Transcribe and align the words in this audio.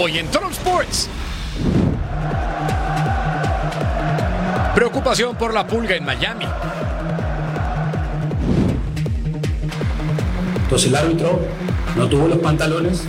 Hoy 0.00 0.16
en 0.16 0.28
Total 0.28 0.52
Sports. 0.52 1.08
Preocupación 4.72 5.34
por 5.34 5.52
la 5.52 5.66
pulga 5.66 5.96
en 5.96 6.04
Miami. 6.04 6.44
Entonces 10.62 10.88
el 10.88 10.94
árbitro 10.94 11.40
no 11.96 12.06
tuvo 12.08 12.28
los 12.28 12.38
pantalones 12.38 13.02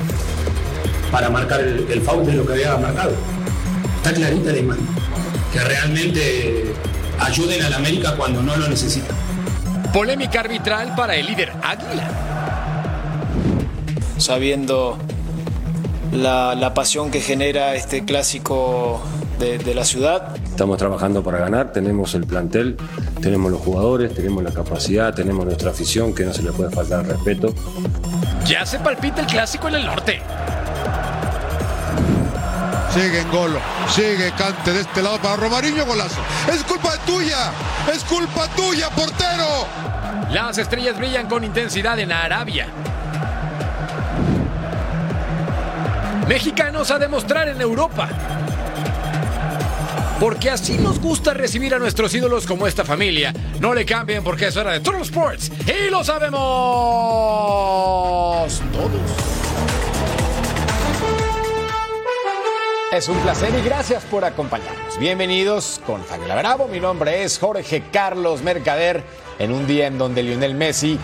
para 1.12 1.30
marcar 1.30 1.60
el, 1.60 1.86
el 1.92 2.02
foul 2.02 2.26
de 2.26 2.34
lo 2.34 2.44
que 2.44 2.54
había 2.54 2.76
marcado. 2.78 3.12
Está 3.98 4.12
clarita 4.12 4.52
la 4.52 4.58
imagen. 4.58 4.88
Que 5.54 5.60
realmente 5.60 6.74
ayuden 7.20 7.62
al 7.66 7.74
América 7.76 8.16
cuando 8.18 8.42
no 8.42 8.58
lo 8.58 8.68
necesita. 8.68 9.14
Polémica 9.94 10.40
arbitral 10.40 10.96
para 10.96 11.16
el 11.16 11.28
líder 11.28 11.54
Águila. 11.62 12.10
Sabiendo 14.18 14.98
la, 16.12 16.56
la 16.56 16.74
pasión 16.74 17.12
que 17.12 17.22
genera 17.22 17.76
este 17.76 18.06
clásico 18.06 19.02
de, 19.40 19.58
de 19.58 19.76
la 19.76 19.86
ciudad. 19.86 20.36
Estamos 20.44 20.78
trabajando 20.78 21.24
para 21.24 21.40
ganar, 21.40 21.72
tenemos 21.72 22.14
el 22.16 22.26
plantel, 22.26 22.78
tenemos 23.22 23.52
los 23.52 23.62
jugadores, 23.62 24.14
tenemos 24.14 24.44
la 24.44 24.52
capacidad, 24.52 25.14
tenemos 25.14 25.46
nuestra 25.46 25.72
afición, 25.72 26.14
que 26.14 26.26
no 26.26 26.34
se 26.34 26.44
le 26.44 26.52
puede 26.52 26.72
faltar 26.72 27.06
el 27.06 27.12
respeto. 27.12 27.54
Ya 28.46 28.66
se 28.66 28.80
palpita 28.80 29.22
el 29.22 29.28
clásico 29.28 29.68
en 29.68 29.76
el 29.76 29.86
norte. 29.86 30.22
Sigue 32.94 33.20
en 33.22 33.32
golo, 33.32 33.60
sigue 33.88 34.32
Cante 34.36 34.74
de 34.74 34.82
este 34.82 35.04
lado 35.04 35.20
para 35.20 35.36
Romariño, 35.36 35.86
golazo. 35.86 36.20
Es 36.52 36.64
culpa 36.64 36.98
tuya, 37.06 37.52
es 37.94 38.04
culpa 38.04 38.48
tuya, 38.56 38.90
portero. 38.90 39.68
Las 40.32 40.58
estrellas 40.58 40.98
brillan 40.98 41.28
con 41.28 41.44
intensidad 41.44 42.00
en 42.00 42.12
Arabia. 42.12 42.68
Mexicanos 46.30 46.92
a 46.92 47.00
demostrar 47.00 47.50
en 47.50 47.60
Europa. 47.60 48.08
Porque 50.20 50.52
así 50.52 50.78
nos 50.78 51.00
gusta 51.00 51.34
recibir 51.34 51.74
a 51.74 51.80
nuestros 51.80 52.14
ídolos 52.14 52.46
como 52.46 52.68
esta 52.68 52.86
familia. 52.86 53.34
No 53.60 53.74
le 53.74 53.84
cambien 53.84 54.24
porque 54.24 54.46
es 54.46 54.56
hora 54.56 54.74
de 54.74 54.80
Total 54.80 55.02
Sports. 55.02 55.52
Y 55.66 55.90
lo 55.90 56.04
sabemos 56.04 56.40
todos. 58.72 59.02
Es 62.92 63.10
un 63.10 63.18
placer 63.22 63.50
y 63.58 63.64
gracias 63.64 64.04
por 64.04 64.24
acompañarnos. 64.24 65.00
Bienvenidos 65.00 65.82
con 65.84 66.04
Fabiola 66.04 66.36
Bravo. 66.36 66.68
Mi 66.68 66.80
nombre 66.80 67.24
es 67.24 67.40
Jorge 67.40 67.86
Carlos 67.92 68.44
Mercader. 68.44 69.04
En 69.40 69.52
un 69.52 69.66
día 69.66 69.88
en 69.88 69.98
donde 69.98 70.22
Lionel 70.22 70.54
Messi 70.54 71.00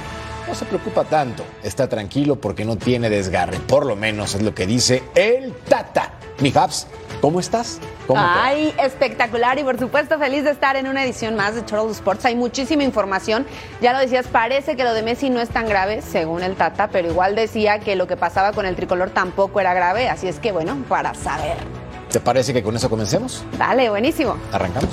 no 0.47 0.55
se 0.55 0.65
preocupa 0.65 1.03
tanto, 1.03 1.43
está 1.63 1.87
tranquilo 1.87 2.35
porque 2.35 2.65
no 2.65 2.77
tiene 2.77 3.09
desgarre. 3.09 3.57
Por 3.59 3.85
lo 3.85 3.95
menos 3.95 4.35
es 4.35 4.41
lo 4.41 4.53
que 4.53 4.65
dice 4.65 5.03
el 5.15 5.53
Tata. 5.53 6.13
Mi 6.39 6.51
Fabs, 6.51 6.87
¿cómo 7.21 7.39
estás? 7.39 7.79
¿Cómo? 8.07 8.19
Ay, 8.21 8.73
espectacular 8.77 9.57
y 9.57 9.63
por 9.63 9.79
supuesto 9.79 10.19
feliz 10.19 10.43
de 10.43 10.51
estar 10.51 10.75
en 10.75 10.87
una 10.87 11.03
edición 11.03 11.35
más 11.35 11.55
de 11.55 11.61
Total 11.61 11.89
Sports. 11.91 12.25
Hay 12.25 12.35
muchísima 12.35 12.83
información. 12.83 13.45
Ya 13.81 13.93
lo 13.93 13.99
decías, 13.99 14.27
parece 14.27 14.75
que 14.75 14.83
lo 14.83 14.93
de 14.93 15.01
Messi 15.01 15.29
no 15.29 15.41
es 15.41 15.49
tan 15.49 15.67
grave, 15.67 16.01
según 16.01 16.43
el 16.43 16.55
Tata, 16.55 16.89
pero 16.89 17.09
igual 17.09 17.35
decía 17.35 17.79
que 17.79 17.95
lo 17.95 18.05
que 18.07 18.17
pasaba 18.17 18.51
con 18.51 18.65
el 18.65 18.75
tricolor 18.75 19.11
tampoco 19.11 19.59
era 19.59 19.73
grave. 19.73 20.09
Así 20.09 20.27
es 20.27 20.39
que 20.39 20.51
bueno, 20.51 20.77
para 20.89 21.13
saber. 21.15 21.57
¿Te 22.11 22.19
parece 22.19 22.53
que 22.53 22.61
con 22.61 22.75
eso 22.75 22.89
comencemos? 22.89 23.43
Dale, 23.57 23.89
buenísimo. 23.89 24.37
Arrancamos. 24.51 24.91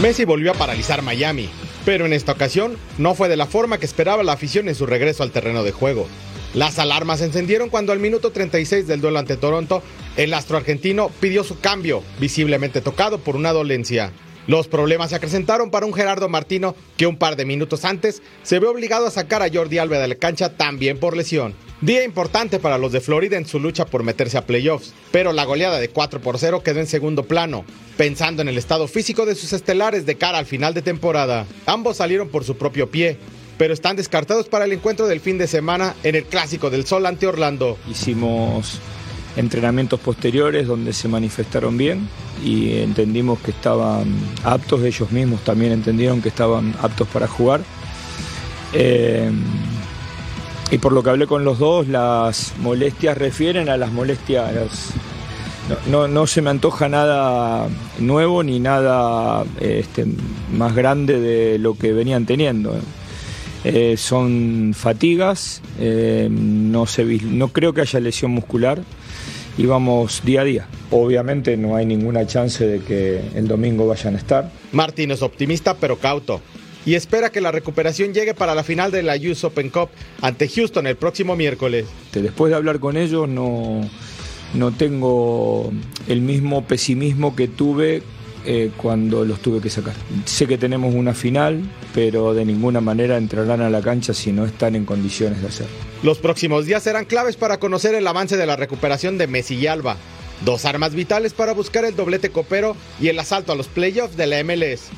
Messi 0.00 0.24
volvió 0.24 0.52
a 0.52 0.54
paralizar 0.54 1.02
Miami, 1.02 1.50
pero 1.84 2.06
en 2.06 2.12
esta 2.12 2.32
ocasión 2.32 2.76
no 2.98 3.14
fue 3.14 3.28
de 3.28 3.36
la 3.36 3.46
forma 3.46 3.78
que 3.78 3.86
esperaba 3.86 4.22
la 4.22 4.32
afición 4.32 4.68
en 4.68 4.74
su 4.74 4.86
regreso 4.86 5.22
al 5.22 5.30
terreno 5.30 5.62
de 5.62 5.72
juego. 5.72 6.06
Las 6.54 6.78
alarmas 6.78 7.20
se 7.20 7.26
encendieron 7.26 7.68
cuando 7.68 7.92
al 7.92 8.00
minuto 8.00 8.32
36 8.32 8.86
del 8.86 9.00
duelo 9.00 9.18
ante 9.18 9.36
Toronto, 9.36 9.82
el 10.16 10.34
astro 10.34 10.56
argentino 10.56 11.10
pidió 11.20 11.44
su 11.44 11.60
cambio, 11.60 12.02
visiblemente 12.18 12.80
tocado 12.80 13.18
por 13.18 13.36
una 13.36 13.52
dolencia. 13.52 14.12
Los 14.46 14.66
problemas 14.66 15.10
se 15.10 15.16
acrecentaron 15.16 15.70
para 15.70 15.86
un 15.86 15.94
Gerardo 15.94 16.28
Martino 16.28 16.74
que 16.96 17.06
un 17.06 17.16
par 17.16 17.36
de 17.36 17.44
minutos 17.44 17.84
antes 17.84 18.20
se 18.42 18.58
ve 18.58 18.66
obligado 18.66 19.06
a 19.06 19.10
sacar 19.10 19.42
a 19.42 19.48
Jordi 19.52 19.78
Alba 19.78 19.98
de 19.98 20.08
la 20.08 20.14
cancha 20.16 20.56
también 20.56 20.98
por 20.98 21.16
lesión. 21.16 21.54
Día 21.80 22.04
importante 22.04 22.58
para 22.58 22.76
los 22.76 22.92
de 22.92 23.00
Florida 23.00 23.38
en 23.38 23.46
su 23.46 23.58
lucha 23.58 23.86
por 23.86 24.02
meterse 24.02 24.36
a 24.36 24.44
playoffs, 24.44 24.92
pero 25.10 25.32
la 25.32 25.46
goleada 25.46 25.80
de 25.80 25.88
4 25.88 26.20
por 26.20 26.38
0 26.38 26.62
quedó 26.62 26.78
en 26.78 26.86
segundo 26.86 27.22
plano, 27.22 27.64
pensando 27.96 28.42
en 28.42 28.48
el 28.48 28.58
estado 28.58 28.86
físico 28.86 29.24
de 29.24 29.34
sus 29.34 29.54
estelares 29.54 30.04
de 30.04 30.16
cara 30.16 30.36
al 30.36 30.44
final 30.44 30.74
de 30.74 30.82
temporada. 30.82 31.46
Ambos 31.64 31.96
salieron 31.96 32.28
por 32.28 32.44
su 32.44 32.58
propio 32.58 32.90
pie, 32.90 33.16
pero 33.56 33.72
están 33.72 33.96
descartados 33.96 34.46
para 34.46 34.66
el 34.66 34.72
encuentro 34.72 35.06
del 35.06 35.20
fin 35.20 35.38
de 35.38 35.46
semana 35.46 35.94
en 36.02 36.16
el 36.16 36.24
Clásico 36.24 36.68
del 36.68 36.84
Sol 36.84 37.06
ante 37.06 37.26
Orlando. 37.26 37.78
Hicimos 37.90 38.78
entrenamientos 39.36 40.00
posteriores 40.00 40.66
donde 40.66 40.92
se 40.92 41.08
manifestaron 41.08 41.78
bien 41.78 42.10
y 42.44 42.76
entendimos 42.76 43.38
que 43.40 43.52
estaban 43.52 44.14
aptos, 44.44 44.84
ellos 44.84 45.10
mismos 45.12 45.42
también 45.44 45.72
entendieron 45.72 46.20
que 46.20 46.28
estaban 46.28 46.74
aptos 46.82 47.08
para 47.08 47.26
jugar. 47.26 47.62
Eh, 48.74 49.30
y 50.70 50.78
por 50.78 50.92
lo 50.92 51.02
que 51.02 51.10
hablé 51.10 51.26
con 51.26 51.44
los 51.44 51.58
dos, 51.58 51.88
las 51.88 52.54
molestias 52.58 53.18
refieren 53.18 53.68
a 53.68 53.76
las 53.76 53.92
molestias. 53.92 54.92
No, 55.88 56.08
no, 56.08 56.26
se 56.26 56.42
me 56.42 56.50
antoja 56.50 56.88
nada 56.88 57.68
nuevo 57.98 58.42
ni 58.42 58.60
nada 58.60 59.44
este, 59.60 60.06
más 60.52 60.74
grande 60.74 61.20
de 61.20 61.58
lo 61.58 61.74
que 61.74 61.92
venían 61.92 62.24
teniendo. 62.26 62.74
Eh, 63.64 63.96
son 63.96 64.72
fatigas, 64.74 65.60
eh, 65.78 66.28
no, 66.30 66.86
no 67.24 67.48
creo 67.48 67.72
que 67.72 67.82
haya 67.82 68.00
lesión 68.00 68.30
muscular 68.30 68.80
y 69.58 69.66
vamos 69.66 70.22
día 70.24 70.40
a 70.40 70.44
día. 70.44 70.66
Obviamente 70.90 71.56
no 71.56 71.76
hay 71.76 71.84
ninguna 71.84 72.26
chance 72.26 72.66
de 72.66 72.80
que 72.80 73.20
el 73.34 73.46
domingo 73.46 73.86
vayan 73.86 74.14
a 74.14 74.18
estar. 74.18 74.50
Martín 74.72 75.10
es 75.10 75.22
optimista 75.22 75.74
pero 75.74 75.98
cauto 75.98 76.40
y 76.86 76.94
espera 76.94 77.30
que 77.30 77.40
la 77.40 77.52
recuperación 77.52 78.14
llegue 78.14 78.34
para 78.34 78.54
la 78.54 78.62
final 78.62 78.90
de 78.90 79.02
la 79.02 79.16
US 79.16 79.44
Open 79.44 79.70
Cup 79.70 79.90
ante 80.20 80.48
Houston 80.48 80.86
el 80.86 80.96
próximo 80.96 81.36
miércoles. 81.36 81.86
Después 82.12 82.50
de 82.50 82.56
hablar 82.56 82.80
con 82.80 82.96
ellos 82.96 83.28
no, 83.28 83.80
no 84.54 84.72
tengo 84.72 85.72
el 86.08 86.20
mismo 86.20 86.64
pesimismo 86.66 87.36
que 87.36 87.48
tuve 87.48 88.02
eh, 88.46 88.70
cuando 88.76 89.24
los 89.26 89.40
tuve 89.40 89.60
que 89.60 89.68
sacar. 89.68 89.94
Sé 90.24 90.46
que 90.46 90.56
tenemos 90.56 90.94
una 90.94 91.12
final, 91.12 91.62
pero 91.94 92.32
de 92.32 92.46
ninguna 92.46 92.80
manera 92.80 93.18
entrarán 93.18 93.60
a 93.60 93.68
la 93.68 93.82
cancha 93.82 94.14
si 94.14 94.32
no 94.32 94.46
están 94.46 94.74
en 94.76 94.86
condiciones 94.86 95.42
de 95.42 95.48
hacerlo. 95.48 95.74
Los 96.02 96.18
próximos 96.18 96.64
días 96.64 96.82
serán 96.82 97.04
claves 97.04 97.36
para 97.36 97.58
conocer 97.58 97.94
el 97.94 98.06
avance 98.06 98.38
de 98.38 98.46
la 98.46 98.56
recuperación 98.56 99.18
de 99.18 99.26
Messi 99.26 99.56
y 99.56 99.66
Alba, 99.66 99.98
dos 100.42 100.64
armas 100.64 100.94
vitales 100.94 101.34
para 101.34 101.52
buscar 101.52 101.84
el 101.84 101.94
doblete 101.94 102.30
copero 102.30 102.76
y 102.98 103.08
el 103.08 103.18
asalto 103.18 103.52
a 103.52 103.56
los 103.56 103.68
playoffs 103.68 104.16
de 104.16 104.26
la 104.26 104.42
MLS. 104.42 104.88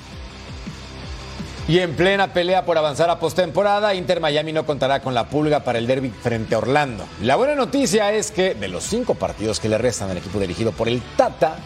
Y 1.68 1.78
en 1.78 1.94
plena 1.94 2.32
pelea 2.32 2.64
por 2.64 2.76
avanzar 2.76 3.08
a 3.08 3.20
postemporada, 3.20 3.94
Inter 3.94 4.20
Miami 4.20 4.52
no 4.52 4.66
contará 4.66 5.00
con 5.00 5.14
la 5.14 5.28
pulga 5.28 5.60
para 5.60 5.78
el 5.78 5.86
derby 5.86 6.10
frente 6.10 6.56
a 6.56 6.58
Orlando. 6.58 7.04
La 7.22 7.36
buena 7.36 7.54
noticia 7.54 8.12
es 8.12 8.32
que 8.32 8.54
de 8.54 8.68
los 8.68 8.82
cinco 8.82 9.14
partidos 9.14 9.60
que 9.60 9.68
le 9.68 9.78
restan 9.78 10.10
al 10.10 10.16
equipo 10.16 10.40
dirigido 10.40 10.72
por 10.72 10.88
el 10.88 11.00
Tata, 11.16 11.56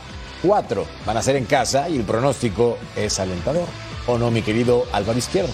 cuatro 0.43 0.87
van 1.07 1.17
a 1.17 1.23
ser 1.23 1.37
en 1.37 1.47
casa 1.47 1.89
y 1.89 1.97
el 1.97 2.05
pronóstico 2.05 2.77
es 2.95 3.19
alentador. 3.19 3.67
¿O 4.07 4.19
no, 4.19 4.31
mi 4.31 4.43
querido 4.43 4.85
Álvaro 4.93 5.19
Izquierdo? 5.19 5.53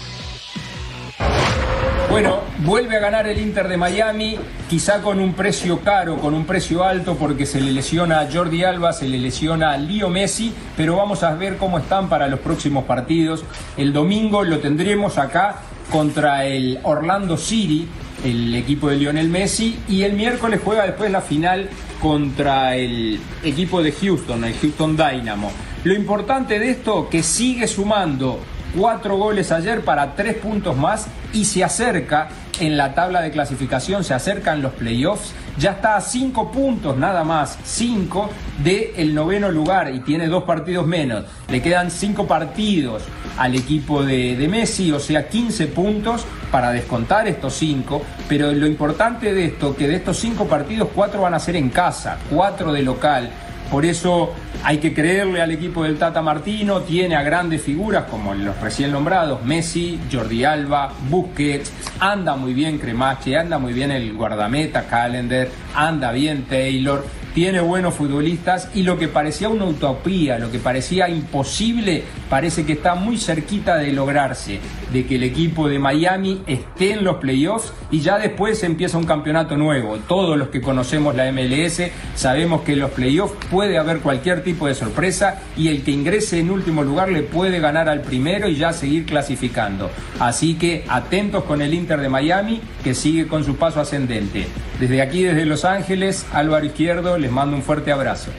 Bueno, 2.13 2.41
vuelve 2.59 2.99
a 2.99 3.01
ganar 3.01 3.27
el 3.27 3.41
Inter 3.41 3.69
de 3.69 3.79
Miami, 3.79 4.37
quizá 4.69 5.01
con 5.01 5.19
un 5.19 5.33
precio 5.33 5.81
caro, 5.81 6.19
con 6.19 6.35
un 6.35 6.45
precio 6.45 6.85
alto, 6.85 7.17
porque 7.17 7.47
se 7.47 7.59
le 7.59 7.73
lesiona 7.73 8.21
a 8.21 8.29
Jordi 8.31 8.65
Alba, 8.65 8.93
se 8.93 9.09
le 9.09 9.17
lesiona 9.19 9.73
a 9.73 9.79
Leo 9.79 10.11
Messi, 10.11 10.53
pero 10.77 10.95
vamos 10.97 11.23
a 11.23 11.35
ver 11.37 11.57
cómo 11.57 11.79
están 11.79 12.11
para 12.11 12.29
los 12.29 12.41
próximos 12.41 12.85
partidos. 12.85 13.45
El 13.79 13.95
domingo 13.95 14.45
lo 14.45 14.59
tendremos 14.59 15.17
acá 15.17 15.63
contra 15.91 16.45
el 16.45 16.81
Orlando 16.83 17.39
City, 17.39 17.89
el 18.23 18.55
equipo 18.57 18.91
de 18.91 18.97
Lionel 18.97 19.31
Messi, 19.31 19.81
y 19.89 20.03
el 20.03 20.13
miércoles 20.13 20.61
juega 20.63 20.85
después 20.85 21.11
la 21.11 21.23
final 21.23 21.71
contra 21.99 22.77
el 22.77 23.21
equipo 23.43 23.83
de 23.83 23.91
Houston, 23.91 24.45
el 24.45 24.55
Houston 24.59 24.99
Dynamo. 24.99 25.51
Lo 25.85 25.95
importante 25.95 26.59
de 26.59 26.73
esto, 26.73 27.09
que 27.09 27.23
sigue 27.23 27.67
sumando 27.67 28.39
cuatro 28.77 29.17
goles 29.17 29.53
ayer 29.53 29.83
para 29.83 30.15
tres 30.15 30.37
puntos 30.37 30.77
más 30.77 31.07
y 31.33 31.45
se 31.45 31.65
acerca 31.65 32.29
en 32.61 32.77
la 32.77 32.95
tabla 32.95 33.21
de 33.21 33.31
clasificación, 33.31 34.05
se 34.05 34.15
acercan 34.15 34.63
los 34.63 34.73
playoffs, 34.73 35.33
ya 35.59 35.73
está 35.73 35.97
a 35.97 36.01
cinco 36.01 36.53
puntos 36.53 36.97
nada 36.97 37.25
más, 37.25 37.59
cinco 37.65 38.31
del 38.63 39.15
noveno 39.15 39.51
lugar 39.51 39.93
y 39.93 40.01
tiene 40.01 40.29
dos 40.29 40.45
partidos 40.45 40.87
menos. 40.87 41.25
Le 41.49 41.61
quedan 41.61 41.91
cinco 41.91 42.27
partidos 42.27 43.03
al 43.39 43.55
equipo 43.55 44.05
de, 44.05 44.37
de 44.37 44.49
Messi, 44.49 44.93
o 44.93 45.01
sea, 45.01 45.29
15 45.29 45.67
puntos 45.69 46.25
para 46.51 46.71
descontar 46.71 47.27
estos 47.27 47.55
cinco, 47.55 48.03
pero 48.29 48.53
lo 48.53 48.67
importante 48.67 49.33
de 49.33 49.47
esto, 49.47 49.75
que 49.75 49.89
de 49.89 49.97
estos 49.97 50.19
cinco 50.19 50.47
partidos, 50.47 50.89
cuatro 50.95 51.23
van 51.23 51.35
a 51.35 51.39
ser 51.39 51.57
en 51.57 51.71
casa, 51.71 52.19
cuatro 52.31 52.73
de 52.73 52.83
local. 52.83 53.31
Por 53.73 53.87
eso 53.87 54.35
hay 54.65 54.77
que 54.77 54.93
creerle 54.93 55.41
al 55.41 55.51
equipo 55.51 55.85
del 55.85 55.97
Tata 55.97 56.21
Martino, 56.21 56.83
tiene 56.83 57.17
a 57.17 57.23
grandes 57.23 57.63
figuras 57.63 58.05
como 58.05 58.35
los 58.35 58.61
recién 58.61 58.93
nombrados, 58.93 59.43
Messi, 59.47 59.99
Jordi 60.13 60.45
Alba, 60.45 60.93
Busquets, 61.09 61.73
anda 61.99 62.37
muy 62.37 62.53
bien 62.53 62.79
Cremache, 62.79 63.35
anda 63.35 63.59
muy 63.59 63.73
bien 63.73 63.91
el 63.91 64.13
guardameta 64.13 64.83
Calendar, 64.87 65.49
anda 65.75 66.13
bien 66.13 66.45
Taylor, 66.45 67.03
tiene 67.35 67.63
buenos 67.63 67.95
futbolistas 67.95 68.69
y 68.75 68.83
lo 68.83 68.99
que 68.99 69.09
parecía 69.09 69.49
una 69.49 69.65
utopía, 69.65 70.39
lo 70.39 70.51
que 70.51 70.59
parecía 70.59 71.09
imposible, 71.09 72.05
parece 72.33 72.65
que 72.65 72.73
está 72.73 72.95
muy 72.95 73.19
cerquita 73.19 73.77
de 73.77 73.93
lograrse, 73.93 74.59
de 74.91 75.05
que 75.05 75.17
el 75.17 75.23
equipo 75.23 75.69
de 75.69 75.79
Miami 75.79 76.41
esté 76.47 76.93
en 76.93 77.05
los 77.05 77.17
playoffs 77.17 77.75
y 77.91 78.01
ya 78.01 78.19
después 78.19 78.63
empieza 78.63 78.97
un 78.97 79.05
campeonato 79.05 79.59
nuevo. 79.59 79.99
Todos 80.09 80.39
los 80.39 80.49
que 80.49 80.63
conocemos 80.63 81.15
la 81.15 81.31
MLS 81.31 81.83
sabemos 82.15 82.63
que 82.63 82.73
en 82.73 82.79
los 82.79 82.91
playoffs 82.93 83.35
puede 83.51 83.77
haber 83.77 83.99
cualquier 83.99 84.43
tipo 84.43 84.67
de 84.67 84.75
sorpresa 84.75 85.43
y 85.59 85.69
el 85.69 85.85
que 85.85 85.91
ingrese 85.91 86.41
en 86.41 86.51
último 86.51 86.83
lugar 86.83 87.13
le 87.13 87.21
puede 87.23 87.61
ganar 87.61 87.91
al 87.91 88.01
primero 88.01 88.49
y 88.49 88.57
ya 88.57 88.73
seguir 88.73 89.05
clasificando. 89.05 89.91
Así 90.19 90.55
que 90.55 90.87
atentos 90.89 91.45
con 91.45 91.61
el 91.61 91.75
Inter 91.75 92.01
de 92.01 92.09
Miami 92.09 92.63
que 92.83 92.95
sigue 92.95 93.27
con 93.27 93.45
su 93.45 93.57
paso 93.57 93.79
ascendente. 93.79 94.47
Desde 94.81 95.03
aquí, 95.03 95.23
desde 95.23 95.45
Los 95.45 95.67
Ángeles, 95.67 96.25
Álvaro 96.33 96.65
Izquierdo, 96.65 97.19
les 97.19 97.31
mando 97.31 97.55
un 97.59 97.63
fuerte 97.63 97.93
abrazo. 97.93 98.31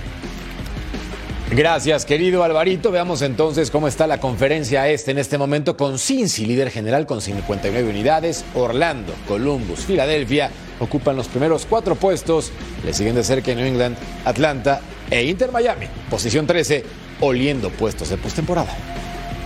Gracias, 1.55 2.05
querido 2.05 2.43
Alvarito. 2.43 2.89
Veamos 2.89 3.21
entonces 3.21 3.69
cómo 3.69 3.87
está 3.87 4.07
la 4.07 4.19
conferencia 4.19 4.89
este 4.89 5.11
en 5.11 5.19
este 5.19 5.37
momento 5.37 5.77
con 5.77 5.99
Cincy, 5.99 6.47
líder 6.47 6.71
general 6.71 7.05
con 7.05 7.21
59 7.21 7.87
unidades. 7.87 8.43
Orlando, 8.55 9.13
Columbus, 9.27 9.81
Filadelfia 9.81 10.49
ocupan 10.79 11.15
los 11.15 11.27
primeros 11.27 11.67
cuatro 11.69 11.93
puestos. 11.93 12.51
Le 12.83 12.91
siguen 12.91 13.13
de 13.13 13.23
cerca 13.23 13.53
New 13.53 13.67
England, 13.67 13.95
Atlanta 14.25 14.81
e 15.11 15.25
Inter 15.25 15.51
Miami. 15.51 15.85
Posición 16.09 16.47
13, 16.47 16.85
oliendo 17.21 17.69
puestos 17.69 18.09
de 18.09 18.17
postemporada. 18.17 18.75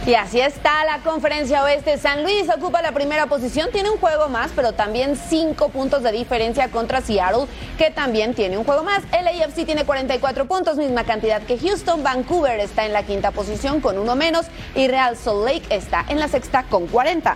Y 0.07 0.15
así 0.15 0.39
está 0.39 0.85
la 0.85 0.99
conferencia 0.99 1.65
oeste. 1.65 1.97
San 1.97 2.23
Luis 2.23 2.47
ocupa 2.49 2.81
la 2.81 2.93
primera 2.93 3.25
posición, 3.25 3.69
tiene 3.73 3.89
un 3.89 3.97
juego 3.97 4.29
más, 4.29 4.51
pero 4.55 4.71
también 4.71 5.17
cinco 5.17 5.67
puntos 5.67 6.01
de 6.01 6.13
diferencia 6.13 6.69
contra 6.71 7.01
Seattle, 7.01 7.45
que 7.77 7.91
también 7.91 8.33
tiene 8.33 8.57
un 8.57 8.63
juego 8.63 8.83
más. 8.83 9.03
El 9.11 9.27
AFC 9.27 9.65
tiene 9.65 9.83
44 9.83 10.45
puntos, 10.45 10.77
misma 10.77 11.03
cantidad 11.03 11.41
que 11.41 11.59
Houston. 11.59 12.03
Vancouver 12.03 12.57
está 12.61 12.85
en 12.85 12.93
la 12.93 13.03
quinta 13.03 13.31
posición 13.31 13.81
con 13.81 13.97
uno 13.97 14.15
menos 14.15 14.45
y 14.75 14.87
Real 14.87 15.17
Salt 15.17 15.43
Lake 15.43 15.63
está 15.71 16.05
en 16.07 16.21
la 16.21 16.29
sexta 16.29 16.63
con 16.63 16.87
40. 16.87 17.35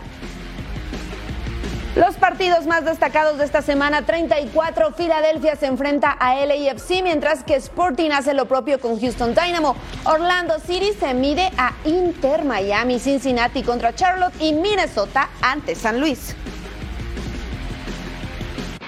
Los 1.96 2.16
partidos 2.16 2.68
más 2.68 2.86
destacados 2.86 3.38
de 3.38 3.44
esta 3.44 3.62
semana, 3.62 4.06
34, 4.06 4.94
Filadelfia 4.94 5.58
se 5.58 5.66
enfrenta 5.66 6.12
a 6.12 6.36
LAFC, 6.36 7.04
mientras 7.04 7.44
que 7.44 7.56
Sporting 7.56 8.12
hace 8.12 8.34
lo 8.34 8.46
propio 8.46 8.80
con 8.80 8.98
Houston 8.98 9.36
Dynamo. 9.36 9.76
Orlando 10.06 10.58
City 10.66 10.92
se 10.98 11.14
mide 11.14 11.52
a 11.58 11.74
Inter 11.84 12.46
Miami, 12.46 12.98
Cincinnati 12.98 13.62
contra 13.62 13.94
Charlotte 13.94 14.34
y 14.40 14.54
Minnesota 14.54 15.32
ante 15.42 15.76
San 15.76 16.00
Luis. 16.00 16.34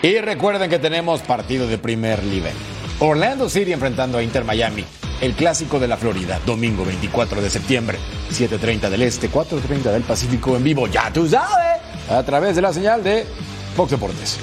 Y 0.02 0.20
recuerden 0.20 0.70
que 0.70 0.80
tenemos 0.80 1.22
partido 1.22 1.68
de 1.68 1.78
primer 1.78 2.24
nivel. 2.24 2.54
Orlando 3.00 3.50
City 3.50 3.74
enfrentando 3.74 4.18
a 4.18 4.24
Inter 4.24 4.46
Miami. 4.46 4.86
El 5.20 5.34
clásico 5.34 5.78
de 5.78 5.90
la 5.90 5.98
Florida, 5.98 6.40
domingo 6.46 6.86
24 6.86 7.42
de 7.42 7.50
septiembre, 7.50 7.98
7.30 8.32 8.90
del 8.90 9.02
Este, 9.02 9.30
4.30 9.30 9.92
del 9.92 10.04
Pacífico 10.04 10.56
en 10.56 10.64
vivo, 10.64 10.88
ya 10.88 11.12
tú 11.12 11.28
sabes, 11.28 11.83
a 12.10 12.24
través 12.24 12.56
de 12.56 12.62
la 12.62 12.74
señal 12.74 13.04
de 13.04 13.26
Fox 13.76 13.92
Deportes. 13.92 14.40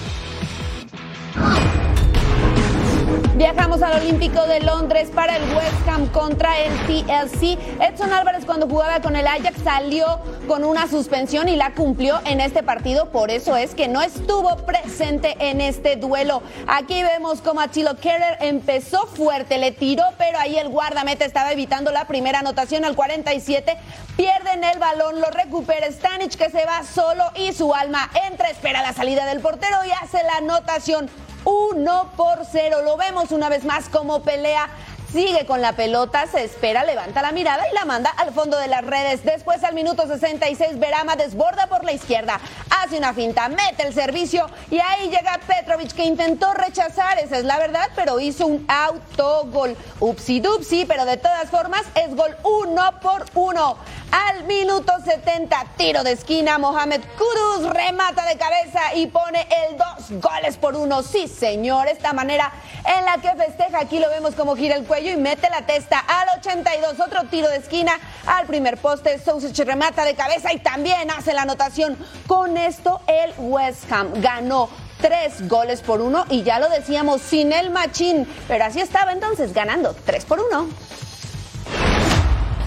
Viajamos 3.40 3.81
al 3.81 4.02
Olímpico 4.02 4.46
de 4.46 4.60
Londres 4.60 5.08
para 5.14 5.34
el 5.38 5.42
West 5.56 5.88
Ham 5.88 6.08
contra 6.08 6.58
el 6.60 6.75
TLC. 6.81 7.58
Edson 7.81 8.12
Álvarez 8.12 8.44
cuando 8.44 8.69
jugaba 8.69 9.00
con 9.00 9.16
el 9.16 9.26
Ajax 9.26 9.62
salió 9.64 10.20
con 10.46 10.62
una 10.62 10.87
suspensión 10.87 11.48
y 11.48 11.56
la 11.56 11.72
cumplió 11.72 12.20
en 12.26 12.42
este 12.42 12.62
partido, 12.62 13.10
por 13.10 13.31
eso 13.31 13.56
es 13.56 13.75
que 13.75 13.88
no 13.88 14.02
estuvo 14.02 14.58
presente 14.66 15.37
en 15.38 15.62
este 15.62 15.96
duelo. 15.96 16.42
Aquí 16.66 17.02
vemos 17.02 17.40
como 17.40 17.62
Achilo 17.62 17.96
Kerrer 17.96 18.37
empezó 18.42 19.06
fuerte, 19.06 19.56
le 19.56 19.72
tiró, 19.72 20.04
pero 20.19 20.38
ahí 20.38 20.58
el 20.58 20.69
guardameta 20.69 21.25
estaba 21.25 21.50
evitando 21.50 21.92
la 21.92 22.06
primera 22.06 22.40
anotación 22.40 22.84
al 22.84 22.94
47. 22.94 23.75
Pierden 24.19 24.64
el 24.64 24.78
balón, 24.78 25.19
lo 25.19 25.31
recupera 25.31 25.90
Stanic 25.90 26.37
que 26.37 26.50
se 26.50 26.66
va 26.66 26.84
solo 26.84 27.25
y 27.34 27.54
su 27.54 27.75
alma 27.75 28.10
entra, 28.31 28.50
espera 28.50 28.82
la 28.82 28.92
salida 28.92 29.25
del 29.25 29.40
portero 29.40 29.78
y 29.87 29.90
hace 29.92 30.22
la 30.25 30.37
anotación. 30.37 31.08
1 31.44 32.10
por 32.16 32.40
0. 32.50 32.82
Lo 32.84 32.96
vemos 32.96 33.31
una 33.32 33.48
vez 33.48 33.64
más 33.64 33.88
como 33.88 34.20
pelea. 34.22 34.69
Sigue 35.12 35.44
con 35.44 35.60
la 35.60 35.72
pelota, 35.72 36.28
se 36.28 36.44
espera, 36.44 36.84
levanta 36.84 37.20
la 37.20 37.32
mirada 37.32 37.68
y 37.68 37.74
la 37.74 37.84
manda 37.84 38.10
al 38.10 38.32
fondo 38.32 38.56
de 38.56 38.68
las 38.68 38.84
redes. 38.84 39.24
Después 39.24 39.64
al 39.64 39.74
minuto 39.74 40.06
66, 40.06 40.78
Verama 40.78 41.16
desborda 41.16 41.66
por 41.66 41.82
la 41.82 41.92
izquierda, 41.92 42.38
hace 42.80 42.96
una 42.96 43.12
finta, 43.12 43.48
mete 43.48 43.88
el 43.88 43.92
servicio 43.92 44.46
y 44.70 44.78
ahí 44.78 45.10
llega 45.10 45.40
Petrovic 45.44 45.94
que 45.94 46.04
intentó 46.04 46.54
rechazar, 46.54 47.18
esa 47.18 47.38
es 47.38 47.44
la 47.44 47.58
verdad, 47.58 47.88
pero 47.96 48.20
hizo 48.20 48.46
un 48.46 48.64
autogol. 48.68 49.76
Upsi 49.98 50.38
dupsi, 50.38 50.84
pero 50.86 51.04
de 51.04 51.16
todas 51.16 51.50
formas 51.50 51.82
es 51.96 52.14
gol 52.14 52.36
uno 52.44 53.00
por 53.00 53.24
uno. 53.34 53.78
Al 54.12 54.44
minuto 54.44 54.92
70, 55.04 55.66
tiro 55.76 56.02
de 56.02 56.12
esquina, 56.12 56.58
Mohamed 56.58 57.00
Kudus 57.16 57.72
remata 57.72 58.24
de 58.26 58.36
cabeza 58.36 58.94
y 58.94 59.06
pone 59.06 59.46
el 59.68 59.76
dos 59.76 60.20
goles 60.20 60.56
por 60.56 60.75
uno. 60.75 61.02
Sí, 61.02 61.28
señor, 61.28 61.87
esta 61.87 62.12
manera 62.12 62.52
en 62.85 63.04
la 63.04 63.18
que 63.18 63.37
festeja, 63.37 63.80
aquí 63.80 64.00
lo 64.00 64.08
vemos 64.08 64.35
como 64.35 64.56
gira 64.56 64.75
el 64.76 64.85
cuello 64.85 65.00
y 65.09 65.16
mete 65.16 65.49
la 65.49 65.62
testa 65.62 65.99
al 65.99 66.38
82. 66.38 67.00
Otro 67.00 67.25
tiro 67.30 67.49
de 67.49 67.57
esquina 67.57 67.92
al 68.26 68.47
primer 68.47 68.76
poste, 68.76 69.19
Sousic 69.19 69.57
remata 69.64 70.04
de 70.04 70.14
cabeza 70.14 70.52
y 70.52 70.59
también 70.59 71.11
hace 71.11 71.33
la 71.33 71.42
anotación. 71.42 71.97
Con 72.26 72.57
esto, 72.57 73.00
el 73.07 73.33
West 73.38 73.90
Ham 73.90 74.09
ganó 74.21 74.69
tres 75.00 75.49
goles 75.49 75.80
por 75.80 76.00
uno 76.00 76.25
y 76.28 76.42
ya 76.42 76.59
lo 76.59 76.69
decíamos 76.69 77.23
sin 77.23 77.52
el 77.52 77.71
machín, 77.71 78.26
pero 78.47 78.64
así 78.64 78.80
estaba 78.80 79.12
entonces 79.12 79.54
ganando 79.54 79.95
tres 80.04 80.25
por 80.25 80.40
uno. 80.40 80.69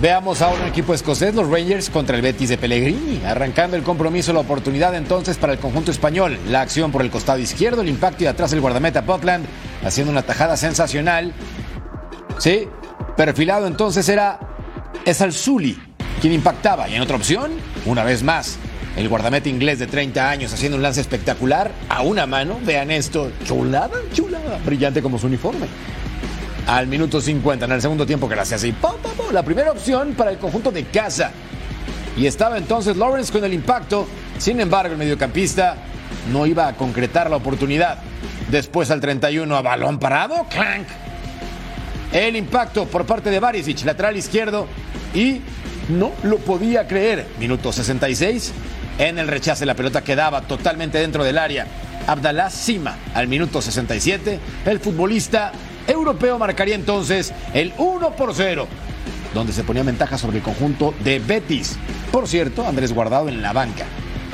Veamos 0.04 0.42
ahora 0.42 0.64
un 0.64 0.68
equipo 0.68 0.94
escocés, 0.94 1.34
los 1.34 1.50
Rangers 1.50 1.90
contra 1.90 2.18
el 2.18 2.22
Betis 2.22 2.50
de 2.50 2.58
Pellegrini. 2.58 3.22
Arrancando 3.26 3.78
el 3.78 3.84
compromiso, 3.84 4.34
la 4.34 4.42
oportunidad 4.42 4.94
entonces 4.96 5.38
para 5.38 5.54
el 5.54 5.60
conjunto 5.60 5.92
español. 5.92 6.38
La 6.50 6.60
acción 6.60 6.92
por 6.92 7.04
el 7.04 7.10
costado 7.10 7.40
izquierdo, 7.40 7.84
el 7.84 7.88
impacto 7.88 8.26
y 8.26 8.28
atrás 8.28 8.52
el 8.52 8.60
guardameta 8.60 9.00
Buckland 9.00 9.46
haciendo 9.86 10.12
una 10.12 10.24
tajada 10.24 10.58
sensacional. 10.58 11.34
Sí, 12.40 12.68
perfilado 13.16 13.68
entonces 13.68 14.08
era 14.10 14.40
Zuli 15.32 15.80
quien 16.22 16.34
impactaba. 16.34 16.88
Y 16.88 16.96
en 16.96 17.02
otra 17.02 17.18
opción, 17.18 17.52
una 17.86 18.04
vez 18.04 18.24
más, 18.24 18.58
el 18.96 19.10
guardameta 19.10 19.50
inglés 19.50 19.80
de 19.80 19.88
30 19.88 20.30
años 20.30 20.54
haciendo 20.54 20.78
un 20.78 20.84
lance 20.84 21.02
espectacular 21.02 21.72
a 21.90 22.02
una 22.02 22.26
mano. 22.26 22.60
Vean 22.64 22.92
esto, 22.92 23.32
chulada, 23.46 23.98
chulada, 24.14 24.60
brillante 24.66 25.02
como 25.02 25.18
su 25.18 25.28
uniforme 25.28 25.68
al 26.68 26.88
minuto 26.88 27.20
50 27.20 27.66
en 27.66 27.72
el 27.72 27.82
segundo 27.82 28.06
tiempo, 28.06 28.28
gracias. 28.28 28.64
Y 28.64 28.72
¡pum, 28.72 28.94
pum, 29.02 29.12
pum! 29.18 29.34
la 29.34 29.44
primera 29.44 29.72
opción 29.72 30.14
para 30.14 30.32
el 30.32 30.38
conjunto 30.38 30.72
de 30.72 30.86
casa. 30.86 31.32
Y 32.16 32.26
estaba 32.26 32.58
entonces 32.58 32.96
Lawrence 32.96 33.32
con 33.32 33.44
el 33.44 33.54
impacto. 33.54 34.08
Sin 34.38 34.60
embargo, 34.60 34.94
el 34.94 34.98
mediocampista 34.98 35.76
no 36.32 36.46
iba 36.46 36.68
a 36.68 36.74
concretar 36.74 37.30
la 37.30 37.38
oportunidad. 37.38 37.98
Después 38.50 38.92
al 38.92 39.02
31 39.02 39.56
a 39.56 39.62
balón 39.62 40.00
parado, 40.00 40.46
clank. 40.50 40.88
El 42.14 42.36
impacto 42.36 42.86
por 42.86 43.08
parte 43.08 43.32
de 43.32 43.40
Barisic, 43.40 43.84
lateral 43.86 44.16
izquierdo. 44.16 44.68
Y 45.16 45.42
no 45.90 46.12
lo 46.24 46.38
podía 46.38 46.88
creer. 46.88 47.26
Minuto 47.40 47.74
66. 47.74 48.54
En 49.00 49.18
el 49.18 49.28
rechace 49.28 49.66
la 49.66 49.74
pelota 49.74 50.04
quedaba 50.04 50.42
totalmente 50.42 51.00
dentro 51.00 51.24
del 51.24 51.40
área. 51.40 51.66
Abdalá 52.06 52.52
Sima 52.52 52.98
al 53.16 53.28
minuto 53.28 53.62
67. 53.62 54.40
El 54.66 54.80
futbolista 54.80 55.52
europeo 55.88 56.38
marcaría 56.38 56.76
entonces 56.76 57.34
el 57.54 57.74
1 57.78 58.16
por 58.16 58.36
0, 58.36 58.68
donde 59.34 59.52
se 59.52 59.64
ponía 59.64 59.82
ventaja 59.82 60.18
sobre 60.20 60.38
el 60.38 60.44
conjunto 60.44 60.94
de 61.04 61.18
Betis. 61.18 61.78
Por 62.12 62.28
cierto, 62.28 62.68
Andrés 62.68 62.94
Guardado 62.94 63.28
en 63.28 63.42
la 63.42 63.54
banca 63.54 63.86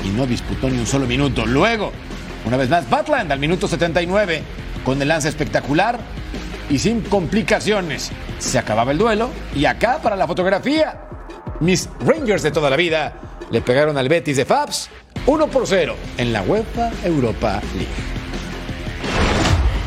y 0.03 0.09
no 0.09 0.27
disputó 0.27 0.69
ni 0.69 0.77
un 0.77 0.85
solo 0.85 1.05
minuto. 1.05 1.45
Luego, 1.45 1.93
una 2.45 2.57
vez 2.57 2.69
más, 2.69 2.89
Batland 2.89 3.31
al 3.31 3.39
minuto 3.39 3.69
79 3.69 4.43
con 4.83 5.01
el 5.01 5.07
lance 5.07 5.29
espectacular 5.29 5.99
y 6.69 6.79
sin 6.79 7.01
complicaciones. 7.01 8.11
Se 8.37 8.57
acababa 8.57 8.91
el 8.91 8.97
duelo 8.97 9.29
y 9.55 9.65
acá 9.65 9.99
para 10.01 10.15
la 10.15 10.27
fotografía, 10.27 11.01
mis 11.59 11.89
Rangers 11.99 12.43
de 12.43 12.51
toda 12.51 12.69
la 12.69 12.75
vida 12.75 13.13
le 13.51 13.61
pegaron 13.61 13.97
al 13.97 14.07
Betis 14.07 14.37
de 14.37 14.45
Fabs 14.45 14.89
1 15.25 15.47
por 15.47 15.67
0 15.67 15.95
en 16.17 16.31
la 16.33 16.41
UEFA 16.43 16.91
Europa 17.03 17.61
League. 17.75 18.19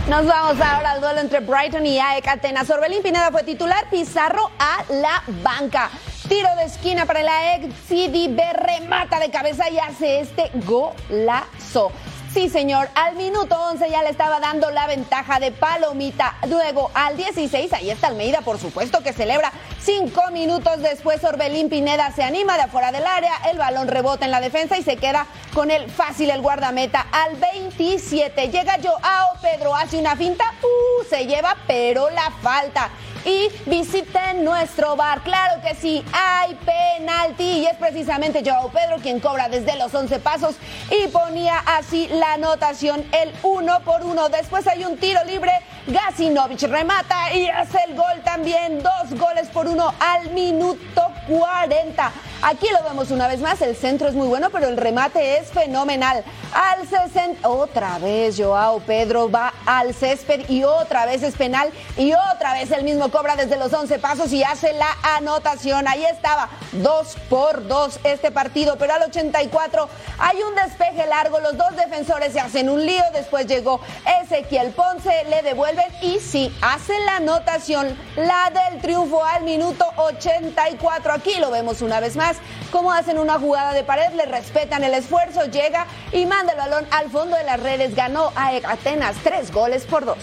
Nos 0.08 0.26
vamos 0.26 0.60
ahora 0.60 0.90
al 0.90 1.00
duelo 1.00 1.20
entre 1.20 1.40
Brighton 1.40 1.86
y 1.86 1.98
AEK 1.98 2.26
Atenas. 2.26 2.68
Orbelín 2.68 3.02
Pineda 3.02 3.30
fue 3.30 3.44
titular, 3.44 3.88
Pizarro 3.88 4.50
a 4.58 4.84
la 4.90 5.22
banca. 5.42 5.90
Tiro 6.28 6.48
de 6.56 6.64
esquina 6.64 7.06
para 7.06 7.20
el 7.20 7.28
AEK, 7.28 7.72
CDB 7.88 8.40
remata 8.52 9.20
de 9.20 9.30
cabeza 9.30 9.70
y 9.70 9.78
hace 9.78 10.20
este 10.20 10.50
golazo. 10.66 11.92
Sí, 12.32 12.48
señor. 12.48 12.88
Al 12.94 13.16
minuto 13.16 13.60
11 13.60 13.90
ya 13.90 14.02
le 14.02 14.08
estaba 14.08 14.40
dando 14.40 14.70
la 14.70 14.86
ventaja 14.86 15.38
de 15.38 15.52
Palomita. 15.52 16.34
Luego, 16.48 16.90
al 16.94 17.18
16, 17.18 17.70
ahí 17.74 17.90
está 17.90 18.06
Almeida, 18.06 18.40
por 18.40 18.58
supuesto, 18.58 19.02
que 19.02 19.12
celebra. 19.12 19.52
Cinco 19.82 20.22
minutos 20.32 20.80
después, 20.80 21.22
Orbelín 21.24 21.68
Pineda 21.68 22.10
se 22.12 22.22
anima 22.22 22.56
de 22.56 22.62
afuera 22.62 22.90
del 22.90 23.04
área. 23.06 23.32
El 23.50 23.58
balón 23.58 23.86
rebota 23.86 24.24
en 24.24 24.30
la 24.30 24.40
defensa 24.40 24.78
y 24.78 24.82
se 24.82 24.96
queda 24.96 25.26
con 25.52 25.70
el 25.70 25.90
fácil 25.90 26.30
el 26.30 26.40
guardameta. 26.40 27.06
Al 27.12 27.36
27 27.36 28.48
llega 28.48 28.78
Joao 28.82 29.36
Pedro, 29.42 29.76
hace 29.76 29.98
una 29.98 30.16
finta. 30.16 30.44
Uh, 30.62 31.04
se 31.04 31.26
lleva, 31.26 31.54
pero 31.66 32.08
la 32.08 32.30
falta 32.42 32.88
y 33.24 33.48
visiten 33.66 34.44
nuestro 34.44 34.96
bar. 34.96 35.22
Claro 35.22 35.60
que 35.62 35.74
sí, 35.74 36.04
hay 36.12 36.54
penalti 36.54 37.44
y 37.44 37.66
es 37.66 37.76
precisamente 37.76 38.42
Joao 38.44 38.70
Pedro 38.70 38.96
quien 38.98 39.20
cobra 39.20 39.48
desde 39.48 39.76
los 39.76 39.94
11 39.94 40.18
pasos 40.20 40.56
y 40.90 41.08
ponía 41.08 41.58
así 41.58 42.08
la 42.08 42.34
anotación 42.34 43.04
el 43.12 43.32
uno 43.42 43.80
por 43.80 44.02
uno. 44.02 44.28
Después 44.28 44.66
hay 44.66 44.84
un 44.84 44.96
tiro 44.96 45.22
libre, 45.24 45.52
Gasinovich 45.86 46.62
remata 46.62 47.32
y 47.34 47.48
hace 47.48 47.78
el 47.88 47.96
gol 47.96 48.22
también, 48.24 48.82
dos 48.82 49.18
goles 49.18 49.48
por 49.48 49.66
uno 49.66 49.92
al 49.98 50.30
minuto 50.30 51.02
40. 51.28 52.12
Aquí 52.42 52.66
lo 52.72 52.82
vemos 52.88 53.10
una 53.10 53.28
vez 53.28 53.40
más, 53.40 53.62
el 53.62 53.76
centro 53.76 54.08
es 54.08 54.14
muy 54.14 54.26
bueno, 54.26 54.50
pero 54.50 54.68
el 54.68 54.76
remate 54.76 55.38
es 55.38 55.50
fenomenal. 55.50 56.24
Al 56.52 56.86
60, 56.86 57.48
otra 57.48 57.98
vez 57.98 58.36
Joao 58.36 58.80
Pedro 58.80 59.30
va 59.30 59.54
al 59.64 59.94
césped 59.94 60.48
y 60.48 60.64
otra 60.64 61.06
vez 61.06 61.22
es 61.22 61.36
penal 61.36 61.70
y 61.96 62.12
otra 62.12 62.52
vez 62.54 62.70
el 62.72 62.82
mismo 62.82 63.10
cobra 63.10 63.36
desde 63.36 63.56
los 63.56 63.72
11 63.72 63.98
pasos 64.00 64.32
y 64.32 64.42
hace 64.42 64.72
la 64.72 64.88
anotación. 65.16 65.86
Ahí 65.86 66.04
estaba, 66.04 66.48
dos 66.72 67.16
por 67.30 67.66
dos 67.68 68.00
este 68.02 68.32
partido, 68.32 68.76
pero 68.76 68.94
al 68.94 69.02
84 69.02 69.88
hay 70.18 70.42
un 70.42 70.54
despeje 70.56 71.06
largo, 71.06 71.40
los 71.40 71.56
dos 71.56 71.76
defensores 71.76 72.32
se 72.32 72.40
hacen 72.40 72.68
un 72.68 72.84
lío, 72.84 73.04
después 73.14 73.46
llegó 73.46 73.80
Ezequiel 74.22 74.72
Ponce, 74.72 75.24
le 75.30 75.42
devuelven 75.72 75.92
y 76.02 76.18
sí, 76.20 76.52
hace 76.60 76.92
la 77.04 77.16
anotación, 77.16 77.96
la 78.16 78.50
del 78.50 78.80
triunfo 78.80 79.24
al 79.24 79.44
minuto 79.44 79.84
84. 79.96 81.12
Aquí 81.12 81.34
lo 81.40 81.50
vemos 81.50 81.82
una 81.82 82.00
vez 82.00 82.16
más, 82.16 82.36
cómo 82.70 82.92
hacen 82.92 83.18
una 83.18 83.38
jugada 83.38 83.72
de 83.72 83.84
pared, 83.84 84.12
le 84.14 84.26
respetan 84.26 84.84
el 84.84 84.94
esfuerzo, 84.94 85.44
llega 85.46 85.86
y 86.12 86.26
manda 86.26 86.52
el 86.52 86.58
balón 86.58 86.86
al 86.90 87.10
fondo 87.10 87.36
de 87.36 87.44
las 87.44 87.60
redes, 87.60 87.94
ganó 87.94 88.32
a 88.36 88.50
Atenas 88.70 89.16
tres 89.22 89.52
goles 89.52 89.84
por 89.84 90.04
dos. 90.04 90.18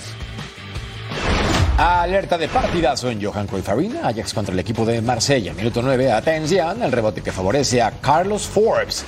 Alerta 1.78 2.38
de 2.38 2.50
partidazo 2.50 3.10
en 3.10 3.24
Johan 3.24 3.48
Cruyff 3.48 3.70
Arena, 3.70 4.02
Ajax 4.10 4.34
contra 4.34 4.54
el 4.54 4.60
equipo 4.60 4.86
de 4.86 5.02
Marsella. 5.02 5.54
Minuto 5.54 5.82
9, 5.82 6.12
atención, 6.12 6.84
el 6.84 6.92
rebote 6.92 7.22
que 7.22 7.32
favorece 7.32 7.82
a 7.82 7.92
Carlos 7.92 8.48
Forbes. 8.48 9.06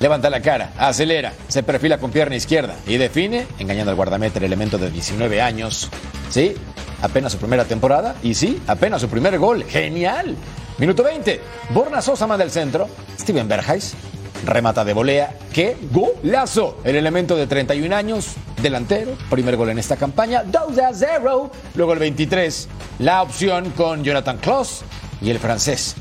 Levanta 0.00 0.30
la 0.30 0.40
cara, 0.40 0.72
acelera, 0.78 1.32
se 1.48 1.62
perfila 1.62 1.98
con 1.98 2.12
pierna 2.12 2.36
izquierda 2.36 2.76
y 2.86 2.98
define, 2.98 3.46
engañando 3.58 3.90
al 3.90 3.96
guardameta 3.96 4.38
el 4.38 4.44
elemento 4.44 4.78
de 4.78 4.90
19 4.90 5.42
años. 5.42 5.90
Sí, 6.30 6.54
apenas 7.02 7.32
su 7.32 7.38
primera 7.38 7.64
temporada 7.64 8.14
y 8.22 8.34
sí, 8.34 8.62
apenas 8.68 9.00
su 9.00 9.08
primer 9.08 9.38
gol. 9.38 9.64
¡Genial! 9.64 10.36
Minuto 10.78 11.02
20, 11.02 11.40
Borna 11.70 12.00
Sosa 12.00 12.28
manda 12.28 12.44
el 12.44 12.52
centro, 12.52 12.88
Steven 13.18 13.48
Berghuis 13.48 13.96
remata 14.44 14.84
de 14.84 14.92
volea. 14.92 15.34
¡Qué 15.52 15.76
golazo! 15.90 16.78
El 16.84 16.96
elemento 16.96 17.36
de 17.36 17.46
31 17.46 17.94
años, 17.94 18.34
delantero, 18.62 19.16
primer 19.30 19.56
gol 19.56 19.70
en 19.70 19.78
esta 19.78 19.96
campaña, 19.96 20.42
2 20.44 20.78
a 20.78 20.90
0. 20.94 21.50
Luego 21.74 21.92
el 21.92 21.98
23, 21.98 22.68
la 23.00 23.22
opción 23.22 23.70
con 23.70 24.04
Jonathan 24.04 24.38
Kloss 24.38 24.82
y 25.20 25.30
el 25.30 25.38
francés. 25.38 25.96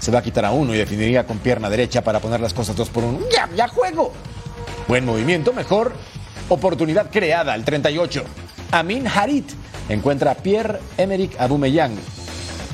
Se 0.00 0.10
va 0.10 0.18
a 0.18 0.22
quitar 0.22 0.44
a 0.44 0.50
uno 0.50 0.74
y 0.74 0.78
definiría 0.78 1.26
con 1.26 1.38
pierna 1.38 1.70
derecha 1.70 2.02
para 2.02 2.18
poner 2.20 2.40
las 2.40 2.52
cosas 2.52 2.74
dos 2.74 2.88
por 2.88 3.04
uno. 3.04 3.20
¡Ya, 3.32 3.48
ya 3.54 3.68
juego! 3.68 4.12
Buen 4.88 5.04
movimiento, 5.04 5.52
mejor 5.52 5.94
oportunidad 6.48 7.10
creada, 7.10 7.54
el 7.54 7.64
38. 7.64 8.24
Amin 8.72 9.06
Harit 9.06 9.50
encuentra 9.88 10.32
a 10.32 10.34
Pierre-Emerick 10.34 11.40
Aubameyang. 11.40 11.96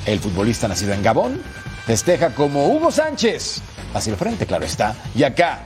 El 0.05 0.19
futbolista 0.19 0.67
nacido 0.67 0.93
en 0.93 1.03
Gabón 1.03 1.41
festeja 1.85 2.33
como 2.33 2.67
Hugo 2.67 2.91
Sánchez 2.91 3.61
hacia 3.93 4.11
el 4.11 4.17
frente, 4.17 4.45
claro 4.45 4.65
está. 4.65 4.95
Y 5.15 5.23
acá, 5.23 5.65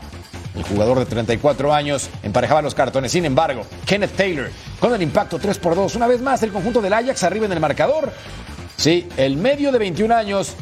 el 0.56 0.64
jugador 0.64 1.00
de 1.00 1.06
34 1.06 1.74
años 1.74 2.10
emparejaba 2.24 2.62
los 2.62 2.74
cartones. 2.76 3.12
Sin 3.12 3.26
embargo, 3.26 3.64
Kenneth 3.86 4.16
Taylor, 4.16 4.50
con 4.80 4.94
el 4.94 5.02
impacto 5.02 5.40
3 5.40 5.58
por 5.58 5.76
2, 5.76 5.96
una 5.96 6.08
vez 6.08 6.22
más 6.22 6.42
el 6.44 6.52
conjunto 6.52 6.82
del 6.82 6.94
Ajax 6.94 7.24
arriba 7.24 7.46
en 7.46 7.52
el 7.52 7.60
marcador. 7.60 8.12
Sí, 8.78 9.08
el 9.18 9.38
medio 9.38 9.72
de 9.72 9.78
21 9.78 10.16
años, 10.16 10.54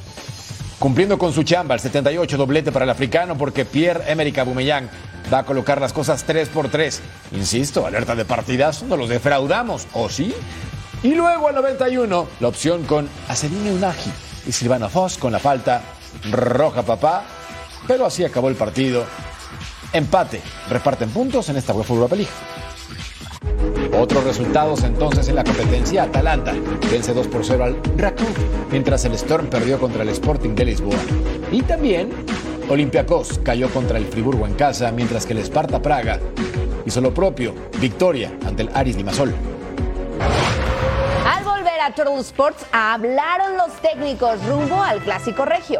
cumpliendo 0.79 1.19
con 1.19 1.33
su 1.33 1.43
chamba, 1.43 1.75
el 1.75 1.81
78 1.81 2.38
doblete 2.38 2.71
para 2.71 2.86
el 2.86 2.89
africano, 2.89 3.38
porque 3.38 3.65
Pierre-Emerick 3.65 4.38
Aubameyang 4.39 4.89
va 5.31 5.39
a 5.39 5.45
colocar 5.45 5.79
las 5.79 5.93
cosas 5.93 6.24
3 6.24 6.50
por 6.50 6.69
3. 6.69 7.01
Insisto, 7.33 7.86
alerta 7.86 8.15
de 8.15 8.25
partidas, 8.25 8.83
no 8.83 8.98
los 8.98 9.09
defraudamos, 9.09 9.88
¿o 9.93 10.09
sí? 10.09 10.33
Y 11.03 11.13
luego 11.15 11.48
al 11.48 11.55
91, 11.55 12.27
la 12.39 12.48
opción 12.48 12.83
con 12.83 13.07
Asedine 13.27 13.71
Unagi 13.71 14.12
y 14.48 14.51
Silvana 14.51 14.89
Foss 14.89 15.17
con 15.17 15.31
la 15.31 15.39
falta 15.39 15.81
roja 16.31 16.81
papá, 16.83 17.24
pero 17.88 18.05
así 18.05 18.24
acabó 18.24 18.50
el 18.50 18.55
partido. 18.55 19.05
Empate, 19.93 20.41
reparten 20.69 21.09
puntos 21.09 21.50
en 21.50 21.57
esta 21.57 21.74
UEFA 21.74 21.93
Europa 21.93 22.15
League. 22.15 22.31
Otros 23.98 24.24
resultados 24.24 24.84
entonces 24.84 25.27
en 25.29 25.36
la 25.36 25.43
competencia, 25.43 26.03
Atalanta 26.03 26.53
vence 26.91 27.13
2 27.13 27.27
por 27.27 27.46
0 27.46 27.63
al 27.63 27.77
Rakov, 27.98 28.27
mientras 28.72 29.05
el 29.05 29.13
Storm 29.13 29.48
perdió 29.48 29.79
contra 29.79 30.03
el 30.03 30.10
Sporting 30.10 30.55
de 30.55 30.65
Lisboa. 30.65 30.96
Y 31.51 31.62
también 31.62 32.10
Olympiacos 32.69 33.39
cayó 33.43 33.69
contra 33.69 33.98
el 33.98 34.05
Friburgo 34.05 34.46
en 34.46 34.53
casa, 34.53 34.91
mientras 34.91 35.25
que 35.25 35.34
el 35.34 35.39
Sparta 35.39 35.81
Praga 35.81 36.19
hizo 36.86 37.01
lo 37.01 37.13
propio, 37.13 37.53
victoria 37.79 38.31
ante 38.46 38.63
el 38.63 38.69
Aris 38.74 38.96
Limassol. 38.96 39.34
Al 41.25 41.43
volver 41.43 41.81
a 41.81 41.93
Turtle 41.93 42.19
Sports, 42.19 42.65
hablaron 42.72 43.58
los 43.58 43.72
técnicos 43.81 44.43
rumbo 44.48 44.81
al 44.81 45.00
Clásico 45.00 45.46
Regio. 45.46 45.79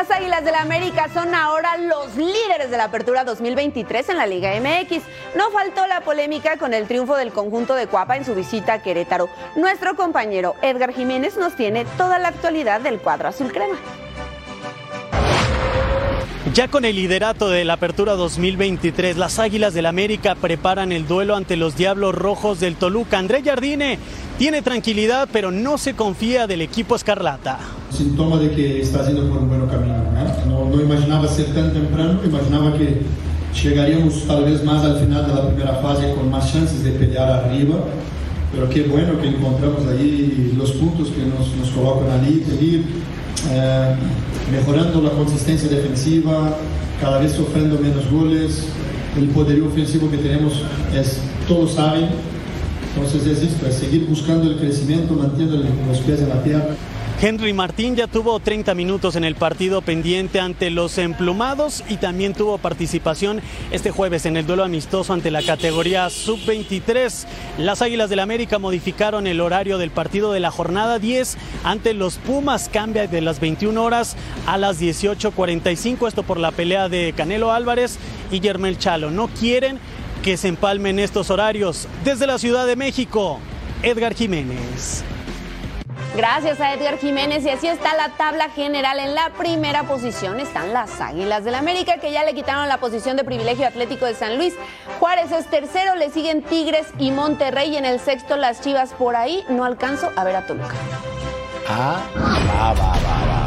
Las 0.00 0.10
Águilas 0.12 0.42
del 0.42 0.54
la 0.54 0.62
América 0.62 1.10
son 1.12 1.34
ahora 1.34 1.76
los 1.76 2.16
líderes 2.16 2.70
de 2.70 2.78
la 2.78 2.84
Apertura 2.84 3.22
2023 3.22 4.08
en 4.08 4.16
la 4.16 4.26
Liga 4.26 4.50
MX. 4.58 5.02
No 5.36 5.50
faltó 5.50 5.86
la 5.86 6.00
polémica 6.00 6.56
con 6.56 6.72
el 6.72 6.88
triunfo 6.88 7.16
del 7.16 7.32
conjunto 7.32 7.74
de 7.74 7.86
Cuapa 7.86 8.16
en 8.16 8.24
su 8.24 8.34
visita 8.34 8.72
a 8.72 8.82
Querétaro. 8.82 9.28
Nuestro 9.56 9.96
compañero 9.96 10.54
Edgar 10.62 10.94
Jiménez 10.94 11.36
nos 11.36 11.54
tiene 11.54 11.84
toda 11.98 12.18
la 12.18 12.28
actualidad 12.28 12.80
del 12.80 12.98
cuadro 12.98 13.28
azul 13.28 13.52
crema. 13.52 13.76
Ya 16.54 16.68
con 16.68 16.86
el 16.86 16.96
liderato 16.96 17.50
de 17.50 17.66
la 17.66 17.74
Apertura 17.74 18.14
2023, 18.14 19.18
las 19.18 19.38
Águilas 19.38 19.74
del 19.74 19.84
América 19.84 20.34
preparan 20.34 20.90
el 20.90 21.06
duelo 21.06 21.36
ante 21.36 21.54
los 21.54 21.76
Diablos 21.76 22.14
Rojos 22.14 22.58
del 22.58 22.76
Toluca. 22.76 23.18
André 23.18 23.42
Jardine 23.42 23.98
tiene 24.38 24.62
tranquilidad, 24.62 25.28
pero 25.30 25.50
no 25.50 25.76
se 25.76 25.92
confía 25.92 26.46
del 26.46 26.62
equipo 26.62 26.96
escarlata. 26.96 27.58
Sintoma 27.90 28.38
de 28.38 28.52
que 28.52 28.80
está 28.80 29.00
haciendo 29.00 29.28
por 29.28 29.42
un 29.42 29.48
buen 29.48 29.66
camino. 29.66 29.96
¿no? 30.48 30.64
No, 30.64 30.80
imaginaba 30.80 31.28
ser 31.28 31.52
tan 31.54 31.74
temprano, 31.74 32.20
imaginaba 32.24 32.72
que 32.72 33.02
llegaríamos 33.62 34.26
tal 34.26 34.44
vez 34.44 34.64
más 34.64 34.82
al 34.82 34.98
final 34.98 35.26
de 35.26 35.34
la 35.34 35.46
primera 35.46 35.74
fase 35.74 36.14
con 36.14 36.30
más 36.30 36.50
chances 36.50 36.82
de 36.82 36.92
pelear 36.92 37.30
arriba. 37.30 37.76
Pero 38.50 38.68
qué 38.70 38.84
bueno 38.84 39.20
que 39.20 39.28
encontramos 39.28 39.86
ahí 39.86 40.54
los 40.56 40.72
puntos 40.72 41.08
que 41.08 41.22
nos, 41.22 41.54
nos 41.54 41.70
colocan 41.70 42.10
allí, 42.18 42.42
mejorando 44.50 45.00
la 45.02 45.10
consistencia 45.10 45.68
defensiva, 45.68 46.56
cada 47.00 47.18
vez 47.18 47.32
sufriendo 47.32 47.78
menos 47.78 48.10
goles. 48.10 48.64
El 49.16 49.28
poderío 49.28 49.66
ofensivo 49.66 50.10
que 50.10 50.18
tenemos 50.18 50.62
es, 50.94 51.18
todos 51.48 51.72
saben, 51.72 52.08
entonces 52.94 53.26
es 53.26 53.42
esto, 53.42 53.66
es 53.66 53.74
seguir 53.74 54.06
buscando 54.06 54.50
el 54.50 54.56
crecimiento, 54.56 55.14
manteniendo 55.14 55.56
los 55.56 55.98
pies 55.98 56.20
en 56.20 56.28
la 56.28 56.42
tierra. 56.42 56.76
Henry 57.22 57.52
Martín 57.52 57.96
ya 57.96 58.06
tuvo 58.06 58.40
30 58.40 58.74
minutos 58.74 59.14
en 59.14 59.24
el 59.24 59.34
partido 59.34 59.82
pendiente 59.82 60.40
ante 60.40 60.70
los 60.70 60.96
emplumados 60.96 61.84
y 61.90 61.98
también 61.98 62.32
tuvo 62.32 62.56
participación 62.56 63.42
este 63.70 63.90
jueves 63.90 64.24
en 64.24 64.38
el 64.38 64.46
duelo 64.46 64.64
amistoso 64.64 65.12
ante 65.12 65.30
la 65.30 65.42
categoría 65.42 66.08
sub-23. 66.08 67.26
Las 67.58 67.82
Águilas 67.82 68.08
del 68.08 68.20
América 68.20 68.58
modificaron 68.58 69.26
el 69.26 69.42
horario 69.42 69.76
del 69.76 69.90
partido 69.90 70.32
de 70.32 70.40
la 70.40 70.50
jornada 70.50 70.98
10 70.98 71.36
ante 71.62 71.92
los 71.92 72.16
Pumas. 72.16 72.70
Cambia 72.72 73.06
de 73.06 73.20
las 73.20 73.38
21 73.38 73.84
horas 73.84 74.16
a 74.46 74.56
las 74.56 74.80
18.45. 74.80 76.08
Esto 76.08 76.22
por 76.22 76.38
la 76.38 76.52
pelea 76.52 76.88
de 76.88 77.12
Canelo 77.14 77.52
Álvarez 77.52 77.98
y 78.30 78.40
Yermel 78.40 78.78
Chalo. 78.78 79.10
No 79.10 79.28
quieren 79.28 79.78
que 80.22 80.38
se 80.38 80.48
empalmen 80.48 80.98
estos 80.98 81.28
horarios. 81.28 81.86
Desde 82.02 82.26
la 82.26 82.38
Ciudad 82.38 82.66
de 82.66 82.76
México, 82.76 83.40
Edgar 83.82 84.14
Jiménez. 84.14 85.04
Gracias 86.16 86.60
a 86.60 86.74
Edgar 86.74 86.98
Jiménez 86.98 87.44
y 87.44 87.50
así 87.50 87.68
está 87.68 87.94
la 87.94 88.08
tabla 88.10 88.50
general. 88.50 88.98
En 88.98 89.14
la 89.14 89.30
primera 89.30 89.84
posición 89.84 90.40
están 90.40 90.72
las 90.72 91.00
Águilas 91.00 91.44
del 91.44 91.54
América 91.54 91.98
que 91.98 92.10
ya 92.10 92.24
le 92.24 92.34
quitaron 92.34 92.68
la 92.68 92.78
posición 92.78 93.16
de 93.16 93.24
privilegio 93.24 93.66
atlético 93.66 94.06
de 94.06 94.14
San 94.14 94.36
Luis. 94.36 94.54
Juárez 94.98 95.30
es 95.30 95.46
tercero, 95.46 95.94
le 95.94 96.10
siguen 96.10 96.42
Tigres 96.42 96.88
y 96.98 97.12
Monterrey 97.12 97.70
y 97.70 97.76
en 97.76 97.84
el 97.84 98.00
sexto 98.00 98.36
las 98.36 98.60
Chivas 98.60 98.92
por 98.92 99.14
ahí. 99.14 99.44
No 99.48 99.64
alcanzo 99.64 100.10
a 100.16 100.24
ver 100.24 100.36
a 100.36 100.46
Toluca. 100.46 100.74
Ah, 101.68 102.00
va, 102.16 102.72
va, 102.72 102.92
va, 102.92 103.26
va. 103.26 103.39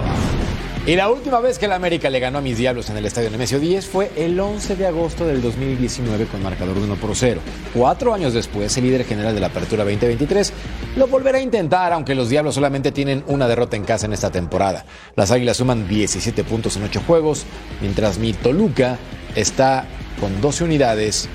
Y 0.86 0.98
la 0.98 1.10
última 1.10 1.40
vez 1.40 1.60
que 1.60 1.66
el 1.68 1.72
América 1.72 2.10
le 2.10 2.20
ganó 2.20 2.40
a 2.40 2.42
mis 2.42 2.58
Diablos 2.58 2.90
en 2.90 2.98
el 2.98 3.06
Estadio 3.06 3.30
Nemesio 3.30 3.58
10 3.58 3.86
fue 3.86 4.12
el 4.18 4.38
11 4.38 4.76
de 4.76 4.86
agosto 4.86 5.26
del 5.26 5.42
2019 5.42 6.26
con 6.26 6.44
marcador 6.44 6.78
1 6.78 6.96
por 6.96 7.16
0. 7.16 7.40
Cuatro 7.74 8.14
años 8.14 8.34
después, 8.34 8.76
el 8.76 8.84
líder 8.84 9.06
general 9.06 9.34
de 9.34 9.40
la 9.40 9.48
Apertura 9.48 9.86
2023 9.86 10.52
lo 10.98 11.08
volverá 11.08 11.38
a 11.38 11.42
intentar, 11.42 11.94
aunque 11.94 12.16
los 12.16 12.28
Diablos 12.28 12.56
solamente 12.56 12.92
tienen 12.92 13.24
una 13.28 13.48
derrota 13.48 13.78
en 13.78 13.86
casa 13.86 14.08
en 14.08 14.14
esta 14.14 14.30
temporada. 14.30 14.84
Las 15.16 15.32
Águilas 15.32 15.56
suman 15.56 15.88
17 15.88 16.44
puntos 16.44 16.76
en 16.76 16.84
8 16.84 17.02
juegos, 17.08 17.46
mientras 17.80 18.18
mi 18.18 18.34
Toluca 18.34 18.98
está 19.36 19.86
con 20.20 20.42
12 20.42 20.66
unidades, 20.66 21.30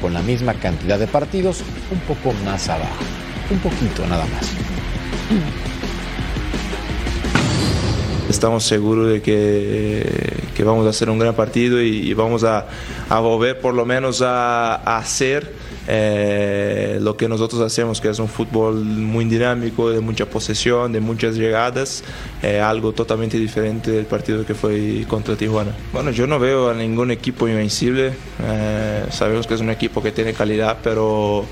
con 0.00 0.14
la 0.14 0.22
misma 0.22 0.54
cantidad 0.54 0.98
de 0.98 1.08
partidos, 1.08 1.62
un 1.90 2.00
poco 2.00 2.32
más 2.42 2.70
abajo. 2.70 3.04
Un 3.50 3.58
poquito 3.58 4.06
nada 4.06 4.24
más. 4.24 5.71
Estamos 8.28 8.64
seguros 8.64 9.08
de 9.12 9.22
que, 9.22 10.62
vamos 10.64 10.86
a 10.86 10.90
hacer 10.90 11.10
un 11.10 11.18
gran 11.18 11.34
partido 11.34 11.80
y, 11.82 12.14
vamos 12.14 12.44
a, 12.44 12.66
volver 13.10 13.58
por 13.60 13.74
lo 13.74 13.84
menos 13.84 14.22
a, 14.22 14.74
hacer 14.96 15.52
eh, 15.88 16.98
lo 17.00 17.16
que 17.16 17.28
nosotros 17.28 17.60
hacemos, 17.60 18.00
que 18.00 18.08
es 18.08 18.18
un 18.18 18.28
fútbol 18.28 18.84
muy 18.84 19.24
dinámico, 19.24 19.90
de 19.90 20.00
mucha 20.00 20.26
posesión, 20.26 20.92
de 20.92 21.00
muchas 21.00 21.34
llegadas, 21.36 22.04
eh, 22.42 22.60
algo 22.60 22.92
totalmente 22.92 23.38
diferente 23.38 23.90
del 23.90 24.06
partido 24.06 24.46
que 24.46 24.54
fue 24.54 25.04
contra 25.08 25.34
Tijuana. 25.34 25.72
Bueno, 25.92 26.10
yo 26.10 26.26
no 26.26 26.38
veo 26.38 26.70
a 26.70 26.74
ningún 26.74 27.10
equipo 27.10 27.48
invencible, 27.48 28.12
eh, 28.44 29.06
sabemos 29.10 29.46
que 29.46 29.54
es 29.54 29.60
un 29.60 29.70
equipo 29.70 30.02
que 30.02 30.12
tiene 30.12 30.32
calidad, 30.32 30.78
pero 30.82 31.44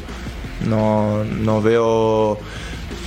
no, 0.69 1.25
no 1.25 1.61
veo 1.61 2.39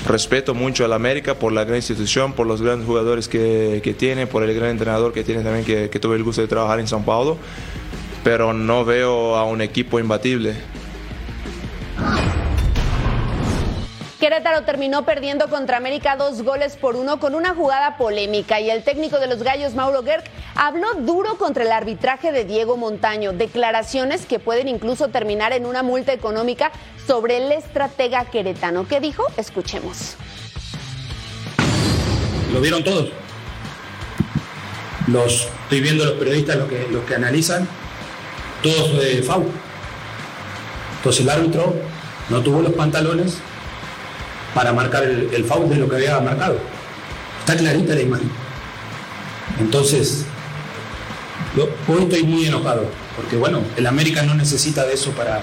respeto 0.05 0.53
mucho 0.53 0.85
al 0.85 0.93
América 0.93 1.35
por 1.35 1.51
la 1.53 1.63
gran 1.63 1.77
institución, 1.77 2.33
por 2.33 2.47
los 2.47 2.61
grandes 2.61 2.87
jugadores 2.87 3.27
que, 3.27 3.95
tiene, 3.97 4.27
por 4.27 4.43
el 4.43 4.53
gran 4.53 4.69
entrenador 4.69 5.13
que 5.13 5.23
tiene 5.23 5.43
también, 5.43 5.65
que, 5.65 5.89
que 5.89 5.99
tuve 5.99 6.15
el 6.15 6.23
gusto 6.23 6.41
de 6.41 6.47
trabajar 6.47 6.79
en 6.79 6.87
São 6.87 7.03
Paulo, 7.03 7.37
pero 8.23 8.53
no 8.53 8.85
veo 8.85 9.35
a 9.35 9.45
un 9.45 9.61
equipo 9.61 9.99
imbatible. 9.99 10.55
Querétaro 14.23 14.63
terminó 14.63 15.03
perdiendo 15.03 15.49
contra 15.49 15.75
América 15.75 16.15
dos 16.15 16.43
goles 16.43 16.77
por 16.77 16.95
uno 16.95 17.19
con 17.19 17.35
una 17.35 17.53
jugada 17.53 17.97
polémica 17.97 18.61
y 18.61 18.69
el 18.69 18.81
técnico 18.81 19.19
de 19.19 19.27
los 19.27 19.43
Gallos, 19.43 19.75
Mauro 19.75 20.01
Gerg, 20.01 20.23
habló 20.55 20.93
duro 20.93 21.37
contra 21.37 21.65
el 21.65 21.73
arbitraje 21.73 22.31
de 22.31 22.45
Diego 22.45 22.77
Montaño. 22.77 23.33
Declaraciones 23.33 24.25
que 24.25 24.39
pueden 24.39 24.69
incluso 24.69 25.09
terminar 25.09 25.51
en 25.51 25.65
una 25.65 25.83
multa 25.83 26.13
económica 26.13 26.71
sobre 27.05 27.35
el 27.35 27.51
estratega 27.51 28.23
queretano. 28.23 28.87
¿Qué 28.87 29.01
dijo? 29.01 29.25
Escuchemos. 29.35 30.15
Lo 32.53 32.61
vieron 32.61 32.81
todos. 32.81 33.09
Los, 35.07 35.49
estoy 35.63 35.81
viendo 35.81 36.05
los 36.05 36.13
periodistas, 36.13 36.55
los 36.55 36.69
que, 36.69 36.87
los 36.89 37.03
que 37.03 37.15
analizan, 37.15 37.67
todos 38.61 38.89
fue 38.89 39.21
FAU. 39.21 39.43
Entonces 40.99 41.23
el 41.23 41.29
árbitro 41.29 41.75
no 42.29 42.39
tuvo 42.41 42.61
los 42.61 42.71
pantalones 42.71 43.41
para 44.53 44.73
marcar 44.73 45.03
el, 45.03 45.29
el 45.33 45.69
de 45.69 45.75
lo 45.75 45.89
que 45.89 45.95
había 45.95 46.19
marcado. 46.19 46.57
Está 47.39 47.55
clarita 47.55 47.95
la 47.95 48.01
imagen. 48.01 48.31
Entonces, 49.59 50.25
hoy 51.87 52.03
estoy 52.03 52.23
muy 52.23 52.45
enojado, 52.45 52.85
porque 53.15 53.35
bueno, 53.35 53.61
el 53.75 53.85
América 53.85 54.23
no 54.23 54.33
necesita 54.33 54.85
de 54.85 54.93
eso 54.93 55.11
para, 55.11 55.41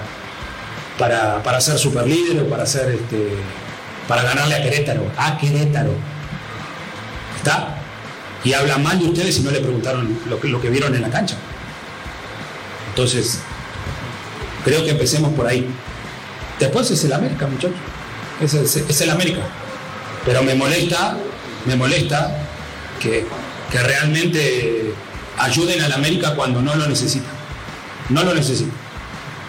para, 0.97 1.43
para 1.43 1.61
ser 1.61 1.77
super 1.77 2.07
líder 2.07 2.43
o 2.43 2.49
para 2.49 2.65
ser 2.65 2.89
este, 2.91 3.35
para 4.07 4.23
ganarle 4.23 4.55
a 4.55 4.63
Querétaro, 4.63 5.05
a 5.17 5.37
Querétaro. 5.37 5.93
¿Está? 7.37 7.77
Y 8.43 8.53
habla 8.53 8.77
mal 8.77 8.97
de 8.99 9.05
ustedes 9.05 9.35
si 9.35 9.41
no 9.41 9.51
le 9.51 9.59
preguntaron 9.59 10.17
lo 10.27 10.39
que, 10.39 10.47
lo 10.47 10.61
que 10.61 10.69
vieron 10.69 10.95
en 10.95 11.01
la 11.01 11.09
cancha. 11.09 11.35
Entonces, 12.89 13.39
creo 14.65 14.83
que 14.83 14.91
empecemos 14.91 15.33
por 15.33 15.47
ahí. 15.47 15.67
Después 16.59 16.89
es 16.91 17.03
el 17.03 17.13
América, 17.13 17.47
muchachos 17.47 17.90
es, 18.45 19.01
el 19.01 19.09
América. 19.09 19.41
Pero 20.25 20.43
me 20.43 20.55
molesta, 20.55 21.17
me 21.65 21.75
molesta 21.75 22.35
que, 22.99 23.25
realmente 23.71 24.93
ayuden 25.37 25.81
al 25.81 25.93
América 25.93 26.35
cuando 26.35 26.61
no 26.61 26.75
lo 26.75 26.87
necesita. 26.87 27.29
No 28.09 28.23
lo 28.23 28.33
necesita. 28.33 28.71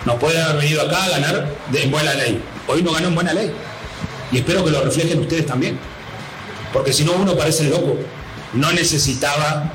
No 0.04 0.18
puede 0.18 0.40
haber 0.40 0.62
venido 0.62 0.82
acá 0.82 1.04
a 1.04 1.08
ganar 1.08 1.48
en 1.72 1.90
buena 1.90 2.14
ley. 2.14 2.40
Hoy 2.68 2.82
no 2.82 2.92
ganó 2.92 3.08
en 3.08 3.14
buena 3.14 3.32
ley. 3.32 3.52
Y 4.30 4.38
espero 4.38 4.64
que 4.64 4.70
lo 4.70 4.82
reflejen 4.82 5.20
ustedes 5.20 5.46
también. 5.46 5.78
Porque 6.72 6.92
si 6.92 7.04
no, 7.04 7.12
uno 7.12 7.36
parece 7.36 7.64
loco. 7.64 7.98
No 8.54 8.70
necesitaba 8.72 9.72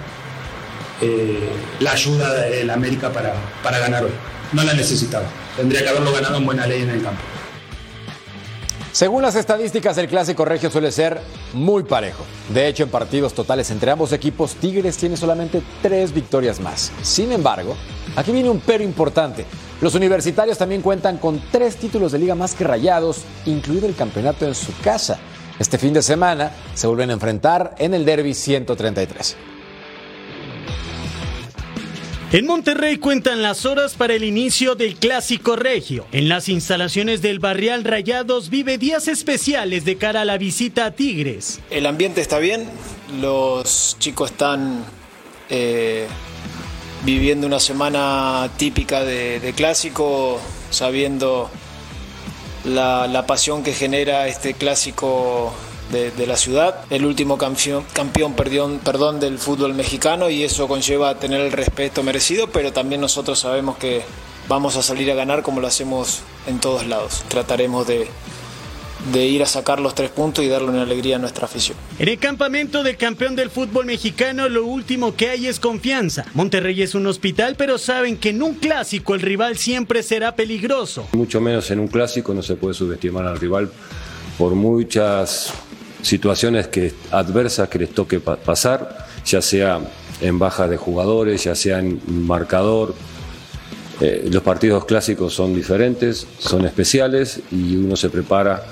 eh, 1.02 1.50
la 1.80 1.92
ayuda 1.92 2.34
del 2.34 2.70
América 2.70 3.12
para, 3.12 3.34
para 3.62 3.80
ganar 3.80 4.06
hoy. 4.06 4.12
No 4.54 4.64
la 4.64 4.74
necesitaba. 4.74 5.26
Tendría 5.58 5.84
que 5.84 5.90
haberlo 5.90 6.12
ganado 6.14 6.38
en 6.38 6.46
buena 6.46 6.66
ley 6.66 6.84
en 6.84 6.90
el 6.90 7.04
campo. 7.04 7.22
Según 8.98 9.22
las 9.22 9.36
estadísticas, 9.36 9.96
el 10.00 10.08
clásico 10.08 10.44
regio 10.44 10.72
suele 10.72 10.92
ser 10.92 11.22
muy 11.54 11.84
parejo. 11.84 12.24
De 12.52 12.68
hecho, 12.68 12.82
en 12.82 12.90
partidos 12.90 13.32
totales 13.32 13.70
entre 13.70 13.92
ambos 13.92 14.12
equipos, 14.12 14.56
Tigres 14.56 14.98
tiene 14.98 15.16
solamente 15.16 15.62
tres 15.84 16.12
victorias 16.12 16.60
más. 16.60 16.92
Sin 17.04 17.32
embargo, 17.32 17.76
aquí 18.16 18.32
viene 18.32 18.50
un 18.50 18.60
pero 18.60 18.84
importante. 18.84 19.46
Los 19.82 19.94
universitarios 19.94 20.58
también 20.58 20.82
cuentan 20.82 21.20
con 21.20 21.40
tres 21.52 21.76
títulos 21.76 22.12
de 22.12 22.18
liga 22.18 22.34
más 22.34 22.56
que 22.56 22.64
rayados, 22.64 23.22
incluido 23.46 23.86
el 23.86 23.96
campeonato 23.96 24.48
en 24.48 24.56
su 24.56 24.76
casa. 24.80 25.20
Este 25.60 25.78
fin 25.78 25.94
de 25.94 26.02
semana 26.02 26.52
se 26.74 26.88
vuelven 26.88 27.12
a 27.12 27.14
enfrentar 27.14 27.76
en 27.78 27.94
el 27.94 28.04
Derby 28.04 28.34
133. 28.34 29.38
En 32.34 32.46
Monterrey 32.46 32.98
cuentan 32.98 33.42
las 33.42 33.66
horas 33.66 33.94
para 33.94 34.14
el 34.14 34.26
inicio 34.26 34.76
del 34.76 34.96
Clásico 34.96 35.56
Regio. 35.56 36.06
En 36.12 36.28
las 36.28 36.50
instalaciones 36.50 37.22
del 37.22 37.40
Barrial 37.40 37.86
Rayados 37.86 38.50
vive 38.50 38.78
días 38.78 39.08
especiales 39.08 39.86
de 39.86 39.96
cara 39.96 40.22
a 40.22 40.26
la 40.26 40.38
visita 40.38 40.88
a 40.88 40.92
Tigres. 40.92 41.62
El 41.70 41.86
ambiente 41.86 42.20
está 42.20 42.40
bien, 42.40 42.70
los 43.22 43.96
chicos 44.00 44.32
están 44.32 44.84
eh, 45.50 46.06
viviendo 47.06 47.48
una 47.48 47.62
semana 47.62 48.50
típica 48.58 49.06
de, 49.06 49.54
clásico, 49.56 50.42
sabiendo 50.70 51.50
la, 52.66 53.24
pasión 53.26 53.64
que 53.64 53.72
genera 53.72 54.28
este 54.28 54.54
clásico 54.54 55.54
de, 55.92 56.28
la 56.28 56.38
ciudad. 56.38 56.82
El 56.90 57.06
último 57.06 57.38
campeón, 57.38 57.86
campeón 57.94 58.34
perdón, 58.34 58.80
perdón 58.84 59.20
del 59.20 59.40
fútbol 59.40 59.74
mexicano 59.74 60.30
y 60.30 60.44
eso 60.44 60.68
conlleva 60.68 61.10
a 61.10 61.20
tener 61.20 61.42
el 61.42 61.52
respeto 61.52 62.04
merecido, 62.04 62.48
pero 62.48 62.74
también 62.74 63.02
nosotros 63.02 63.40
sabemos 63.40 63.78
que 63.78 64.04
vamos 64.48 64.76
a 64.76 64.84
salir 64.84 65.12
a 65.12 65.16
ganar 65.16 65.44
como 65.44 65.62
lo 65.62 65.68
hacemos 65.68 66.22
en 66.48 66.60
todos 66.60 66.86
lados. 66.86 67.24
Trataremos 67.30 67.88
de, 67.88 68.08
de 69.12 69.26
ir 69.26 69.42
a 69.44 69.46
sacar 69.46 69.80
los 69.80 69.96
tres 69.96 70.10
puntos 70.10 70.44
y 70.44 70.48
darle 70.48 70.70
una 70.70 70.82
alegría 70.84 71.16
a 71.16 71.20
nuestra 71.20 71.46
afición. 71.46 71.78
En 72.00 72.10
el 72.10 72.20
campamento 72.20 72.84
del 72.84 72.98
campeón 72.98 73.36
del 73.36 73.50
fútbol 73.50 73.86
mexicano 73.86 74.50
lo 74.50 74.66
último 74.66 75.16
que 75.16 75.30
hay 75.30 75.48
es 75.48 75.60
confianza. 75.60 76.26
Monterrey 76.34 76.82
es 76.82 76.96
un 76.96 77.08
hospital, 77.08 77.56
pero 77.58 77.78
saben 77.78 78.18
que 78.18 78.30
en 78.30 78.42
un 78.42 78.56
clásico 78.56 79.16
el 79.16 79.22
rival 79.22 79.58
siempre 79.58 80.04
será 80.04 80.36
peligroso. 80.36 81.08
Mucho 81.14 81.40
menos 81.42 81.72
en 81.72 81.80
un 81.80 81.88
clásico 81.88 82.34
no 82.34 82.42
se 82.42 82.56
puede 82.56 82.74
subestimar 82.74 83.26
al 83.26 83.40
rival 83.40 83.72
por 84.38 84.54
muchas 84.54 85.52
situaciones 86.02 86.68
que, 86.68 86.94
adversas 87.12 87.70
que 87.70 87.80
les 87.80 87.90
toque 87.94 88.20
pasar, 88.20 89.08
ya 89.26 89.42
sea 89.42 89.80
en 90.22 90.40
baja 90.40 90.68
de 90.68 90.78
jugadores, 90.78 91.44
ya 91.44 91.56
sea 91.56 91.80
en 91.80 92.02
marcador. 92.08 92.96
Eh, 94.00 94.30
los 94.32 94.44
partidos 94.44 94.86
clásicos 94.86 95.34
son 95.34 95.56
diferentes, 95.56 96.28
son 96.38 96.66
especiales 96.66 97.42
y 97.52 97.76
uno 97.76 97.96
se 97.96 98.10
prepara 98.10 98.64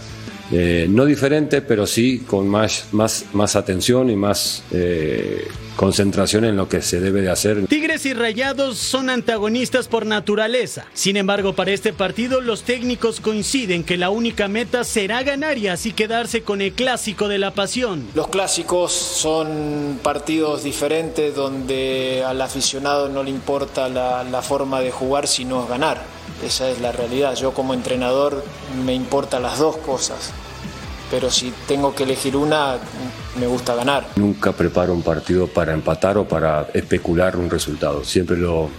eh, 0.51 0.86
no 0.89 1.05
diferente, 1.05 1.62
pero 1.62 1.88
sí 1.88 2.19
con 2.19 2.47
más, 2.47 2.88
más, 2.91 3.25
más 3.34 3.55
atención 3.55 4.10
y 4.10 4.15
más 4.15 4.63
eh, 4.71 5.47
concentración 5.75 6.45
en 6.45 6.55
lo 6.55 6.69
que 6.69 6.81
se 6.81 6.99
debe 6.99 7.21
de 7.21 7.31
hacer. 7.31 7.65
Tigres 7.67 8.05
y 8.05 8.13
Rayados 8.13 8.77
son 8.77 9.10
antagonistas 9.10 9.88
por 9.88 10.05
naturaleza. 10.05 10.86
Sin 10.93 11.17
embargo, 11.17 11.53
para 11.53 11.71
este 11.71 11.93
partido 11.93 12.41
los 12.41 12.63
técnicos 12.63 13.19
coinciden 13.19 13.84
que 13.84 13.97
la 13.97 14.10
única 14.10 14.47
meta 14.47 14.84
será 14.84 15.23
ganar 15.23 15.58
y 15.58 15.67
así 15.67 15.93
quedarse 15.93 16.43
con 16.43 16.62
el 16.62 16.73
clásico 16.73 17.27
de 17.27 17.39
la 17.39 17.51
pasión. 17.51 18.08
Los 18.13 18.27
clásicos 18.27 18.91
son 18.91 19.99
partidos 20.03 20.63
diferentes 20.63 21.36
donde 21.36 22.23
al 22.25 22.41
aficionado 22.41 23.10
no 23.10 23.23
le 23.23 23.31
importa 23.31 23.89
la, 23.89 24.23
la 24.23 24.41
forma 24.41 24.79
de 24.81 24.91
jugar 24.91 25.27
sino 25.27 25.65
ganar. 25.67 26.03
Esa 26.43 26.69
es 26.69 26.81
la 26.81 26.91
realidad. 26.91 27.36
Yo 27.36 27.53
como 27.53 27.73
entrenador 27.73 28.43
me 28.86 28.93
importan 28.93 29.43
las 29.43 29.60
dos 29.60 29.77
cosas. 29.77 30.34
Pero 31.15 31.32
si 31.32 31.54
tengo 31.65 31.95
que 31.95 32.04
elegir 32.04 32.36
una, 32.36 32.75
me 33.39 33.47
gusta 33.47 33.73
ganar. 33.73 34.06
Nunca 34.17 34.51
preparo 34.51 34.91
un 34.91 35.01
partido 35.01 35.47
para 35.47 35.71
empatar 35.71 36.17
o 36.17 36.28
para 36.28 36.67
especular 36.73 37.38
un 37.38 37.49
resultado. 37.49 38.04
Siempre 38.04 38.36
lo, 38.36 38.69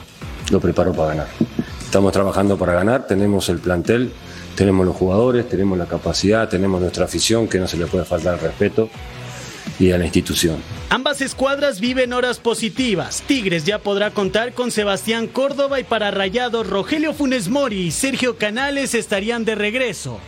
lo 0.51 0.61
preparo 0.61 0.92
para 0.92 1.09
ganar. 1.09 1.29
Estamos 1.83 2.12
trabajando 2.12 2.59
para 2.59 2.75
ganar, 2.75 3.07
tenemos 3.07 3.49
el 3.49 3.59
plantel, 3.59 4.12
tenemos 4.55 4.85
los 4.85 4.94
jugadores, 4.94 5.49
tenemos 5.49 5.79
la 5.79 5.87
capacidad, 5.87 6.46
tenemos 6.46 6.79
nuestra 6.79 7.07
afición, 7.07 7.49
que 7.49 7.59
no 7.59 7.66
se 7.66 7.79
le 7.79 7.87
puede 7.87 8.05
faltar 8.05 8.35
el 8.35 8.40
respeto 8.40 8.90
y 9.81 9.92
a 9.92 9.96
la 9.96 10.05
institución. 10.05 10.59
Ambas 10.90 11.22
escuadras 11.22 11.81
viven 11.81 12.12
horas 12.12 12.38
positivas. 12.38 13.22
Tigres 13.27 13.64
ya 13.64 13.79
podrá 13.79 14.11
contar 14.11 14.53
con 14.53 14.70
Sebastián 14.70 15.27
Córdoba 15.27 15.81
y 15.81 15.85
para 15.85 16.11
Rayados 16.11 16.66
Rogelio 16.68 17.14
Funes 17.14 17.49
Mori 17.49 17.81
y 17.81 17.90
Sergio 17.92 18.37
Canales 18.37 18.94
estarían 18.94 19.46
de 19.46 19.55
regreso. 19.55 20.20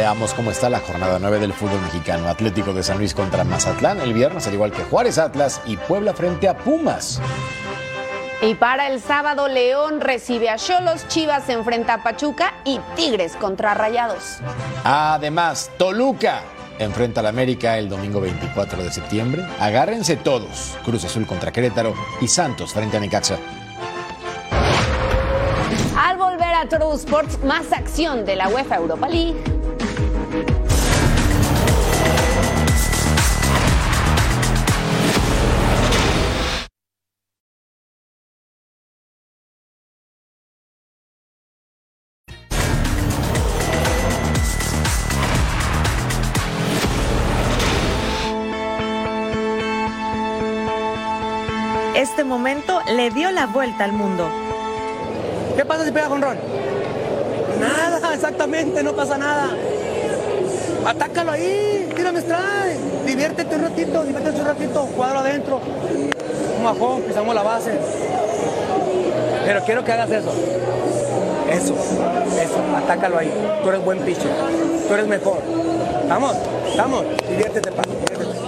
Veamos 0.00 0.32
cómo 0.32 0.50
está 0.50 0.70
la 0.70 0.80
jornada 0.80 1.18
9 1.18 1.40
del 1.40 1.52
fútbol 1.52 1.78
mexicano. 1.82 2.26
Atlético 2.26 2.72
de 2.72 2.82
San 2.82 2.96
Luis 2.96 3.12
contra 3.12 3.44
Mazatlán 3.44 4.00
el 4.00 4.14
viernes, 4.14 4.46
al 4.46 4.54
igual 4.54 4.72
que 4.72 4.82
Juárez 4.84 5.18
Atlas 5.18 5.60
y 5.66 5.76
Puebla 5.76 6.14
frente 6.14 6.48
a 6.48 6.56
Pumas. 6.56 7.20
Y 8.40 8.54
para 8.54 8.88
el 8.88 9.02
sábado, 9.02 9.46
León 9.46 10.00
recibe 10.00 10.48
a 10.48 10.56
Cholos, 10.56 11.06
Chivas 11.08 11.44
se 11.44 11.52
enfrenta 11.52 11.92
a 11.92 12.02
Pachuca 12.02 12.54
y 12.64 12.80
Tigres 12.96 13.36
contra 13.36 13.74
Rayados. 13.74 14.38
Además, 14.84 15.70
Toluca 15.76 16.44
enfrenta 16.78 17.20
al 17.20 17.26
América 17.26 17.76
el 17.76 17.90
domingo 17.90 18.22
24 18.22 18.82
de 18.82 18.90
septiembre. 18.90 19.44
Agárrense 19.60 20.16
todos. 20.16 20.78
Cruz 20.82 21.04
Azul 21.04 21.26
contra 21.26 21.52
Querétaro 21.52 21.92
y 22.22 22.28
Santos 22.28 22.72
frente 22.72 22.96
a 22.96 23.00
Necaxa. 23.00 23.36
Al 25.94 26.16
volver 26.16 26.54
a 26.54 26.66
Total 26.66 26.94
Sports, 26.94 27.38
más 27.44 27.70
acción 27.70 28.24
de 28.24 28.36
la 28.36 28.48
UEFA 28.48 28.76
Europa 28.76 29.06
League. 29.06 29.59
Momento 52.30 52.80
le 52.86 53.10
dio 53.10 53.30
la 53.32 53.46
vuelta 53.46 53.84
al 53.84 53.92
mundo. 53.92 54.26
¿Qué 55.56 55.64
pasa 55.64 55.84
si 55.84 55.90
pega 55.90 56.06
con 56.06 56.22
Ron? 56.22 56.38
Nada, 57.60 58.14
exactamente, 58.14 58.82
no 58.84 58.92
pasa 58.92 59.18
nada. 59.18 59.50
Atácalo 60.86 61.32
ahí, 61.32 61.90
tírame 61.94 62.20
strike. 62.20 63.04
Diviértete 63.04 63.56
un 63.56 63.62
ratito, 63.62 64.04
diviértete 64.04 64.40
un 64.40 64.46
ratito, 64.46 64.86
cuadro 64.96 65.18
adentro. 65.18 65.60
Un 66.56 66.62
majón, 66.62 67.02
pisamos 67.02 67.34
la 67.34 67.42
base. 67.42 67.72
Pero 69.44 69.64
quiero 69.64 69.84
que 69.84 69.92
hagas 69.92 70.10
eso. 70.10 70.32
Eso, 71.50 71.74
eso, 71.74 72.76
atácalo 72.76 73.18
ahí. 73.18 73.32
Tú 73.62 73.70
eres 73.70 73.84
buen 73.84 73.98
pitcher. 73.98 74.30
Tú 74.86 74.94
eres 74.94 75.08
mejor. 75.08 75.42
Vamos, 76.08 76.36
vamos, 76.76 77.04
diviértete, 77.28 77.72
pa, 77.72 77.82
diviértete. 77.82 78.38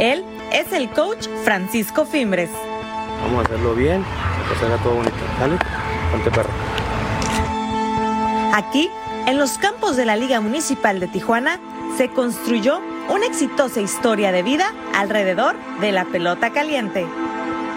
Él 0.00 0.24
es 0.52 0.72
el 0.72 0.90
coach 0.90 1.28
Francisco 1.44 2.04
Fimbres. 2.04 2.50
Vamos 3.22 3.38
a 3.38 3.42
hacerlo 3.42 3.74
bien, 3.74 4.04
que 4.48 4.58
salga 4.58 4.76
todo 4.78 4.94
bonito. 4.94 5.16
¿Sale? 5.38 5.56
Ponte 6.10 6.30
perro. 6.30 6.50
Aquí, 8.54 8.90
en 9.26 9.38
los 9.38 9.58
campos 9.58 9.96
de 9.96 10.04
la 10.04 10.16
Liga 10.16 10.40
Municipal 10.40 11.00
de 11.00 11.08
Tijuana, 11.08 11.58
se 11.96 12.08
construyó 12.08 12.80
una 13.08 13.26
exitosa 13.26 13.80
historia 13.80 14.32
de 14.32 14.42
vida 14.42 14.72
alrededor 14.94 15.56
de 15.80 15.92
la 15.92 16.04
pelota 16.04 16.50
caliente. 16.50 17.06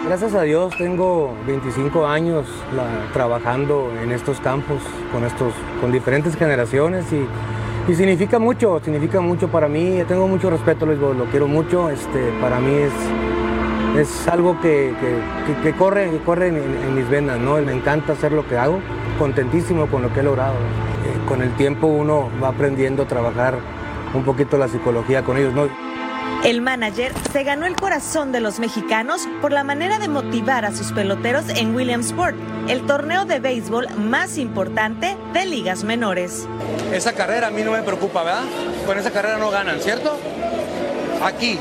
Gracias 0.06 0.34
a 0.34 0.42
Dios 0.42 0.72
tengo 0.78 1.34
25 1.46 2.06
años 2.06 2.46
trabajando 3.12 3.90
en 4.02 4.12
estos 4.12 4.40
campos 4.40 4.80
con, 5.10 5.24
estos, 5.24 5.52
con 5.80 5.90
diferentes 5.90 6.36
generaciones 6.36 7.06
y, 7.12 7.26
y, 7.90 7.94
significa 7.94 8.38
mucho, 8.38 8.80
significa 8.84 9.20
mucho 9.20 9.48
para 9.48 9.66
mí. 9.66 10.02
Tengo 10.06 10.28
mucho 10.28 10.48
respeto, 10.50 10.86
lo 10.86 11.24
quiero 11.26 11.48
mucho. 11.48 11.90
Este, 11.90 12.30
para 12.40 12.60
mí 12.60 12.72
es, 12.72 12.92
es 13.98 14.28
algo 14.28 14.60
que, 14.60 14.94
que, 15.62 15.72
corre, 15.74 16.10
que 16.10 16.18
corre 16.18 16.48
en, 16.48 16.94
mis 16.94 17.08
venas, 17.08 17.38
¿no? 17.38 17.56
Me 17.56 17.72
encanta 17.72 18.12
hacer 18.12 18.32
lo 18.32 18.46
que 18.46 18.56
hago, 18.56 18.80
contentísimo 19.18 19.86
con 19.86 20.02
lo 20.02 20.12
que 20.12 20.20
he 20.20 20.22
logrado. 20.22 20.54
Eh, 20.54 21.28
con 21.28 21.42
el 21.42 21.54
tiempo 21.56 21.86
uno 21.86 22.30
va 22.42 22.48
aprendiendo 22.48 23.04
a 23.04 23.06
trabajar 23.06 23.58
un 24.14 24.24
poquito 24.24 24.58
la 24.58 24.68
psicología 24.68 25.22
con 25.22 25.36
ellos, 25.36 25.54
¿no? 25.54 25.68
El 26.44 26.60
manager 26.60 27.12
se 27.32 27.42
ganó 27.44 27.66
el 27.66 27.76
corazón 27.76 28.30
de 28.30 28.40
los 28.40 28.60
mexicanos 28.60 29.26
por 29.40 29.52
la 29.52 29.64
manera 29.64 29.98
de 29.98 30.08
motivar 30.08 30.64
a 30.64 30.72
sus 30.72 30.92
peloteros 30.92 31.48
en 31.48 31.74
Williamsport, 31.74 32.36
el 32.68 32.84
torneo 32.86 33.24
de 33.24 33.40
béisbol 33.40 33.88
más 33.96 34.36
importante 34.36 35.16
de 35.32 35.46
ligas 35.46 35.82
menores. 35.82 36.46
Esa 36.92 37.14
carrera 37.14 37.48
a 37.48 37.50
mí 37.50 37.62
no 37.62 37.72
me 37.72 37.82
preocupa, 37.82 38.22
¿verdad? 38.22 38.44
Con 38.84 38.98
esa 38.98 39.10
carrera 39.10 39.38
no 39.38 39.50
ganan, 39.50 39.80
¿cierto? 39.80 40.18
Aquí, 41.22 41.58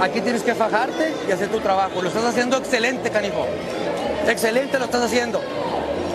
Aquí 0.00 0.20
tienes 0.20 0.42
que 0.42 0.54
fajarte 0.54 1.14
y 1.28 1.32
hacer 1.32 1.48
tu 1.48 1.60
trabajo. 1.60 2.02
Lo 2.02 2.08
estás 2.08 2.24
haciendo 2.24 2.56
excelente, 2.56 3.10
canijo. 3.10 3.46
Excelente 4.26 4.78
lo 4.78 4.86
estás 4.86 5.02
haciendo. 5.04 5.40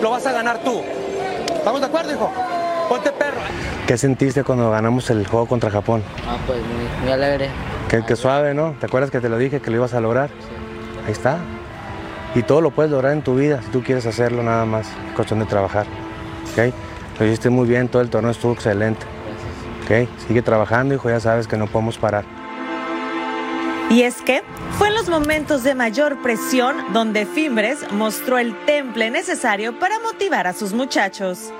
Lo 0.02 0.10
vas 0.10 0.26
a 0.26 0.32
ganar 0.32 0.62
tú. 0.62 0.82
¿Estamos 1.54 1.80
de 1.80 1.86
acuerdo, 1.86 2.12
hijo? 2.12 2.32
Ponte 2.88 3.10
perro. 3.12 3.40
¿Qué 3.86 3.96
sentiste 3.96 4.44
cuando 4.44 4.70
ganamos 4.70 5.08
el 5.10 5.26
juego 5.26 5.46
contra 5.46 5.70
Japón? 5.70 6.02
Ah, 6.26 6.36
pues 6.46 6.60
muy, 7.02 7.10
alegre. 7.12 7.50
Qué, 7.88 8.16
suave, 8.16 8.54
¿no? 8.54 8.74
¿Te 8.78 8.86
acuerdas 8.86 9.10
que 9.10 9.20
te 9.20 9.28
lo 9.28 9.38
dije 9.38 9.60
que 9.60 9.70
lo 9.70 9.76
ibas 9.76 9.94
a 9.94 10.00
lograr? 10.00 10.28
Sí. 10.28 11.06
Ahí 11.06 11.12
está. 11.12 11.38
Y 12.34 12.42
todo 12.42 12.60
lo 12.60 12.70
puedes 12.70 12.90
lograr 12.90 13.12
en 13.12 13.22
tu 13.22 13.34
vida 13.34 13.62
si 13.62 13.68
tú 13.70 13.82
quieres 13.82 14.06
hacerlo 14.06 14.42
nada 14.42 14.64
más. 14.64 14.86
Es 14.86 15.14
cuestión 15.14 15.40
de 15.40 15.46
trabajar. 15.46 15.86
¿Ok? 16.52 16.72
Lo 17.18 17.26
hiciste 17.26 17.50
muy 17.50 17.68
bien, 17.68 17.88
todo 17.88 18.02
el 18.02 18.10
torneo 18.10 18.30
estuvo 18.30 18.52
excelente. 18.52 19.04
Gracias. 19.86 20.08
¿Ok? 20.08 20.28
Sigue 20.28 20.42
trabajando, 20.42 20.94
hijo, 20.94 21.10
ya 21.10 21.20
sabes 21.20 21.46
que 21.46 21.56
no 21.56 21.66
podemos 21.66 21.98
parar. 21.98 22.39
Y 23.90 24.02
es 24.02 24.22
que 24.22 24.44
fue 24.78 24.86
en 24.86 24.94
los 24.94 25.08
momentos 25.08 25.64
de 25.64 25.74
mayor 25.74 26.22
presión 26.22 26.76
donde 26.92 27.26
Fimbres 27.26 27.84
mostró 27.92 28.38
el 28.38 28.54
temple 28.64 29.10
necesario 29.10 29.76
para 29.80 29.98
motivar 29.98 30.46
a 30.46 30.52
sus 30.52 30.72
muchachos. 30.72 31.52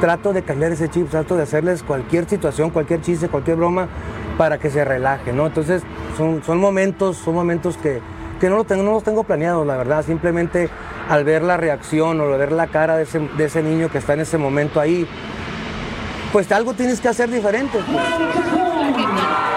Trato 0.00 0.32
de 0.32 0.42
cambiar 0.42 0.70
ese 0.70 0.88
chip, 0.88 1.10
trato 1.10 1.36
de 1.36 1.42
hacerles 1.42 1.82
cualquier 1.82 2.28
situación, 2.28 2.70
cualquier 2.70 3.00
chiste, 3.00 3.28
cualquier 3.28 3.56
broma 3.56 3.88
para 4.38 4.58
que 4.58 4.70
se 4.70 4.84
relaje, 4.84 5.32
¿no? 5.32 5.48
Entonces 5.48 5.82
son, 6.16 6.60
momentos, 6.60 7.16
son 7.16 7.34
momentos 7.34 7.76
que, 7.78 8.00
que 8.38 8.48
no, 8.48 8.58
lo 8.58 8.64
tengo, 8.64 8.84
no 8.84 8.92
los 8.92 9.02
tengo 9.02 9.24
planeados, 9.24 9.66
la 9.66 9.76
verdad. 9.76 10.04
Simplemente 10.04 10.70
al 11.08 11.24
ver 11.24 11.42
la 11.42 11.56
reacción 11.56 12.20
o 12.20 12.32
al 12.32 12.38
ver 12.38 12.52
la 12.52 12.68
cara 12.68 12.96
de 12.96 13.02
ese, 13.02 13.18
de 13.18 13.44
ese 13.44 13.64
niño 13.64 13.90
que 13.90 13.98
está 13.98 14.14
en 14.14 14.20
ese 14.20 14.38
momento 14.38 14.78
ahí, 14.78 15.04
pues 16.32 16.52
algo 16.52 16.74
tienes 16.74 17.00
que 17.00 17.08
hacer 17.08 17.28
diferente. 17.28 17.80
pues. 17.90 19.55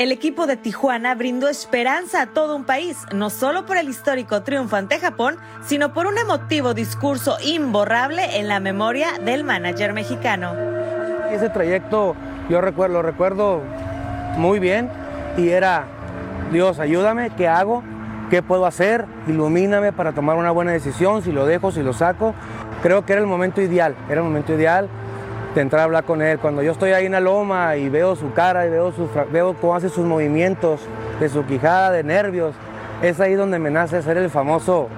El 0.00 0.12
equipo 0.12 0.46
de 0.46 0.56
Tijuana 0.56 1.14
brindó 1.14 1.50
esperanza 1.50 2.22
a 2.22 2.26
todo 2.28 2.56
un 2.56 2.64
país, 2.64 2.96
no 3.12 3.28
solo 3.28 3.66
por 3.66 3.76
el 3.76 3.90
histórico 3.90 4.42
triunfo 4.42 4.76
ante 4.76 4.98
Japón, 4.98 5.36
sino 5.62 5.92
por 5.92 6.06
un 6.06 6.16
emotivo 6.16 6.72
discurso 6.72 7.36
imborrable 7.44 8.38
en 8.38 8.48
la 8.48 8.60
memoria 8.60 9.08
del 9.22 9.44
manager 9.44 9.92
mexicano. 9.92 10.54
Ese 11.30 11.50
trayecto 11.50 12.16
yo 12.48 12.62
lo 12.62 13.02
recuerdo 13.02 13.60
muy 14.38 14.58
bien 14.58 14.88
y 15.36 15.50
era, 15.50 15.84
Dios, 16.50 16.80
ayúdame, 16.80 17.28
¿qué 17.36 17.46
hago? 17.46 17.82
¿Qué 18.30 18.42
puedo 18.42 18.64
hacer? 18.64 19.04
Ilumíname 19.26 19.92
para 19.92 20.12
tomar 20.12 20.36
una 20.36 20.50
buena 20.50 20.72
decisión, 20.72 21.20
si 21.22 21.30
lo 21.30 21.44
dejo, 21.44 21.72
si 21.72 21.82
lo 21.82 21.92
saco. 21.92 22.34
Creo 22.82 23.04
que 23.04 23.12
era 23.12 23.20
el 23.20 23.28
momento 23.28 23.60
ideal, 23.60 23.94
era 24.08 24.22
el 24.22 24.26
momento 24.26 24.54
ideal 24.54 24.88
de 25.54 25.60
entrar 25.60 25.80
a 25.80 25.84
hablar 25.84 26.04
con 26.04 26.22
él. 26.22 26.38
Cuando 26.38 26.62
yo 26.62 26.72
estoy 26.72 26.92
ahí 26.92 27.06
en 27.06 27.12
la 27.12 27.20
loma 27.20 27.76
y 27.76 27.88
veo 27.88 28.16
su 28.16 28.32
cara 28.32 28.66
y 28.66 28.70
veo, 28.70 28.92
su, 28.92 29.08
veo 29.32 29.54
cómo 29.54 29.74
hace 29.74 29.88
sus 29.88 30.04
movimientos 30.04 30.80
de 31.18 31.28
su 31.28 31.44
quijada, 31.44 31.90
de 31.90 32.04
nervios, 32.04 32.54
es 33.02 33.20
ahí 33.20 33.34
donde 33.34 33.58
me 33.58 33.70
nace 33.70 34.02
ser 34.02 34.16
el 34.16 34.30
famoso 34.30 34.88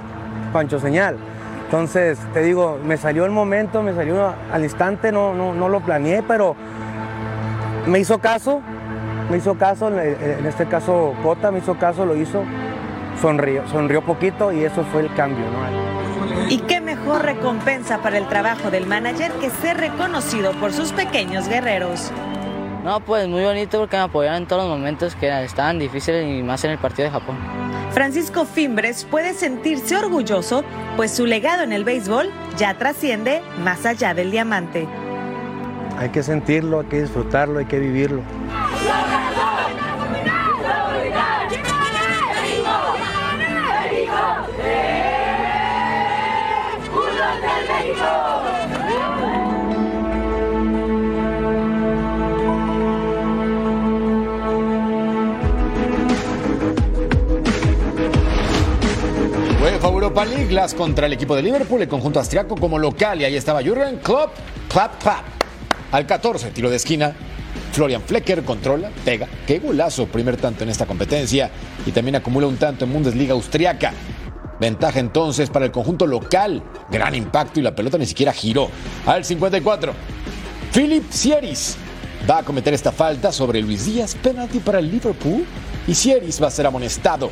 Pancho 0.52 0.78
Señal. 0.78 1.16
Entonces, 1.64 2.18
te 2.34 2.42
digo, 2.42 2.78
me 2.84 2.98
salió 2.98 3.24
el 3.24 3.30
momento, 3.30 3.82
me 3.82 3.94
salió 3.94 4.34
al 4.52 4.62
instante, 4.62 5.10
no, 5.10 5.32
no, 5.32 5.54
no 5.54 5.68
lo 5.68 5.80
planeé, 5.80 6.22
pero 6.22 6.54
me 7.86 7.98
hizo 7.98 8.18
caso, 8.18 8.60
me 9.30 9.38
hizo 9.38 9.54
caso, 9.56 9.88
en 9.88 10.46
este 10.46 10.66
caso 10.66 11.14
Cota 11.22 11.50
me 11.50 11.60
hizo 11.60 11.78
caso, 11.78 12.04
lo 12.04 12.14
hizo, 12.14 12.42
sonrió, 13.22 13.66
sonrió 13.68 14.02
poquito 14.02 14.52
y 14.52 14.64
eso 14.64 14.84
fue 14.92 15.00
el 15.00 15.14
cambio, 15.14 15.46
mejor 17.02 17.24
recompensa 17.24 18.00
para 18.00 18.16
el 18.16 18.28
trabajo 18.28 18.70
del 18.70 18.86
manager 18.86 19.32
que 19.32 19.50
ser 19.50 19.76
reconocido 19.76 20.52
por 20.52 20.72
sus 20.72 20.92
pequeños 20.92 21.48
guerreros. 21.48 22.12
No, 22.84 23.00
pues 23.00 23.28
muy 23.28 23.42
bonito 23.42 23.80
porque 23.80 23.96
me 23.96 24.04
apoyaron 24.04 24.42
en 24.42 24.48
todos 24.48 24.62
los 24.62 24.78
momentos 24.78 25.16
que 25.16 25.44
estaban 25.44 25.80
difíciles 25.80 26.24
y 26.26 26.42
más 26.44 26.62
en 26.64 26.72
el 26.72 26.78
partido 26.78 27.06
de 27.06 27.10
Japón. 27.10 27.36
Francisco 27.90 28.44
Fimbres 28.44 29.04
puede 29.04 29.34
sentirse 29.34 29.96
orgulloso, 29.96 30.62
pues 30.96 31.10
su 31.10 31.26
legado 31.26 31.64
en 31.64 31.72
el 31.72 31.84
béisbol 31.84 32.30
ya 32.56 32.78
trasciende 32.78 33.42
más 33.64 33.84
allá 33.84 34.14
del 34.14 34.30
diamante. 34.30 34.86
Hay 35.98 36.08
que 36.10 36.22
sentirlo, 36.22 36.80
hay 36.80 36.86
que 36.86 37.02
disfrutarlo, 37.02 37.58
hay 37.58 37.66
que 37.66 37.78
vivirlo. 37.80 38.22
Europa 60.12 60.66
contra 60.76 61.06
el 61.06 61.14
equipo 61.14 61.34
de 61.34 61.42
Liverpool, 61.42 61.80
el 61.80 61.88
conjunto 61.88 62.18
austriaco 62.18 62.54
como 62.56 62.78
local. 62.78 63.20
Y 63.20 63.24
ahí 63.24 63.34
estaba 63.34 63.62
Jürgen 63.62 63.96
Klopp, 63.96 64.34
clap, 64.68 65.00
clap. 65.00 65.24
Al 65.90 66.06
14, 66.06 66.50
tiro 66.50 66.68
de 66.68 66.76
esquina. 66.76 67.14
Florian 67.72 68.02
Flecker 68.02 68.42
controla, 68.42 68.90
pega. 69.06 69.26
Qué 69.46 69.58
golazo, 69.58 70.06
primer 70.06 70.36
tanto 70.36 70.64
en 70.64 70.70
esta 70.70 70.84
competencia. 70.84 71.50
Y 71.86 71.92
también 71.92 72.16
acumula 72.16 72.46
un 72.46 72.58
tanto 72.58 72.84
en 72.84 72.92
Bundesliga 72.92 73.32
austriaca. 73.32 73.94
Ventaja 74.60 75.00
entonces 75.00 75.48
para 75.48 75.64
el 75.64 75.72
conjunto 75.72 76.06
local. 76.06 76.62
Gran 76.90 77.14
impacto 77.14 77.60
y 77.60 77.62
la 77.62 77.74
pelota 77.74 77.96
ni 77.96 78.04
siquiera 78.04 78.34
giró. 78.34 78.68
Al 79.06 79.24
54, 79.24 79.94
Philip 80.74 81.10
Sieris 81.10 81.76
va 82.28 82.38
a 82.38 82.42
cometer 82.42 82.74
esta 82.74 82.92
falta 82.92 83.32
sobre 83.32 83.62
Luis 83.62 83.86
Díaz. 83.86 84.14
Penalti 84.14 84.58
para 84.58 84.78
el 84.78 84.90
Liverpool. 84.90 85.46
Y 85.86 85.94
Sieris 85.94 86.42
va 86.42 86.48
a 86.48 86.50
ser 86.50 86.66
amonestado. 86.66 87.30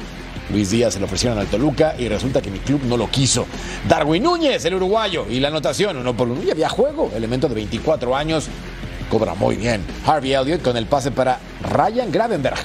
Luis 0.52 0.70
Díaz 0.70 0.94
se 0.94 1.00
lo 1.00 1.06
ofrecieron 1.06 1.38
al 1.38 1.46
Toluca 1.46 1.94
y 1.98 2.08
resulta 2.08 2.42
que 2.42 2.50
mi 2.50 2.58
club 2.58 2.82
no 2.84 2.96
lo 2.96 3.08
quiso. 3.08 3.46
Darwin 3.88 4.22
Núñez, 4.22 4.64
el 4.64 4.74
uruguayo, 4.74 5.26
y 5.28 5.40
la 5.40 5.48
anotación, 5.48 5.96
uno 5.96 6.16
por 6.16 6.28
uno, 6.28 6.42
y 6.42 6.50
había 6.50 6.68
juego. 6.68 7.10
Elemento 7.14 7.48
de 7.48 7.54
24 7.54 8.16
años, 8.16 8.48
cobra 9.10 9.34
muy 9.34 9.56
bien. 9.56 9.84
Harvey 10.06 10.32
Elliott 10.32 10.62
con 10.62 10.76
el 10.76 10.86
pase 10.86 11.10
para 11.10 11.38
Ryan 11.62 12.10
Gravenberg. 12.10 12.58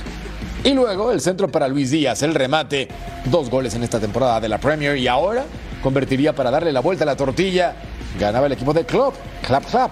Y 0.64 0.72
luego 0.72 1.12
el 1.12 1.22
centro 1.22 1.48
para 1.48 1.68
Luis 1.68 1.92
Díaz, 1.92 2.24
el 2.24 2.34
remate. 2.34 2.88
Dos 3.26 3.50
goles 3.50 3.76
en 3.76 3.84
esta 3.84 4.00
temporada 4.00 4.40
de 4.40 4.50
la 4.50 4.58
Premier 4.58 4.98
y 4.98 5.08
ahora 5.08 5.46
convertiría 5.84 6.34
para 6.34 6.50
darle 6.50 6.72
la 6.72 6.80
vuelta 6.80 7.04
a 7.04 7.08
la 7.08 7.16
tortilla. 7.16 7.76
Ganaba 8.20 8.48
el 8.48 8.54
equipo 8.54 8.74
de 8.74 8.84
Klopp. 8.86 9.16
Clap, 9.46 9.66
clap. 9.70 9.92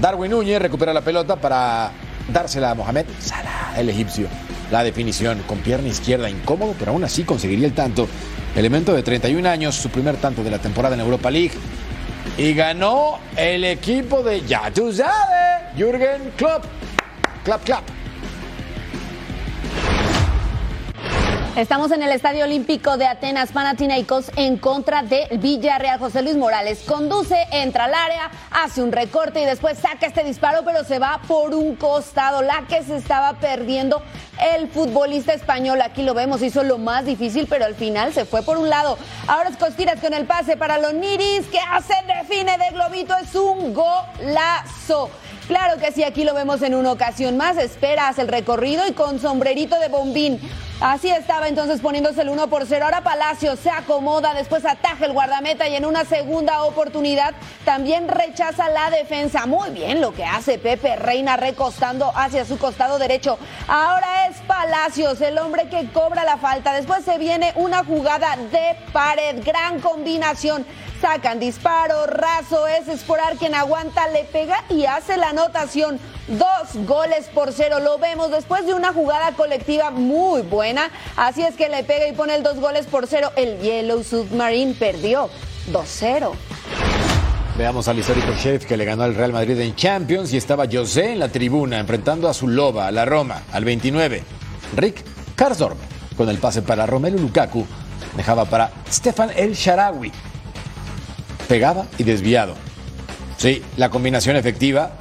Darwin 0.00 0.30
Núñez 0.30 0.62
recupera 0.62 0.92
la 0.92 1.00
pelota 1.00 1.36
para 1.36 1.90
dársela 2.32 2.70
a 2.70 2.74
Mohamed 2.74 3.06
Salah, 3.18 3.74
el 3.76 3.88
egipcio. 3.88 4.28
La 4.70 4.84
definición 4.84 5.42
con 5.46 5.58
pierna 5.58 5.88
izquierda 5.88 6.30
incómodo, 6.30 6.74
pero 6.78 6.92
aún 6.92 7.04
así 7.04 7.24
conseguiría 7.24 7.66
el 7.66 7.74
tanto. 7.74 8.08
Elemento 8.54 8.92
de 8.94 9.02
31 9.02 9.48
años, 9.48 9.74
su 9.74 9.88
primer 9.88 10.16
tanto 10.16 10.42
de 10.42 10.50
la 10.50 10.58
temporada 10.58 10.94
en 10.94 11.00
Europa 11.00 11.30
League. 11.30 11.52
Y 12.38 12.54
ganó 12.54 13.18
el 13.36 13.64
equipo 13.64 14.22
de 14.22 14.42
ya 14.42 14.70
tú 14.70 14.92
sabes, 14.92 15.76
Jürgen 15.76 16.32
Klopp. 16.36 16.64
Clap, 17.44 17.64
clap. 17.64 17.99
Estamos 21.56 21.90
en 21.90 22.00
el 22.04 22.12
Estadio 22.12 22.44
Olímpico 22.44 22.96
de 22.96 23.08
Atenas, 23.08 23.50
Panathinaikos, 23.50 24.30
en 24.36 24.56
contra 24.56 25.02
de 25.02 25.26
Villarreal. 25.32 25.98
José 25.98 26.22
Luis 26.22 26.36
Morales 26.36 26.84
conduce, 26.86 27.36
entra 27.50 27.86
al 27.86 27.94
área, 27.94 28.30
hace 28.52 28.80
un 28.82 28.92
recorte 28.92 29.42
y 29.42 29.44
después 29.44 29.76
saca 29.76 30.06
este 30.06 30.22
disparo, 30.22 30.60
pero 30.64 30.84
se 30.84 31.00
va 31.00 31.20
por 31.26 31.56
un 31.56 31.74
costado. 31.74 32.40
La 32.40 32.66
que 32.68 32.84
se 32.84 32.96
estaba 32.96 33.32
perdiendo 33.40 34.00
el 34.54 34.68
futbolista 34.68 35.32
español. 35.32 35.82
Aquí 35.82 36.04
lo 36.04 36.14
vemos, 36.14 36.40
hizo 36.40 36.62
lo 36.62 36.78
más 36.78 37.04
difícil, 37.04 37.48
pero 37.50 37.64
al 37.64 37.74
final 37.74 38.14
se 38.14 38.24
fue 38.24 38.42
por 38.42 38.56
un 38.56 38.70
lado. 38.70 38.96
Ahora 39.26 39.48
es 39.48 39.56
Costiras 39.56 40.00
con 40.00 40.14
el 40.14 40.26
pase 40.26 40.56
para 40.56 40.78
los 40.78 40.94
Niris, 40.94 41.48
que 41.48 41.58
hace, 41.58 41.94
define 42.06 42.58
de 42.58 42.70
globito, 42.70 43.14
es 43.16 43.34
un 43.34 43.74
golazo. 43.74 45.10
Claro 45.50 45.78
que 45.78 45.90
sí, 45.90 46.04
aquí 46.04 46.22
lo 46.22 46.32
vemos 46.32 46.62
en 46.62 46.76
una 46.76 46.92
ocasión 46.92 47.36
más. 47.36 47.56
Espera, 47.56 48.06
hace 48.06 48.22
el 48.22 48.28
recorrido 48.28 48.86
y 48.86 48.92
con 48.92 49.18
sombrerito 49.18 49.80
de 49.80 49.88
bombín. 49.88 50.40
Así 50.80 51.10
estaba 51.10 51.48
entonces 51.48 51.80
poniéndose 51.80 52.22
el 52.22 52.28
1 52.28 52.46
por 52.48 52.66
0. 52.66 52.84
Ahora 52.84 53.02
Palacio 53.02 53.56
se 53.56 53.68
acomoda, 53.68 54.32
después 54.32 54.64
ataja 54.64 55.06
el 55.06 55.12
guardameta 55.12 55.66
y 55.68 55.74
en 55.74 55.86
una 55.86 56.04
segunda 56.04 56.62
oportunidad 56.62 57.34
también 57.64 58.06
rechaza 58.06 58.68
la 58.68 58.90
defensa. 58.90 59.44
Muy 59.46 59.70
bien 59.70 60.00
lo 60.00 60.14
que 60.14 60.24
hace 60.24 60.56
Pepe 60.56 60.94
Reina 60.94 61.36
recostando 61.36 62.12
hacia 62.14 62.44
su 62.44 62.56
costado 62.56 63.00
derecho. 63.00 63.36
Ahora 63.66 64.28
es 64.28 64.36
Palacios, 64.46 65.20
el 65.20 65.36
hombre 65.38 65.68
que 65.68 65.90
cobra 65.90 66.22
la 66.22 66.36
falta. 66.36 66.72
Después 66.72 67.04
se 67.04 67.18
viene 67.18 67.52
una 67.56 67.82
jugada 67.82 68.36
de 68.36 68.76
pared, 68.92 69.42
gran 69.44 69.80
combinación. 69.80 70.64
Sacan 71.00 71.40
disparo, 71.40 72.04
raso, 72.06 72.66
es 72.66 72.86
Esporar 72.86 73.36
quien 73.36 73.54
aguanta, 73.54 74.06
le 74.08 74.24
pega 74.24 74.62
y 74.68 74.84
hace 74.84 75.16
la 75.16 75.30
anotación. 75.30 75.98
Dos 76.28 76.86
goles 76.86 77.26
por 77.32 77.52
cero. 77.52 77.80
Lo 77.80 77.98
vemos 77.98 78.30
después 78.30 78.66
de 78.66 78.74
una 78.74 78.92
jugada 78.92 79.32
colectiva 79.32 79.90
muy 79.90 80.42
buena. 80.42 80.90
Así 81.16 81.42
es 81.42 81.56
que 81.56 81.70
le 81.70 81.84
pega 81.84 82.06
y 82.06 82.12
pone 82.12 82.34
el 82.34 82.42
dos 82.42 82.60
goles 82.60 82.86
por 82.86 83.06
cero. 83.06 83.32
El 83.36 83.58
Yellow 83.60 84.04
Submarine 84.04 84.74
perdió 84.74 85.30
2-0. 85.72 86.32
Veamos 87.56 87.88
al 87.88 87.98
histórico 87.98 88.32
chef 88.36 88.66
que 88.66 88.76
le 88.76 88.84
ganó 88.84 89.04
al 89.04 89.14
Real 89.14 89.32
Madrid 89.32 89.58
en 89.58 89.74
Champions 89.74 90.32
y 90.34 90.36
estaba 90.36 90.66
José 90.70 91.12
en 91.12 91.18
la 91.18 91.28
tribuna 91.28 91.78
enfrentando 91.78 92.28
a 92.28 92.34
su 92.34 92.46
loba, 92.46 92.86
a 92.86 92.92
la 92.92 93.06
Roma, 93.06 93.42
al 93.52 93.64
29. 93.64 94.22
Rick 94.76 95.02
Karsdorp 95.34 95.78
con 96.16 96.28
el 96.28 96.38
pase 96.38 96.60
para 96.60 96.84
Romelu 96.84 97.18
Lukaku 97.18 97.66
dejaba 98.16 98.44
para 98.44 98.70
Stefan 98.90 99.30
El 99.34 99.54
Sharawi. 99.54 100.12
Pegaba 101.50 101.86
y 101.98 102.04
desviado. 102.04 102.54
Sí, 103.36 103.60
la 103.76 103.90
combinación 103.90 104.36
efectiva 104.36 104.92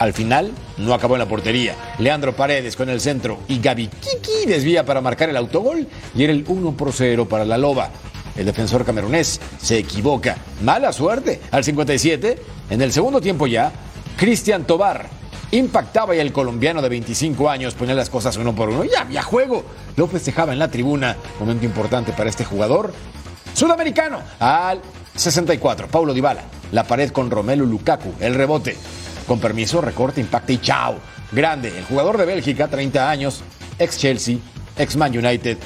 al 0.00 0.12
final 0.12 0.50
no 0.78 0.94
acabó 0.94 1.14
en 1.14 1.20
la 1.20 1.28
portería. 1.28 1.76
Leandro 2.00 2.34
Paredes 2.34 2.74
con 2.74 2.88
el 2.88 3.00
centro 3.00 3.38
y 3.46 3.60
Gaby 3.60 3.86
Kiki 3.86 4.46
desvía 4.48 4.84
para 4.84 5.00
marcar 5.00 5.28
el 5.28 5.36
autogol 5.36 5.86
y 6.16 6.24
era 6.24 6.32
el 6.32 6.44
1 6.44 6.72
por 6.72 6.92
0 6.92 7.28
para 7.28 7.44
la 7.44 7.56
Loba. 7.56 7.90
El 8.34 8.46
defensor 8.46 8.84
camerunés 8.84 9.40
se 9.60 9.78
equivoca. 9.78 10.38
Mala 10.64 10.92
suerte. 10.92 11.40
Al 11.52 11.62
57, 11.62 12.36
en 12.70 12.82
el 12.82 12.92
segundo 12.92 13.20
tiempo 13.20 13.46
ya, 13.46 13.70
Cristian 14.16 14.66
Tobar 14.66 15.08
impactaba 15.52 16.16
y 16.16 16.18
el 16.18 16.32
colombiano 16.32 16.82
de 16.82 16.88
25 16.88 17.48
años 17.48 17.74
ponía 17.74 17.94
las 17.94 18.10
cosas 18.10 18.36
uno 18.38 18.56
por 18.56 18.70
uno. 18.70 18.82
Ya 18.82 19.02
había 19.02 19.22
juego. 19.22 19.64
Lo 19.94 20.08
festejaba 20.08 20.52
en 20.52 20.58
la 20.58 20.68
tribuna. 20.68 21.16
Momento 21.38 21.64
importante 21.64 22.12
para 22.12 22.28
este 22.28 22.44
jugador. 22.44 22.92
Sudamericano 23.54 24.18
al 24.40 24.80
64. 25.16 25.88
Paulo 25.88 26.14
Dybala. 26.14 26.42
La 26.72 26.84
pared 26.84 27.10
con 27.10 27.30
Romelu 27.30 27.66
Lukaku. 27.66 28.14
El 28.20 28.34
rebote. 28.34 28.76
Con 29.26 29.38
permiso, 29.38 29.80
recorte, 29.80 30.20
impacta 30.20 30.52
y 30.52 30.58
chao. 30.58 30.96
Grande. 31.30 31.76
El 31.76 31.84
jugador 31.84 32.18
de 32.18 32.26
Bélgica, 32.26 32.68
30 32.68 33.10
años, 33.10 33.42
ex 33.78 33.98
Chelsea, 33.98 34.38
ex 34.76 34.96
Man 34.96 35.16
United 35.16 35.58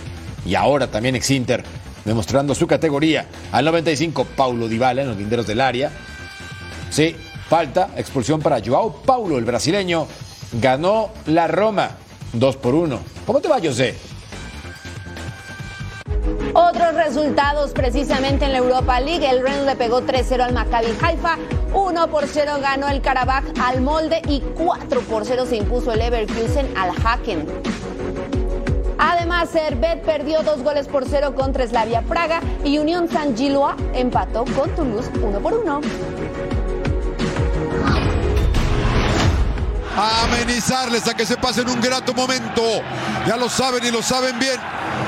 y 0.47 0.55
ahora 0.55 0.87
también 0.87 1.17
ex 1.17 1.31
Inter, 1.31 1.65
demostrando 2.05 2.55
su 2.55 2.67
categoría. 2.67 3.27
Al 3.53 3.65
95, 3.65 4.25
Paulo 4.37 4.69
Dybala 4.69 5.03
en 5.03 5.09
los 5.09 5.17
linderos 5.17 5.47
del 5.47 5.61
área. 5.61 5.91
Sí, 6.91 7.17
falta, 7.49 7.91
expulsión 7.97 8.41
para 8.41 8.61
Joao 8.65 9.03
Paulo, 9.03 9.39
el 9.39 9.45
brasileño. 9.45 10.07
Ganó 10.53 11.11
la 11.27 11.49
Roma, 11.49 11.91
2 12.33 12.57
por 12.57 12.75
1. 12.75 13.01
¿Cómo 13.27 13.41
te 13.41 13.49
va, 13.49 13.59
José? 13.63 13.97
Otros 16.59 16.95
resultados 16.95 17.73
precisamente 17.73 18.47
en 18.47 18.53
la 18.53 18.59
Europa 18.59 18.99
League. 18.99 19.29
El 19.29 19.43
Rennes 19.43 19.67
le 19.67 19.77
pegó 19.77 20.01
3-0 20.01 20.41
al 20.41 20.55
Maccabi 20.55 20.87
Haifa, 21.03 21.37
1 21.75 22.09
por 22.09 22.27
0 22.27 22.53
ganó 22.63 22.89
el 22.89 23.03
Karabakh 23.03 23.45
al 23.61 23.83
Molde 23.83 24.23
y 24.27 24.41
4 24.41 25.03
por 25.03 25.27
0 25.27 25.45
se 25.47 25.57
impuso 25.57 25.93
el 25.93 25.99
Leverkusen 25.99 26.73
al 26.75 26.93
Haken. 27.05 27.47
Además, 28.97 29.51
Servet 29.51 30.03
perdió 30.03 30.43
dos 30.45 30.63
goles 30.63 30.89
por 30.89 31.07
0 31.07 31.35
contra 31.35 31.67
Slavia 31.67 32.01
Praga 32.01 32.41
y 32.65 32.79
Unión 32.79 33.07
San 33.11 33.37
Gilois 33.37 33.77
empató 33.93 34.47
con 34.57 34.75
Toulouse 34.75 35.11
1 35.23 35.39
por 35.41 35.53
1. 35.53 35.81
a 39.99 40.25
amenizarles 40.25 41.09
a 41.09 41.15
que 41.15 41.25
se 41.25 41.37
pasen 41.37 41.69
un 41.69 41.81
grato 41.81 42.13
momento. 42.13 42.63
Ya 43.27 43.37
lo 43.37 43.49
saben 43.49 43.85
y 43.85 43.91
lo 43.91 44.03
saben 44.03 44.39
bien. 44.39 44.61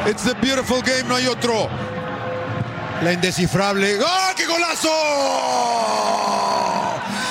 It's 0.06 0.24
the 0.24 0.34
beautiful 0.34 0.80
game, 0.82 1.08
no 1.08 1.16
hay 1.16 1.26
otro. 1.26 1.68
La 3.02 3.12
indescifrable. 3.12 3.98
¡Ah, 4.04 4.32
qué 4.36 4.46
golazo! 4.46 4.90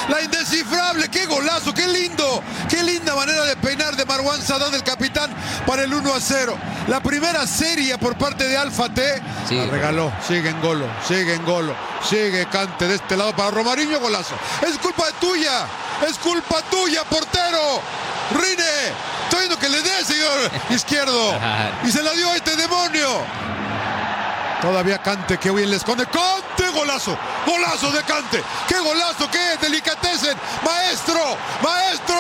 La 0.10 0.22
indescifrable, 0.22 1.10
qué 1.10 1.26
golazo, 1.26 1.74
qué 1.74 1.88
lindo, 1.88 2.42
qué 2.70 2.82
linda 2.82 3.14
manera 3.16 3.44
de 3.44 3.58
peinar 3.58 3.96
de 3.98 4.06
Marwan 4.06 4.42
Sadán, 4.42 4.74
el 4.74 4.84
capitán, 4.84 5.30
para 5.66 5.84
el 5.84 5.94
1 5.94 6.14
a 6.14 6.22
0. 6.22 6.58
La 6.88 7.02
primera 7.02 7.46
serie 7.46 7.98
por 7.98 8.18
parte 8.18 8.48
de 8.48 8.58
Alfa 8.58 8.88
T. 8.88 9.22
La 9.52 9.66
regaló, 9.66 10.14
sigue 10.26 10.50
en 10.50 10.62
golo, 10.62 10.88
sigue 11.06 11.34
en 11.34 11.44
golo, 11.44 11.76
sigue 12.08 12.48
Cante 12.50 12.88
de 12.88 12.96
este 12.96 13.18
lado 13.18 13.36
para 13.36 13.52
Romariño, 13.52 14.00
golazo. 14.00 14.36
Es 14.66 14.78
culpa 14.78 15.04
tuya, 15.20 15.68
es 16.08 16.18
culpa 16.18 16.62
tuya, 16.70 17.04
portero. 17.04 17.82
Rine, 18.32 18.94
estoy 19.28 19.40
viendo 19.40 19.60
que 19.60 19.70
le 19.70 19.82
dé, 19.82 20.06
señor 20.06 20.52
izquierdo. 20.70 21.36
Y 21.84 21.92
se 21.92 22.02
la 22.02 22.14
dio 22.14 22.32
a 22.32 22.36
este 22.36 22.56
demonio. 22.56 23.08
Todavía 24.62 24.98
Cante, 24.98 25.38
que 25.38 25.52
bien 25.52 25.70
le 25.70 25.76
esconde. 25.76 26.06
Cante, 26.06 26.70
golazo. 26.74 27.18
Golazo 27.46 27.92
de 27.92 28.02
Cante. 28.04 28.44
Qué 28.68 28.80
golazo, 28.80 29.30
qué 29.30 29.58
delicatecen. 29.62 30.36
Maestro, 30.64 31.38
maestro. 31.62 32.16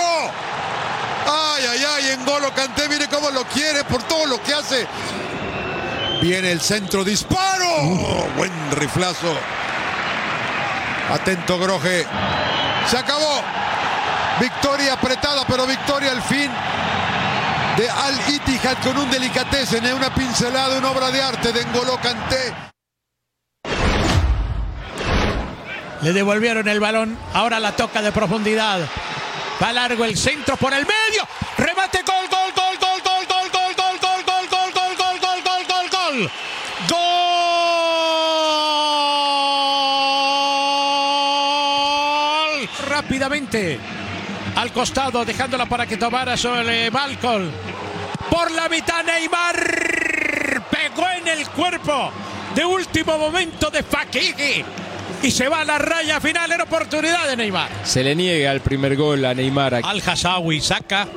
Ay, 1.26 1.66
ay, 1.72 1.86
ay, 1.96 2.10
en 2.12 2.26
golo 2.26 2.54
Cante, 2.54 2.88
mire 2.88 3.08
cómo 3.08 3.32
lo 3.32 3.44
quiere 3.46 3.84
por 3.86 4.04
todo 4.04 4.26
lo 4.28 4.42
que 4.44 4.54
hace. 4.54 4.88
Viene 6.22 6.52
el 6.52 6.62
centro, 6.62 7.04
disparo. 7.04 7.68
Buen 8.36 8.52
riflazo. 8.72 9.34
Atento 11.12 11.58
Groje. 11.58 12.06
Se 12.90 12.98
acabó. 12.98 13.42
Victoria 14.40 14.94
apretada, 14.94 15.46
pero 15.48 15.66
victoria 15.66 16.12
al 16.12 16.22
fin 16.22 16.52
de 17.78 17.90
Al 17.90 18.16
Ittihad 18.30 18.78
con 18.84 18.98
un 18.98 19.10
delicatecen, 19.10 19.86
en 19.86 19.96
una 19.96 20.14
pincelada, 20.14 20.78
una 20.78 20.92
obra 20.92 21.12
de 21.12 21.22
arte 21.22 21.52
de 21.52 21.66
N'Golo 21.66 22.00
Kanté. 22.02 22.54
Le 26.02 26.14
devolvieron 26.14 26.68
el 26.68 26.80
balón, 26.80 27.18
ahora 27.34 27.60
la 27.60 27.76
toca 27.76 28.02
de 28.02 28.12
profundidad. 28.12 28.80
Va 29.62 29.74
largo 29.74 30.06
el 30.06 30.16
centro 30.18 30.56
por 30.58 30.74
el 30.74 30.86
medio. 30.86 31.28
Remate 31.58 32.04
gol, 32.04 32.28
gol, 32.30 32.54
gol, 32.56 32.78
gol, 32.80 33.02
gol, 33.04 33.22
gol, 33.32 33.66
gol, 33.66 33.80
gol, 33.80 34.00
gol, 34.02 34.46
gol, 34.48 34.48
gol, 34.50 34.72
gol, 34.74 34.94
gol, 34.96 35.20
gol, 35.20 35.42
gol, 35.44 35.66
gol, 35.68 35.90
gol. 35.90 36.30
Gol. 42.50 42.88
Rápidamente. 42.88 43.97
Al 44.68 44.74
costado, 44.74 45.24
dejándola 45.24 45.66
para 45.66 45.86
que 45.86 45.96
tomara 45.96 46.36
sobre 46.36 46.92
Malcolm. 46.92 47.50
Por 48.30 48.52
la 48.52 48.68
mitad 48.68 49.02
Neymar 49.02 49.56
pegó 50.70 51.08
en 51.10 51.26
el 51.26 51.48
cuerpo 51.52 52.12
de 52.54 52.66
último 52.66 53.18
momento 53.18 53.70
de 53.70 53.82
Fakiri 53.82 54.66
y 55.24 55.32
se 55.32 55.48
va 55.48 55.62
a 55.62 55.64
la 55.64 55.78
raya 55.78 56.20
final 56.20 56.52
en 56.52 56.60
oportunidad 56.60 57.30
de 57.30 57.38
Neymar. 57.38 57.70
Se 57.86 58.04
le 58.04 58.14
niega 58.14 58.52
el 58.52 58.60
primer 58.60 58.98
gol 58.98 59.24
a 59.24 59.34
Neymar. 59.34 59.76
Al 59.76 60.04
Hassawi 60.06 60.60
saca. 60.60 61.08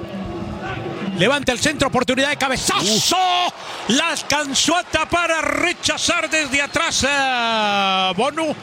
Levanta 1.18 1.50
el 1.50 1.58
centro, 1.58 1.88
oportunidad 1.88 2.30
de 2.30 2.36
cabezazo. 2.36 3.16
La 3.88 4.10
alcanzó 4.10 4.76
a 4.76 4.84
tapar 4.84 5.32
a 5.32 5.42
rechazar 5.42 6.30
desde 6.30 6.62
atrás 6.62 7.04
a 7.08 8.12
Bonu. 8.16 8.54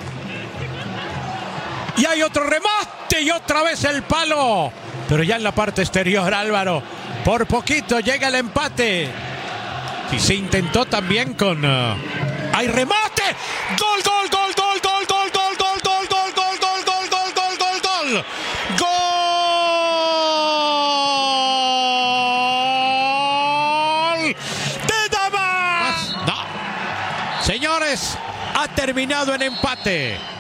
Y 1.97 2.05
hay 2.05 2.21
otro 2.21 2.45
remate 2.45 3.06
y 3.21 3.31
otra 3.31 3.63
vez 3.63 3.83
el 3.83 4.03
palo. 4.03 4.71
Pero 5.07 5.23
ya 5.23 5.35
en 5.37 5.43
la 5.43 5.53
parte 5.53 5.81
exterior, 5.81 6.33
Álvaro. 6.33 6.83
Por 7.23 7.47
poquito 7.47 7.99
llega 7.99 8.27
el 8.27 8.35
empate. 8.35 9.09
Y 10.11 10.19
se 10.19 10.35
intentó 10.35 10.85
también 10.85 11.33
con. 11.33 11.63
uh, 11.65 11.95
¡Hay 12.53 12.67
remate! 12.67 13.23
¡Gol, 13.77 14.01
gol, 14.03 14.29
gol, 14.31 14.53
gol, 14.55 14.79
gol, 14.81 15.05
gol, 15.07 15.31
gol, 15.33 15.51
gol, 15.53 15.81
gol, 15.83 16.07
gol, 16.07 16.33
gol, 16.35 16.57
gol, 16.59 16.79
gol, 16.85 17.09
gol, 17.09 17.33
gol, 17.35 17.57
gol, 17.57 17.81
gol! 17.81 18.25
¡Gol! 24.17 24.35
¡De 24.87 25.09
Damas! 25.11 25.95
No. 26.25 26.37
Señores, 27.43 28.17
ha 28.55 28.67
terminado 28.69 29.35
en 29.35 29.41
empate. 29.41 30.36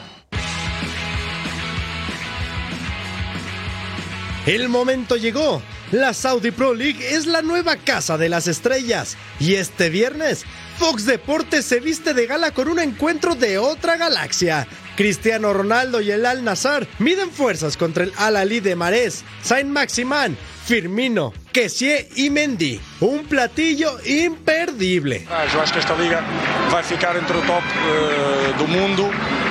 El 4.47 4.69
momento 4.69 5.17
llegó. 5.17 5.61
La 5.91 6.13
Saudi 6.13 6.51
Pro 6.51 6.73
League 6.73 7.05
es 7.13 7.25
la 7.25 7.41
nueva 7.41 7.75
casa 7.75 8.17
de 8.17 8.29
las 8.29 8.47
estrellas. 8.47 9.17
Y 9.41 9.55
este 9.55 9.89
viernes, 9.89 10.45
Fox 10.77 11.05
Deportes 11.05 11.65
se 11.65 11.81
viste 11.81 12.13
de 12.13 12.27
gala 12.27 12.51
con 12.51 12.69
un 12.69 12.79
encuentro 12.79 13.35
de 13.35 13.57
otra 13.57 13.97
galaxia. 13.97 14.65
Cristiano 14.95 15.51
Ronaldo 15.51 15.99
y 15.99 16.11
el 16.11 16.25
Al 16.25 16.45
Nazar 16.45 16.87
miden 16.97 17.29
fuerzas 17.29 17.75
contra 17.75 18.05
el 18.05 18.13
Al 18.15 18.37
Ali 18.37 18.61
de 18.61 18.77
Marés, 18.77 19.25
Saint 19.43 19.69
Maximán, 19.69 20.37
Firmino, 20.65 21.33
Kessie 21.57 22.07
y 22.15 22.29
Mendy. 22.29 22.79
Un 22.99 23.25
platillo 23.25 23.97
imperdible. 24.05 25.25
Ah, 25.27 25.43
Eu 25.51 25.59
acho 25.59 25.73
que 25.73 25.79
esta 25.79 25.95
liga 25.95 26.23
vai 26.69 26.83
ficar 26.83 27.15
entre 27.15 27.35
o 27.35 27.41
top 27.41 27.63
eh, 27.63 28.53
do 28.59 28.67
mundo, 28.67 29.09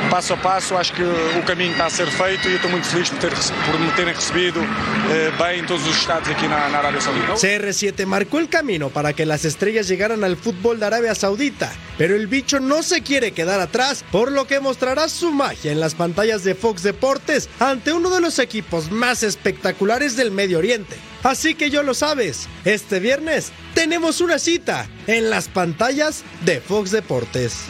passo 0.09 0.35
a 0.35 0.37
passo. 0.37 0.77
Acho 0.77 0.93
que 0.93 1.03
o 1.03 1.43
caminho 1.45 1.73
está 1.73 1.87
a 1.87 1.91
ser 1.91 2.07
feito 2.07 2.47
e 2.47 2.53
eu 2.53 2.57
estou 2.57 2.71
muito 2.71 2.87
feliz 2.87 3.11
por, 3.11 3.19
ter, 3.19 3.31
por 3.31 3.81
me 3.81 3.91
terem 3.97 4.15
recebido 4.15 4.61
eh, 4.61 5.33
bem 5.37 5.63
em 5.63 5.67
todos 5.67 5.85
os 5.85 5.97
estados 5.97 6.29
aqui 6.29 6.47
na, 6.47 6.69
na 6.69 6.79
Arábia 6.79 7.01
Saudita. 7.01 7.33
CR7 7.35 8.07
marcó 8.07 8.39
el 8.39 8.49
camino 8.49 8.89
para 8.89 9.13
que 9.13 9.27
las 9.27 9.45
estrellas 9.45 9.89
llegaran 9.89 10.23
al 10.23 10.37
fútbol 10.37 10.79
de 10.79 10.87
Arabia 10.87 11.17
Saudita, 11.17 11.73
pero 11.99 12.15
el 12.15 12.29
bicho 12.29 12.61
no 12.61 12.85
se 12.85 13.03
quiere 13.03 13.33
quedar 13.33 13.59
atrás, 13.59 14.05
por 14.13 14.31
lo 14.31 14.47
que 14.47 14.61
mostrará 14.61 15.09
su 15.09 15.33
magia 15.33 15.73
en 15.73 15.81
las 15.81 15.97
pantallas 15.97 16.45
de 16.45 16.55
Fox 16.55 16.85
Deportes 16.85 17.49
ante 17.59 17.93
uno 17.93 18.11
de 18.11 18.21
los 18.21 18.39
equipos 18.39 18.93
más 18.93 19.25
espectaculares 19.25 20.15
del 20.15 20.31
Medio 20.31 20.59
Oriente. 20.59 20.95
Así 21.27 21.57
que 21.57 21.71
yo 21.71 21.83
lo 21.83 21.93
sabes, 21.93 22.47
este 22.65 23.01
viernes 23.01 23.51
tenemos 23.75 24.21
una 24.21 24.39
cita 24.39 24.87
en 25.09 25.29
las 25.29 25.49
pantallas 25.49 26.23
de 26.43 26.61
Fox 26.61 26.93
Deportes. 26.93 27.65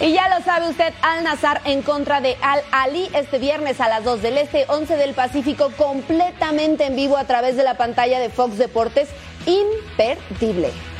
Y 0.00 0.12
ya 0.12 0.28
lo 0.36 0.44
sabe 0.44 0.68
usted, 0.68 0.92
Al 1.02 1.22
Nazar 1.22 1.60
en 1.64 1.82
contra 1.82 2.20
de 2.20 2.36
Al 2.42 2.62
Ali 2.72 3.08
este 3.14 3.38
viernes 3.38 3.80
a 3.80 3.88
las 3.88 4.02
2 4.02 4.22
del 4.22 4.38
Este, 4.38 4.64
11 4.66 4.96
del 4.96 5.14
Pacífico, 5.14 5.70
completamente 5.76 6.84
en 6.84 6.96
vivo 6.96 7.16
a 7.16 7.28
través 7.28 7.56
de 7.56 7.62
la 7.62 7.76
pantalla 7.76 8.18
de 8.18 8.28
Fox 8.28 8.58
Deportes. 8.58 9.08
Imperdible. 9.46 10.91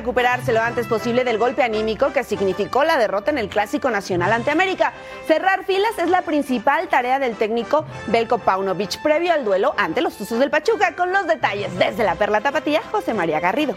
Recuperarse 0.00 0.54
lo 0.54 0.62
antes 0.62 0.86
posible 0.86 1.24
del 1.24 1.36
golpe 1.36 1.62
anímico 1.62 2.10
que 2.10 2.24
significó 2.24 2.84
la 2.84 2.96
derrota 2.96 3.30
en 3.30 3.36
el 3.36 3.50
Clásico 3.50 3.90
Nacional 3.90 4.32
ante 4.32 4.50
América. 4.50 4.94
Cerrar 5.26 5.64
filas 5.64 5.98
es 5.98 6.08
la 6.08 6.22
principal 6.22 6.88
tarea 6.88 7.18
del 7.18 7.36
técnico 7.36 7.84
Belko 8.06 8.38
Paunovic 8.38 9.02
previo 9.02 9.34
al 9.34 9.44
duelo 9.44 9.74
ante 9.76 10.00
los 10.00 10.16
Tuzos 10.16 10.38
del 10.38 10.48
Pachuca. 10.48 10.96
Con 10.96 11.12
los 11.12 11.26
detalles 11.26 11.78
desde 11.78 12.02
la 12.02 12.14
Perla 12.14 12.40
Tapatía, 12.40 12.80
José 12.90 13.12
María 13.12 13.40
Garrido. 13.40 13.74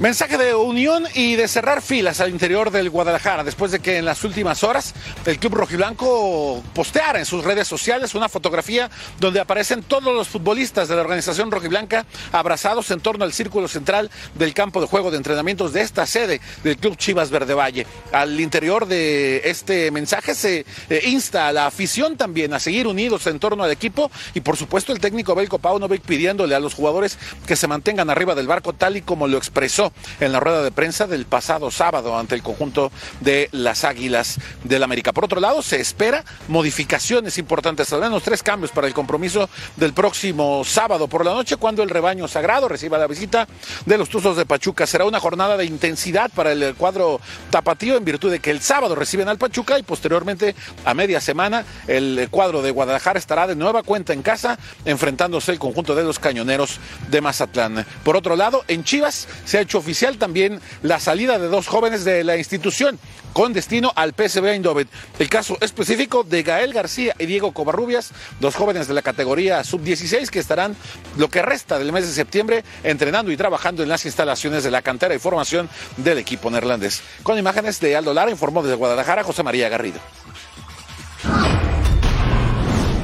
Mensaje 0.00 0.36
de 0.36 0.56
unión 0.56 1.04
y 1.14 1.36
de 1.36 1.46
cerrar 1.46 1.80
filas 1.80 2.20
al 2.20 2.30
interior 2.30 2.72
del 2.72 2.90
Guadalajara 2.90 3.44
después 3.44 3.70
de 3.70 3.78
que 3.78 3.98
en 3.98 4.04
las 4.04 4.24
últimas 4.24 4.64
horas 4.64 4.92
el 5.24 5.38
club 5.38 5.54
rojiblanco 5.54 6.64
posteara 6.74 7.20
en 7.20 7.24
sus 7.24 7.44
redes 7.44 7.68
sociales 7.68 8.16
una 8.16 8.28
fotografía 8.28 8.90
donde 9.20 9.38
aparecen 9.38 9.84
todos 9.84 10.12
los 10.12 10.26
futbolistas 10.26 10.88
de 10.88 10.96
la 10.96 11.02
organización 11.02 11.52
rojiblanca 11.52 12.06
abrazados 12.32 12.90
en 12.90 12.98
torno 12.98 13.24
al 13.24 13.32
círculo 13.32 13.68
central 13.68 14.10
del 14.34 14.52
campo 14.52 14.80
de 14.80 14.88
juego 14.88 15.12
de 15.12 15.16
entrenamientos 15.16 15.72
de 15.72 15.82
esta 15.82 16.06
sede 16.06 16.40
del 16.64 16.76
club 16.76 16.96
Chivas 16.96 17.30
Verde 17.30 17.54
Valle. 17.54 17.86
Al 18.10 18.40
interior 18.40 18.86
de 18.86 19.42
este 19.44 19.92
mensaje 19.92 20.34
se 20.34 20.66
eh, 20.90 21.02
insta 21.06 21.46
a 21.46 21.52
la 21.52 21.66
afición 21.66 22.16
también 22.16 22.52
a 22.52 22.58
seguir 22.58 22.88
unidos 22.88 23.28
en 23.28 23.38
torno 23.38 23.62
al 23.62 23.70
equipo 23.70 24.10
y 24.34 24.40
por 24.40 24.56
supuesto 24.56 24.92
el 24.92 24.98
técnico 24.98 25.36
Belko 25.36 25.60
Paunovic 25.60 26.02
pidiéndole 26.02 26.56
a 26.56 26.60
los 26.60 26.74
jugadores 26.74 27.16
que 27.46 27.54
se 27.54 27.68
mantengan 27.68 28.10
arriba 28.10 28.34
del 28.34 28.48
barco 28.48 28.72
tal 28.72 28.96
y 28.96 29.02
como 29.02 29.28
lo 29.28 29.38
expresó 29.38 29.83
en 30.20 30.32
la 30.32 30.40
rueda 30.40 30.62
de 30.62 30.70
prensa 30.70 31.06
del 31.06 31.26
pasado 31.26 31.70
sábado 31.70 32.16
ante 32.18 32.34
el 32.34 32.42
conjunto 32.42 32.92
de 33.20 33.48
las 33.52 33.84
Águilas 33.84 34.38
del 34.62 34.82
América. 34.82 35.12
Por 35.12 35.24
otro 35.24 35.40
lado, 35.40 35.62
se 35.62 35.80
espera 35.80 36.24
modificaciones 36.48 37.38
importantes, 37.38 37.92
al 37.92 38.00
menos 38.00 38.22
tres 38.22 38.42
cambios 38.42 38.70
para 38.70 38.86
el 38.86 38.94
compromiso 38.94 39.48
del 39.76 39.92
próximo 39.92 40.62
sábado 40.64 41.08
por 41.08 41.24
la 41.24 41.32
noche, 41.32 41.56
cuando 41.56 41.82
el 41.82 41.90
rebaño 41.90 42.28
sagrado 42.28 42.68
reciba 42.68 42.98
la 42.98 43.06
visita 43.06 43.46
de 43.86 43.98
los 43.98 44.08
Tuzos 44.08 44.36
de 44.36 44.46
Pachuca. 44.46 44.86
Será 44.86 45.04
una 45.04 45.20
jornada 45.20 45.56
de 45.56 45.64
intensidad 45.64 46.30
para 46.30 46.52
el 46.52 46.74
cuadro 46.74 47.20
tapatío 47.50 47.96
en 47.96 48.04
virtud 48.04 48.30
de 48.30 48.40
que 48.40 48.50
el 48.50 48.60
sábado 48.60 48.94
reciben 48.94 49.28
al 49.28 49.38
Pachuca 49.38 49.78
y 49.78 49.82
posteriormente 49.82 50.54
a 50.84 50.94
media 50.94 51.20
semana 51.20 51.64
el 51.86 52.28
cuadro 52.30 52.62
de 52.62 52.70
Guadalajara 52.70 53.18
estará 53.18 53.46
de 53.46 53.56
nueva 53.56 53.82
cuenta 53.82 54.12
en 54.12 54.22
casa 54.22 54.58
enfrentándose 54.84 55.52
el 55.52 55.58
conjunto 55.58 55.94
de 55.94 56.04
los 56.04 56.18
cañoneros 56.18 56.78
de 57.10 57.20
Mazatlán. 57.20 57.86
Por 58.02 58.16
otro 58.16 58.36
lado, 58.36 58.64
en 58.68 58.84
Chivas 58.84 59.28
se 59.44 59.58
ha 59.58 59.60
hecho 59.60 59.73
oficial 59.78 60.18
también 60.18 60.60
la 60.82 61.00
salida 61.00 61.38
de 61.38 61.48
dos 61.48 61.66
jóvenes 61.66 62.04
de 62.04 62.24
la 62.24 62.36
institución 62.36 62.98
con 63.32 63.52
destino 63.52 63.92
al 63.96 64.14
PSV 64.14 64.46
Eindhoven. 64.46 64.88
El 65.18 65.28
caso 65.28 65.58
específico 65.60 66.22
de 66.22 66.42
Gael 66.42 66.72
García 66.72 67.14
y 67.18 67.26
Diego 67.26 67.52
Covarrubias, 67.52 68.12
dos 68.40 68.54
jóvenes 68.54 68.88
de 68.88 68.94
la 68.94 69.02
categoría 69.02 69.62
sub-16 69.64 70.28
que 70.28 70.38
estarán 70.38 70.76
lo 71.16 71.28
que 71.28 71.42
resta 71.42 71.78
del 71.78 71.92
mes 71.92 72.06
de 72.06 72.12
septiembre 72.12 72.64
entrenando 72.82 73.32
y 73.32 73.36
trabajando 73.36 73.82
en 73.82 73.88
las 73.88 74.04
instalaciones 74.06 74.64
de 74.64 74.70
la 74.70 74.82
cantera 74.82 75.14
y 75.14 75.18
formación 75.18 75.68
del 75.96 76.18
equipo 76.18 76.50
neerlandés. 76.50 77.02
Con 77.22 77.38
imágenes 77.38 77.80
de 77.80 77.96
Aldo 77.96 78.14
Lara, 78.14 78.30
informó 78.30 78.62
desde 78.62 78.76
Guadalajara 78.76 79.24
José 79.24 79.42
María 79.42 79.68
Garrido. 79.68 80.00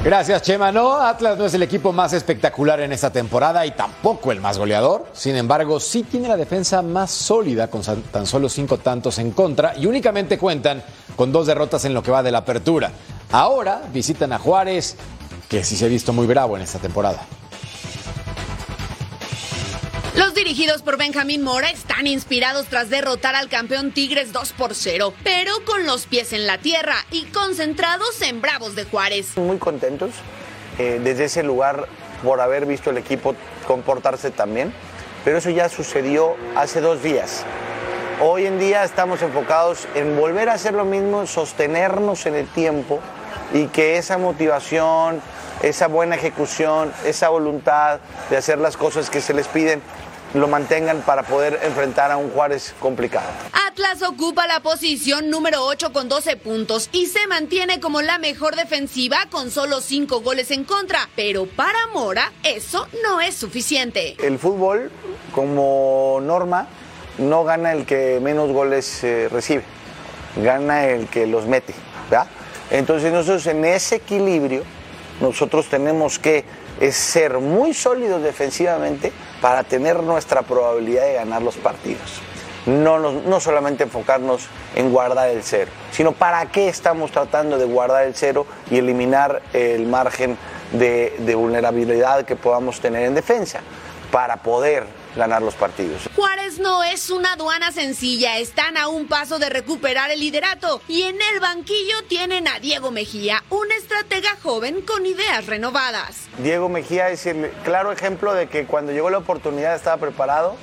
Gracias, 0.03 0.41
Chema. 0.41 0.71
No, 0.71 0.95
Atlas 0.95 1.37
no 1.37 1.45
es 1.45 1.53
el 1.53 1.61
equipo 1.61 1.93
más 1.93 2.11
espectacular 2.13 2.79
en 2.79 2.91
esta 2.91 3.11
temporada 3.11 3.63
y 3.67 3.71
tampoco 3.71 4.31
el 4.31 4.41
más 4.41 4.57
goleador. 4.57 5.05
Sin 5.13 5.35
embargo, 5.35 5.79
sí 5.79 6.01
tiene 6.01 6.27
la 6.27 6.37
defensa 6.37 6.81
más 6.81 7.11
sólida 7.11 7.69
con 7.69 7.83
tan 7.83 8.25
solo 8.25 8.49
cinco 8.49 8.79
tantos 8.79 9.19
en 9.19 9.29
contra 9.29 9.77
y 9.77 9.85
únicamente 9.85 10.39
cuentan 10.39 10.83
con 11.15 11.31
dos 11.31 11.45
derrotas 11.45 11.85
en 11.85 11.93
lo 11.93 12.01
que 12.01 12.09
va 12.09 12.23
de 12.23 12.31
la 12.31 12.39
apertura. 12.39 12.91
Ahora 13.31 13.83
visitan 13.93 14.33
a 14.33 14.39
Juárez, 14.39 14.95
que 15.47 15.63
sí 15.63 15.75
se 15.75 15.85
ha 15.85 15.87
visto 15.89 16.13
muy 16.13 16.25
bravo 16.25 16.57
en 16.57 16.63
esta 16.63 16.79
temporada. 16.79 17.23
Los 20.15 20.33
dirigidos 20.33 20.81
por 20.81 20.97
Benjamín 20.97 21.41
Mora 21.41 21.69
están 21.69 22.05
inspirados 22.05 22.67
tras 22.67 22.89
derrotar 22.89 23.33
al 23.33 23.47
campeón 23.47 23.93
Tigres 23.93 24.33
2 24.33 24.51
por 24.53 24.75
0, 24.75 25.13
pero 25.23 25.53
con 25.65 25.85
los 25.85 26.05
pies 26.05 26.33
en 26.33 26.45
la 26.45 26.57
tierra 26.57 26.95
y 27.11 27.23
concentrados 27.27 28.21
en 28.21 28.41
Bravos 28.41 28.75
de 28.75 28.83
Juárez. 28.83 29.37
Muy 29.37 29.57
contentos 29.57 30.11
eh, 30.77 30.99
desde 31.01 31.25
ese 31.25 31.43
lugar 31.43 31.87
por 32.23 32.41
haber 32.41 32.65
visto 32.65 32.89
el 32.89 32.97
equipo 32.97 33.35
comportarse 33.65 34.31
también, 34.31 34.73
pero 35.23 35.37
eso 35.37 35.49
ya 35.49 35.69
sucedió 35.69 36.35
hace 36.57 36.81
dos 36.81 37.01
días. 37.01 37.45
Hoy 38.19 38.45
en 38.45 38.59
día 38.59 38.83
estamos 38.83 39.21
enfocados 39.21 39.87
en 39.95 40.17
volver 40.17 40.49
a 40.49 40.53
hacer 40.53 40.73
lo 40.73 40.83
mismo, 40.83 41.25
sostenernos 41.25 42.25
en 42.25 42.35
el 42.35 42.47
tiempo 42.47 42.99
y 43.53 43.67
que 43.67 43.97
esa 43.97 44.17
motivación, 44.17 45.21
esa 45.61 45.87
buena 45.87 46.15
ejecución, 46.15 46.91
esa 47.05 47.29
voluntad 47.29 47.99
de 48.29 48.37
hacer 48.37 48.57
las 48.57 48.77
cosas 48.77 49.09
que 49.09 49.21
se 49.21 49.33
les 49.33 49.47
piden, 49.47 49.81
lo 50.33 50.47
mantengan 50.47 51.01
para 51.01 51.23
poder 51.23 51.59
enfrentar 51.63 52.11
a 52.11 52.17
un 52.17 52.29
Juárez 52.31 52.73
complicado. 52.79 53.27
Atlas 53.67 54.01
ocupa 54.01 54.47
la 54.47 54.61
posición 54.61 55.29
número 55.29 55.65
8 55.65 55.91
con 55.91 56.07
12 56.07 56.37
puntos 56.37 56.89
y 56.91 57.07
se 57.07 57.27
mantiene 57.27 57.79
como 57.79 58.01
la 58.01 58.17
mejor 58.17 58.55
defensiva 58.55 59.27
con 59.29 59.51
solo 59.51 59.81
5 59.81 60.21
goles 60.21 60.51
en 60.51 60.63
contra, 60.63 61.09
pero 61.15 61.45
para 61.45 61.87
Mora 61.93 62.31
eso 62.43 62.87
no 63.03 63.19
es 63.19 63.35
suficiente. 63.35 64.15
El 64.25 64.39
fútbol, 64.39 64.89
como 65.33 66.19
norma, 66.21 66.67
no 67.17 67.43
gana 67.43 67.73
el 67.73 67.85
que 67.85 68.19
menos 68.21 68.51
goles 68.51 69.03
eh, 69.03 69.27
recibe, 69.29 69.63
gana 70.37 70.85
el 70.85 71.07
que 71.07 71.27
los 71.27 71.45
mete. 71.45 71.73
¿verdad? 72.09 72.27
Entonces 72.69 73.11
nosotros 73.11 73.45
en 73.47 73.65
ese 73.65 73.95
equilibrio, 73.95 74.63
nosotros 75.21 75.69
tenemos 75.69 76.19
que 76.19 76.43
ser 76.91 77.39
muy 77.39 77.73
sólidos 77.73 78.23
defensivamente 78.23 79.11
para 79.39 79.63
tener 79.63 80.01
nuestra 80.01 80.41
probabilidad 80.41 81.05
de 81.05 81.13
ganar 81.13 81.41
los 81.41 81.55
partidos. 81.57 82.21
No, 82.65 82.99
no, 82.99 83.39
solamente 83.39 83.83
enfocarnos 83.83 84.47
en 84.75 84.91
guardar 84.91 85.29
el 85.29 85.41
cero, 85.41 85.71
sino 85.91 86.11
para 86.11 86.45
qué 86.47 86.67
estamos 86.67 87.11
tratando 87.11 87.57
de 87.57 87.65
guardar 87.65 88.05
el 88.05 88.13
cero 88.13 88.45
y 88.69 88.77
eliminar 88.77 89.41
el 89.53 89.87
margen 89.87 90.37
de, 90.71 91.15
de 91.19 91.35
vulnerabilidad 91.35 92.23
que 92.23 92.35
podamos 92.35 92.79
tener 92.79 93.05
en 93.05 93.15
defensa 93.15 93.61
para 94.11 94.37
poder 94.37 94.85
ganar 95.15 95.41
los 95.41 95.55
partidos. 95.55 96.09
Juárez 96.15 96.59
no 96.59 96.83
es 96.83 97.09
una 97.09 97.33
aduana 97.33 97.71
sencilla, 97.71 98.37
están 98.37 98.77
a 98.77 98.87
un 98.87 99.07
paso 99.07 99.39
de 99.39 99.49
recuperar 99.49 100.11
el 100.11 100.19
liderato 100.19 100.81
y 100.87 101.03
en 101.03 101.17
el 101.33 101.39
banquillo 101.39 102.03
tienen 102.07 102.47
a 102.47 102.59
Diego 102.59 102.91
Mejía, 102.91 103.43
un 103.49 103.71
estratega 103.71 104.37
joven 104.41 104.81
con 104.81 105.05
ideas 105.05 105.45
renovadas. 105.45 106.27
Diego 106.39 106.69
Mejía 106.69 107.09
es 107.09 107.25
el 107.25 107.51
claro 107.63 107.91
ejemplo 107.91 108.33
de 108.33 108.47
que 108.47 108.65
cuando 108.65 108.91
llegó 108.91 109.09
la 109.09 109.19
oportunidad 109.19 109.75
estaba 109.75 109.97
preparado 109.97 110.55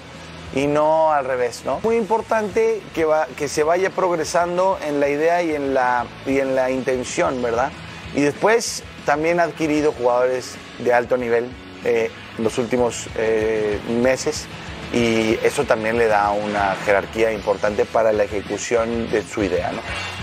y 0.54 0.66
no 0.66 1.12
al 1.12 1.24
revés, 1.24 1.62
¿no? 1.64 1.80
Muy 1.82 1.96
importante 1.96 2.80
que, 2.94 3.04
va, 3.04 3.26
que 3.36 3.48
se 3.48 3.62
vaya 3.62 3.90
progresando 3.90 4.78
en 4.86 5.00
la 5.00 5.08
idea 5.08 5.42
y 5.42 5.54
en 5.54 5.74
la, 5.74 6.06
y 6.26 6.38
en 6.38 6.54
la 6.54 6.70
intención, 6.70 7.42
¿verdad? 7.42 7.70
Y 8.14 8.22
después 8.22 8.82
también 9.04 9.40
ha 9.40 9.44
adquirido 9.44 9.92
jugadores 9.92 10.56
de 10.78 10.92
alto 10.92 11.16
nivel. 11.16 11.50
Eh, 11.84 12.10
los 12.38 12.58
últimos 12.58 13.08
eh, 13.16 13.78
meses 14.00 14.46
y 14.92 15.38
eso 15.42 15.64
también 15.64 15.98
le 15.98 16.06
da 16.06 16.30
una 16.30 16.74
jerarquía 16.84 17.32
importante 17.32 17.84
para 17.84 18.12
la 18.12 18.24
ejecución 18.24 19.10
de 19.10 19.22
su 19.22 19.42
idea. 19.42 19.70
¿no? 19.72 19.80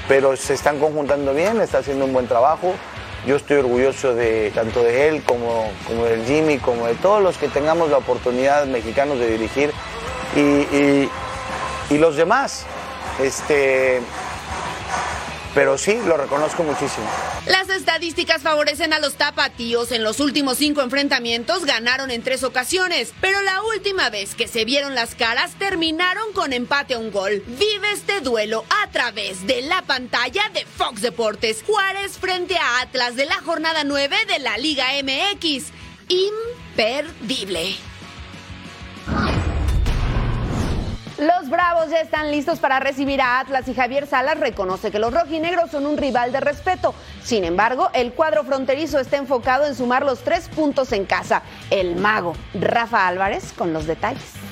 Pero 0.07 0.36
se 0.36 0.53
están 0.53 0.80
conjuntando 0.80 1.34
bien, 1.34 1.61
está 1.61 1.80
haciendo 1.80 2.05
un 2.05 2.13
buen 2.13 2.28
trabajo. 2.28 2.74
Yo 3.28 3.36
estoy 3.36 3.57
orgulloso 3.57 4.13
de 4.13 4.51
tanto 4.53 4.84
de 4.84 5.07
él 5.07 5.24
como, 5.24 5.72
como 5.88 6.05
del 6.05 6.26
Jimmy, 6.26 6.59
como 6.59 6.86
de 6.86 6.95
todos 6.95 7.24
los 7.24 7.38
que 7.38 7.47
tengamos 7.47 7.89
la 7.89 7.97
oportunidad 7.97 8.66
mexicanos 8.68 9.20
de 9.20 9.30
dirigir 9.30 9.72
y, 10.36 10.39
y, 10.39 11.09
y 11.89 11.97
los 11.97 12.16
demás. 12.16 12.66
Este, 13.20 14.01
pero 15.56 15.78
sí, 15.78 15.97
lo 16.06 16.18
reconozco 16.18 16.64
muchísimo. 16.64 17.08
Las 17.47 17.70
estadísticas 17.70 18.41
favorecen 18.41 18.91
a 18.91 18.99
los 18.99 19.16
tapatíos. 19.16 19.93
En 19.93 20.03
los 20.03 20.20
últimos 20.20 20.58
cinco 20.58 20.82
enfrentamientos 20.82 21.64
ganaron 21.64 22.12
en 22.12 22.22
tres 22.22 22.43
ocasiones, 22.43 23.14
pero 23.22 23.41
la 23.41 23.64
última 23.64 24.10
vez 24.10 24.36
que 24.36 24.49
se 24.49 24.66
vieron 24.66 24.93
las 24.93 25.16
caras 25.16 25.53
terminaron 25.58 26.34
con 26.34 26.51
empate 26.51 26.95
a 26.95 26.99
un 26.99 27.10
gol. 27.10 27.41
Vive 27.47 27.91
este 27.93 28.20
duelo 28.20 28.66
a 28.84 28.91
través 28.91 29.47
de 29.47 29.62
la 29.62 29.82
pantalla 29.84 30.43
de 30.53 30.66
Fox 30.66 31.01
Deportes. 31.01 31.64
Juárez 31.66 32.18
frente 32.20 32.58
a 32.58 32.82
Atlas 32.82 33.16
de 33.16 33.26
la 33.26 33.36
jornada 33.36 33.86
9 33.86 34.16
de 34.28 34.39
la 34.39 34.58
Liga 34.58 34.88
MX. 35.01 35.72
Imperdible. 36.10 37.95
Los 41.18 41.49
Bravos 41.49 41.89
ya 41.89 42.01
están 42.01 42.30
listos 42.30 42.59
para 42.59 42.82
recibir 42.82 43.22
a 43.22 43.39
Atlas 43.39 43.70
y 43.70 43.74
Javier 43.74 44.05
Salas 44.05 44.38
reconoce 44.38 44.91
que 44.91 44.99
los 44.99 45.13
rojinegros 45.13 45.72
son 45.72 45.86
un 45.86 45.97
rival 45.97 46.34
de 46.34 46.41
respeto. 46.41 46.93
Sin 47.24 47.45
embargo, 47.45 47.89
el 47.93 48.11
cuadro 48.11 48.43
fronterizo 48.43 48.99
está 48.99 49.16
enfocado 49.16 49.66
en 49.66 49.76
sumar 49.76 50.03
los 50.03 50.26
tres 50.26 50.49
puntos 50.49 50.91
en 50.91 51.05
casa. 51.05 51.41
El 51.70 51.95
mago 51.95 52.34
Rafa 52.53 53.07
Álvarez 53.07 53.53
con 53.53 53.72
los 53.72 53.88
detalles. 53.88 54.45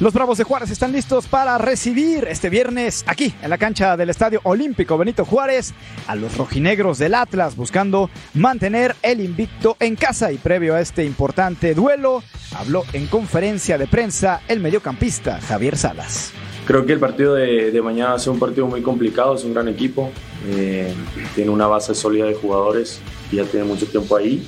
Los 0.00 0.12
Bravos 0.12 0.38
de 0.38 0.44
Juárez 0.44 0.72
están 0.72 0.90
listos 0.90 1.28
para 1.28 1.56
recibir 1.56 2.26
este 2.28 2.50
viernes 2.50 3.04
aquí 3.06 3.32
en 3.40 3.48
la 3.48 3.58
cancha 3.58 3.96
del 3.96 4.10
Estadio 4.10 4.40
Olímpico 4.42 4.98
Benito 4.98 5.24
Juárez 5.24 5.72
a 6.08 6.16
los 6.16 6.36
rojinegros 6.36 6.98
del 6.98 7.14
Atlas 7.14 7.54
buscando 7.54 8.10
mantener 8.34 8.96
el 9.02 9.20
invicto 9.20 9.76
en 9.78 9.94
casa 9.94 10.32
y 10.32 10.38
previo 10.38 10.74
a 10.74 10.80
este 10.80 11.04
importante 11.04 11.74
duelo 11.74 12.24
habló 12.56 12.82
en 12.92 13.06
conferencia 13.06 13.78
de 13.78 13.86
prensa 13.86 14.40
el 14.48 14.58
mediocampista 14.58 15.40
Javier 15.40 15.76
Salas. 15.76 16.32
Creo 16.66 16.84
que 16.84 16.94
el 16.94 16.98
partido 16.98 17.34
de, 17.34 17.80
mañana 17.80 18.10
va 18.10 18.16
a 18.16 18.18
ser 18.18 18.32
un 18.32 18.40
partido 18.40 18.66
muy 18.66 18.82
complicado, 18.82 19.36
es 19.36 19.44
un 19.44 19.54
gran 19.54 19.68
equipo, 19.68 20.10
eh, 20.48 20.92
tiene 21.36 21.50
una 21.50 21.68
base 21.68 21.94
sólida 21.94 22.24
de 22.24 22.34
jugadores 22.34 23.00
y 23.30 23.36
ya 23.36 23.44
tiene 23.44 23.64
mucho 23.64 23.86
tiempo 23.86 24.16
ahí. 24.16 24.44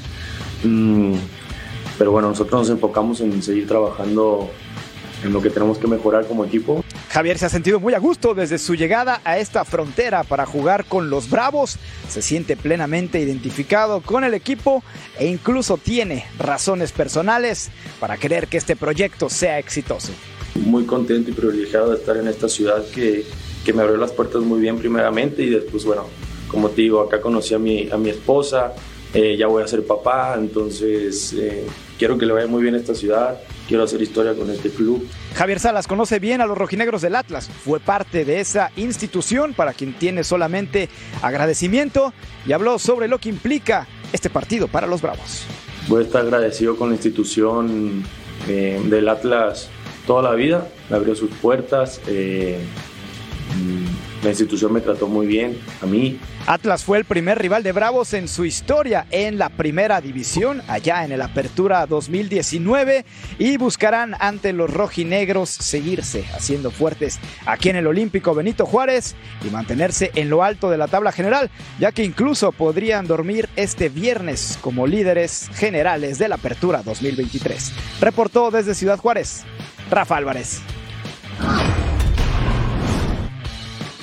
Mm, 0.64 1.14
pero 1.98 2.10
bueno, 2.10 2.30
nosotros 2.30 2.62
nos 2.62 2.70
enfocamos 2.70 3.20
en 3.20 3.40
seguir 3.42 3.68
trabajando 3.68 4.50
en 5.22 5.32
lo 5.32 5.40
que 5.40 5.50
tenemos 5.50 5.78
que 5.78 5.86
mejorar 5.86 6.26
como 6.26 6.44
equipo. 6.44 6.84
Javier 7.10 7.38
se 7.38 7.46
ha 7.46 7.48
sentido 7.48 7.80
muy 7.80 7.94
a 7.94 7.98
gusto 7.98 8.34
desde 8.34 8.58
su 8.58 8.74
llegada 8.74 9.20
a 9.24 9.38
esta 9.38 9.64
frontera 9.64 10.24
para 10.24 10.46
jugar 10.46 10.84
con 10.84 11.10
los 11.10 11.30
Bravos. 11.30 11.76
Se 12.08 12.22
siente 12.22 12.56
plenamente 12.56 13.20
identificado 13.20 14.00
con 14.00 14.24
el 14.24 14.34
equipo 14.34 14.82
e 15.18 15.26
incluso 15.26 15.78
tiene 15.78 16.26
razones 16.38 16.92
personales 16.92 17.70
para 18.00 18.16
querer 18.16 18.48
que 18.48 18.58
este 18.58 18.76
proyecto 18.76 19.28
sea 19.28 19.58
exitoso. 19.58 20.12
Muy 20.54 20.84
contento 20.84 21.30
y 21.30 21.34
privilegiado 21.34 21.90
de 21.90 21.96
estar 21.96 22.16
en 22.16 22.28
esta 22.28 22.48
ciudad 22.48 22.84
que, 22.94 23.24
que 23.64 23.72
me 23.72 23.82
abrió 23.82 23.96
las 23.96 24.12
puertas 24.12 24.42
muy 24.42 24.60
bien 24.60 24.78
primeramente 24.78 25.42
y 25.42 25.50
después, 25.50 25.84
bueno, 25.84 26.06
como 26.48 26.70
te 26.70 26.82
digo, 26.82 27.00
acá 27.00 27.20
conocí 27.20 27.54
a 27.54 27.58
mi, 27.58 27.88
a 27.90 27.96
mi 27.96 28.10
esposa, 28.10 28.74
eh, 29.12 29.36
ya 29.38 29.46
voy 29.46 29.62
a 29.62 29.68
ser 29.68 29.84
papá, 29.86 30.36
entonces 30.38 31.32
eh, 31.34 31.64
quiero 31.98 32.18
que 32.18 32.26
le 32.26 32.32
vaya 32.32 32.46
muy 32.46 32.62
bien 32.62 32.74
a 32.74 32.78
esta 32.78 32.94
ciudad, 32.94 33.40
quiero 33.66 33.84
hacer 33.84 34.02
historia 34.02 34.34
con 34.34 34.50
este 34.50 34.70
club. 34.70 35.06
Javier 35.34 35.60
Salas 35.60 35.86
conoce 35.86 36.18
bien 36.18 36.40
a 36.40 36.46
los 36.46 36.56
rojinegros 36.56 37.02
del 37.02 37.14
Atlas, 37.14 37.48
fue 37.48 37.80
parte 37.80 38.24
de 38.24 38.40
esa 38.40 38.70
institución 38.76 39.54
para 39.54 39.72
quien 39.72 39.94
tiene 39.94 40.24
solamente 40.24 40.88
agradecimiento 41.22 42.12
y 42.46 42.52
habló 42.52 42.78
sobre 42.78 43.08
lo 43.08 43.18
que 43.18 43.28
implica 43.28 43.86
este 44.12 44.30
partido 44.30 44.68
para 44.68 44.86
los 44.86 45.02
Bravos. 45.02 45.44
Voy 45.88 46.02
a 46.02 46.06
estar 46.06 46.22
agradecido 46.22 46.76
con 46.76 46.88
la 46.90 46.94
institución 46.94 48.04
eh, 48.48 48.80
del 48.84 49.08
Atlas 49.08 49.68
toda 50.06 50.22
la 50.22 50.34
vida, 50.34 50.68
me 50.88 50.96
abrió 50.96 51.14
sus 51.14 51.30
puertas. 51.30 52.00
La 54.26 54.30
institución 54.30 54.72
me 54.72 54.80
trató 54.80 55.06
muy 55.06 55.24
bien, 55.24 55.56
a 55.80 55.86
mí. 55.86 56.18
Atlas 56.48 56.82
fue 56.82 56.98
el 56.98 57.04
primer 57.04 57.38
rival 57.38 57.62
de 57.62 57.70
Bravos 57.70 58.12
en 58.12 58.26
su 58.26 58.44
historia 58.44 59.06
en 59.12 59.38
la 59.38 59.50
primera 59.50 60.00
división, 60.00 60.62
allá 60.66 61.04
en 61.04 61.12
el 61.12 61.22
Apertura 61.22 61.86
2019, 61.86 63.04
y 63.38 63.56
buscarán 63.56 64.16
ante 64.18 64.52
los 64.52 64.68
rojinegros 64.68 65.48
seguirse 65.48 66.24
haciendo 66.34 66.72
fuertes 66.72 67.20
aquí 67.46 67.68
en 67.68 67.76
el 67.76 67.86
Olímpico 67.86 68.34
Benito 68.34 68.66
Juárez 68.66 69.14
y 69.46 69.50
mantenerse 69.50 70.10
en 70.16 70.28
lo 70.28 70.42
alto 70.42 70.70
de 70.70 70.78
la 70.78 70.88
tabla 70.88 71.12
general, 71.12 71.48
ya 71.78 71.92
que 71.92 72.02
incluso 72.02 72.50
podrían 72.50 73.06
dormir 73.06 73.48
este 73.54 73.88
viernes 73.88 74.58
como 74.60 74.88
líderes 74.88 75.48
generales 75.54 76.18
de 76.18 76.26
la 76.26 76.34
Apertura 76.34 76.82
2023. 76.82 77.72
Reportó 78.00 78.50
desde 78.50 78.74
Ciudad 78.74 78.98
Juárez, 78.98 79.44
Rafa 79.88 80.16
Álvarez. 80.16 80.62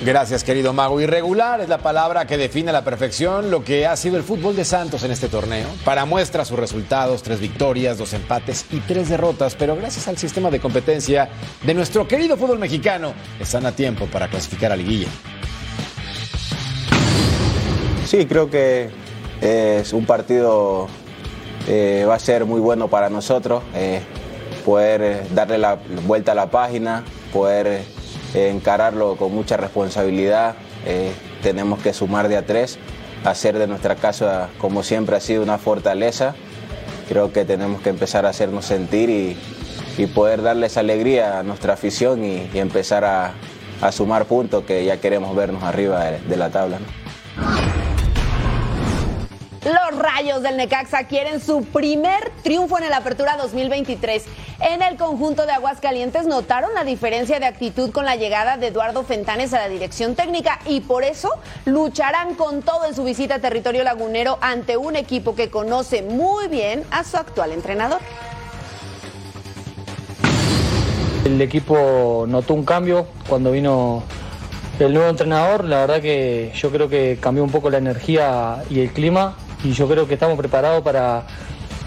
Gracias, 0.00 0.42
querido 0.42 0.72
Mago. 0.72 1.00
Irregular 1.00 1.60
es 1.60 1.68
la 1.68 1.78
palabra 1.78 2.26
que 2.26 2.36
define 2.36 2.70
a 2.70 2.72
la 2.72 2.82
perfección 2.82 3.50
lo 3.50 3.62
que 3.62 3.86
ha 3.86 3.96
sido 3.96 4.16
el 4.16 4.24
fútbol 4.24 4.56
de 4.56 4.64
Santos 4.64 5.04
en 5.04 5.12
este 5.12 5.28
torneo. 5.28 5.68
Para 5.84 6.04
muestra 6.04 6.44
sus 6.44 6.58
resultados, 6.58 7.22
tres 7.22 7.40
victorias, 7.40 7.96
dos 7.96 8.12
empates 8.12 8.66
y 8.70 8.80
tres 8.80 9.08
derrotas, 9.08 9.54
pero 9.54 9.76
gracias 9.76 10.08
al 10.08 10.18
sistema 10.18 10.50
de 10.50 10.58
competencia 10.60 11.28
de 11.62 11.74
nuestro 11.74 12.08
querido 12.08 12.36
fútbol 12.36 12.58
mexicano, 12.58 13.14
están 13.38 13.66
a 13.66 13.72
tiempo 13.72 14.06
para 14.06 14.28
clasificar 14.28 14.72
a 14.72 14.76
liguilla. 14.76 15.08
Sí, 18.06 18.26
creo 18.26 18.50
que 18.50 18.90
es 19.40 19.92
un 19.92 20.06
partido 20.06 20.88
eh, 21.66 22.04
va 22.06 22.16
a 22.16 22.18
ser 22.18 22.44
muy 22.44 22.60
bueno 22.60 22.88
para 22.88 23.08
nosotros, 23.08 23.62
eh, 23.74 24.00
poder 24.66 25.02
eh, 25.02 25.22
darle 25.32 25.56
la 25.56 25.78
vuelta 26.06 26.32
a 26.32 26.34
la 26.34 26.50
página, 26.50 27.04
poder 27.32 27.82
encararlo 28.34 29.16
con 29.16 29.32
mucha 29.32 29.56
responsabilidad. 29.56 30.56
Eh, 30.86 31.12
tenemos 31.42 31.80
que 31.80 31.92
sumar 31.92 32.28
de 32.28 32.36
a 32.36 32.44
tres, 32.44 32.78
hacer 33.24 33.58
de 33.58 33.66
nuestra 33.66 33.96
casa, 33.96 34.48
como 34.58 34.82
siempre 34.82 35.16
ha 35.16 35.20
sido, 35.20 35.42
una 35.42 35.58
fortaleza. 35.58 36.34
Creo 37.08 37.32
que 37.32 37.44
tenemos 37.44 37.80
que 37.82 37.90
empezar 37.90 38.26
a 38.26 38.30
hacernos 38.30 38.64
sentir 38.64 39.10
y, 39.10 39.36
poder 40.14 40.42
darles 40.42 40.76
alegría 40.76 41.38
a 41.38 41.42
nuestra 41.44 41.74
afición 41.74 42.24
y, 42.24 42.50
empezar 42.54 43.04
a, 43.04 43.34
sumar 43.92 44.24
puntos 44.24 44.64
que 44.64 44.84
ya 44.84 44.96
queremos 44.96 45.36
vernos 45.36 45.62
arriba 45.62 46.04
de, 46.04 46.36
la 46.36 46.50
tabla. 46.50 46.78
Rayos 49.98 50.42
del 50.42 50.56
Necaxa 50.56 51.04
quieren 51.04 51.40
su 51.40 51.64
primer 51.64 52.30
triunfo 52.42 52.78
en 52.78 52.84
el 52.84 52.92
Apertura 52.92 53.36
2023. 53.36 54.24
En 54.60 54.82
el 54.82 54.96
conjunto 54.96 55.46
de 55.46 55.52
Aguascalientes 55.52 56.26
notaron 56.26 56.74
la 56.74 56.84
diferencia 56.84 57.38
de 57.38 57.46
actitud 57.46 57.90
con 57.90 58.04
la 58.04 58.16
llegada 58.16 58.56
de 58.56 58.68
Eduardo 58.68 59.04
Fentanes 59.04 59.52
a 59.52 59.58
la 59.58 59.68
dirección 59.68 60.14
técnica 60.14 60.58
y 60.66 60.80
por 60.80 61.04
eso 61.04 61.30
lucharán 61.64 62.34
con 62.34 62.62
todo 62.62 62.86
en 62.86 62.94
su 62.94 63.04
visita 63.04 63.36
a 63.36 63.38
territorio 63.38 63.84
lagunero 63.84 64.38
ante 64.40 64.76
un 64.76 64.96
equipo 64.96 65.34
que 65.34 65.50
conoce 65.50 66.02
muy 66.02 66.48
bien 66.48 66.84
a 66.90 67.04
su 67.04 67.16
actual 67.16 67.52
entrenador. 67.52 68.00
El 71.24 71.40
equipo 71.40 72.26
notó 72.28 72.54
un 72.54 72.64
cambio 72.64 73.06
cuando 73.28 73.50
vino 73.50 74.02
el 74.78 74.92
nuevo 74.92 75.08
entrenador, 75.08 75.64
la 75.64 75.78
verdad 75.80 76.00
que 76.02 76.52
yo 76.54 76.70
creo 76.70 76.88
que 76.88 77.18
cambió 77.20 77.44
un 77.44 77.50
poco 77.50 77.70
la 77.70 77.78
energía 77.78 78.62
y 78.68 78.80
el 78.80 78.92
clima 78.92 79.36
y 79.64 79.72
yo 79.72 79.88
creo 79.88 80.06
que 80.06 80.14
estamos 80.14 80.36
preparados 80.38 80.82
para, 80.82 81.24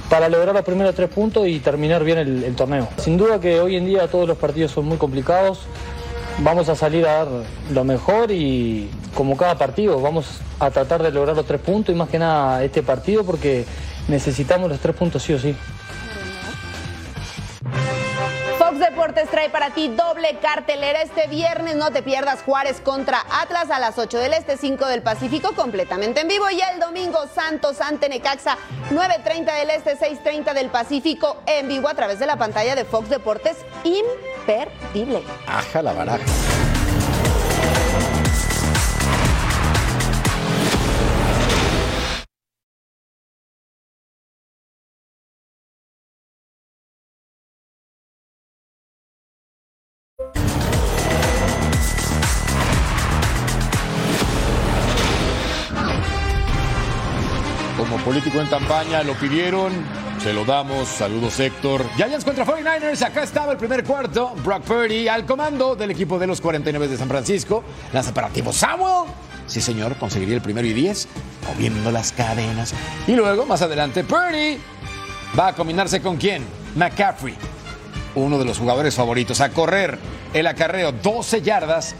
para 0.10 0.28
lograr 0.28 0.54
los 0.54 0.66
primeros 0.66 0.96
tres 0.96 1.10
puntos 1.10 1.48
y 1.48 1.60
terminar 1.60 2.04
bien 2.04 2.18
el, 2.18 2.56
torneo. 2.56 2.90
Sin 2.98 3.18
duda 3.18 3.40
que 3.40 3.60
hoy 3.62 3.76
en 3.76 3.86
día 3.86 4.08
todos 4.08 4.28
los 4.28 4.38
partidos 4.38 4.72
son 4.72 4.86
muy 4.86 4.98
complicados, 4.98 5.60
vamos 6.40 6.68
a 6.70 6.76
salir 6.76 7.06
a 7.06 7.26
dar 7.26 7.28
lo 7.72 7.84
mejor 7.84 8.32
y 8.32 8.90
como 9.14 9.38
cada 9.38 9.58
partido 9.58 10.02
vamos 10.02 10.42
a 10.60 10.72
tratar 10.72 11.04
de 11.04 11.12
lograr 11.12 11.36
los 11.36 11.46
tres 11.46 11.62
puntos 11.62 11.94
y 11.94 11.98
más 11.98 12.10
que 12.10 12.20
nada 12.20 12.64
este 12.64 12.82
partido 12.84 13.24
porque 13.24 13.66
necesitamos 14.08 14.70
los 14.70 14.80
tres 14.80 14.96
puntos 14.96 15.22
sí 15.24 15.34
o 15.34 15.40
sí. 15.40 15.56
Deportes 18.80 19.30
trae 19.30 19.50
para 19.50 19.72
ti 19.72 19.88
doble 19.88 20.38
cartelera 20.42 21.02
este 21.02 21.28
viernes. 21.28 21.76
No 21.76 21.92
te 21.92 22.04
pierdas 22.04 22.44
Juárez 22.44 22.82
contra 22.82 23.26
Atlas 23.42 23.70
a 23.70 23.80
las 23.80 23.98
8 23.98 24.18
del 24.18 24.34
Este, 24.34 24.58
5 24.58 24.86
del 24.88 25.02
Pacífico, 25.02 25.54
completamente 25.54 26.22
en 26.22 26.28
vivo. 26.28 26.50
Y 26.50 26.62
el 26.62 26.80
domingo 26.80 27.26
Santos 27.34 27.82
ante 27.82 28.10
Necaxa, 28.10 28.58
9.30 28.92 29.60
del 29.60 29.70
Este, 29.70 29.98
6.30 29.98 30.54
del 30.54 30.70
Pacífico, 30.70 31.38
en 31.46 31.68
vivo 31.68 31.88
a 31.88 31.94
través 31.94 32.20
de 32.20 32.26
la 32.26 32.38
pantalla 32.38 32.76
de 32.76 32.86
Fox 32.86 33.10
Deportes. 33.10 33.58
Imperdible. 33.84 35.24
Aja 35.48 35.82
la 35.82 35.94
baraja. 35.94 36.67
Político 58.18 58.42
en 58.42 58.48
campaña, 58.48 59.04
lo 59.04 59.14
pidieron, 59.14 59.72
se 60.24 60.34
lo 60.34 60.44
damos. 60.44 60.88
Saludos, 60.88 61.40
Héctor. 61.40 61.86
Giants 61.98 62.26
contra 62.26 62.44
49ers. 62.48 63.04
Acá 63.04 63.22
estaba 63.22 63.52
el 63.52 63.60
primer 63.60 63.84
cuarto. 63.84 64.34
Brock 64.44 64.64
Purdy 64.64 65.08
al 65.08 65.24
comando 65.24 65.76
del 65.76 65.92
equipo 65.92 66.18
de 66.18 66.26
los 66.26 66.42
49 66.42 66.88
de 66.88 66.98
San 66.98 67.08
Francisco. 67.08 67.64
Lanza 67.94 68.16
para 68.16 68.32
Samuel. 68.52 69.12
Sí, 69.46 69.62
señor, 69.62 69.98
conseguiría 69.98 70.34
el 70.34 70.42
primero 70.42 70.66
y 70.66 70.74
10, 70.74 71.08
moviendo 71.48 71.92
las 71.92 72.12
cadenas. 72.12 72.74
Y 73.06 73.12
luego, 73.12 73.46
más 73.46 73.62
adelante, 73.62 74.04
Purdy 74.04 74.58
va 75.38 75.50
a 75.50 75.54
combinarse 75.54 76.02
con 76.02 76.18
quién? 76.18 76.44
McCaffrey, 76.76 77.36
uno 78.16 78.40
de 78.40 78.46
los 78.46 78.58
jugadores 78.58 78.96
favoritos, 78.96 79.42
a 79.42 79.50
correr 79.50 80.00
el 80.34 80.48
acarreo 80.48 80.92
12 80.92 81.44
yardas. 81.44 81.94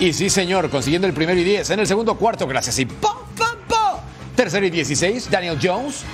Y 0.00 0.14
sí, 0.14 0.30
señor, 0.30 0.70
consiguiendo 0.70 1.06
el 1.06 1.12
primero 1.12 1.38
y 1.38 1.44
10 1.44 1.68
en 1.68 1.80
el 1.80 1.86
segundo 1.86 2.14
cuarto, 2.14 2.46
gracias. 2.46 2.78
Y 2.78 2.86
¡pum! 2.86 3.27
Tercero 4.38 4.64
y 4.64 4.70
16, 4.70 5.32
Daniel 5.32 5.58
Jones. 5.60 6.04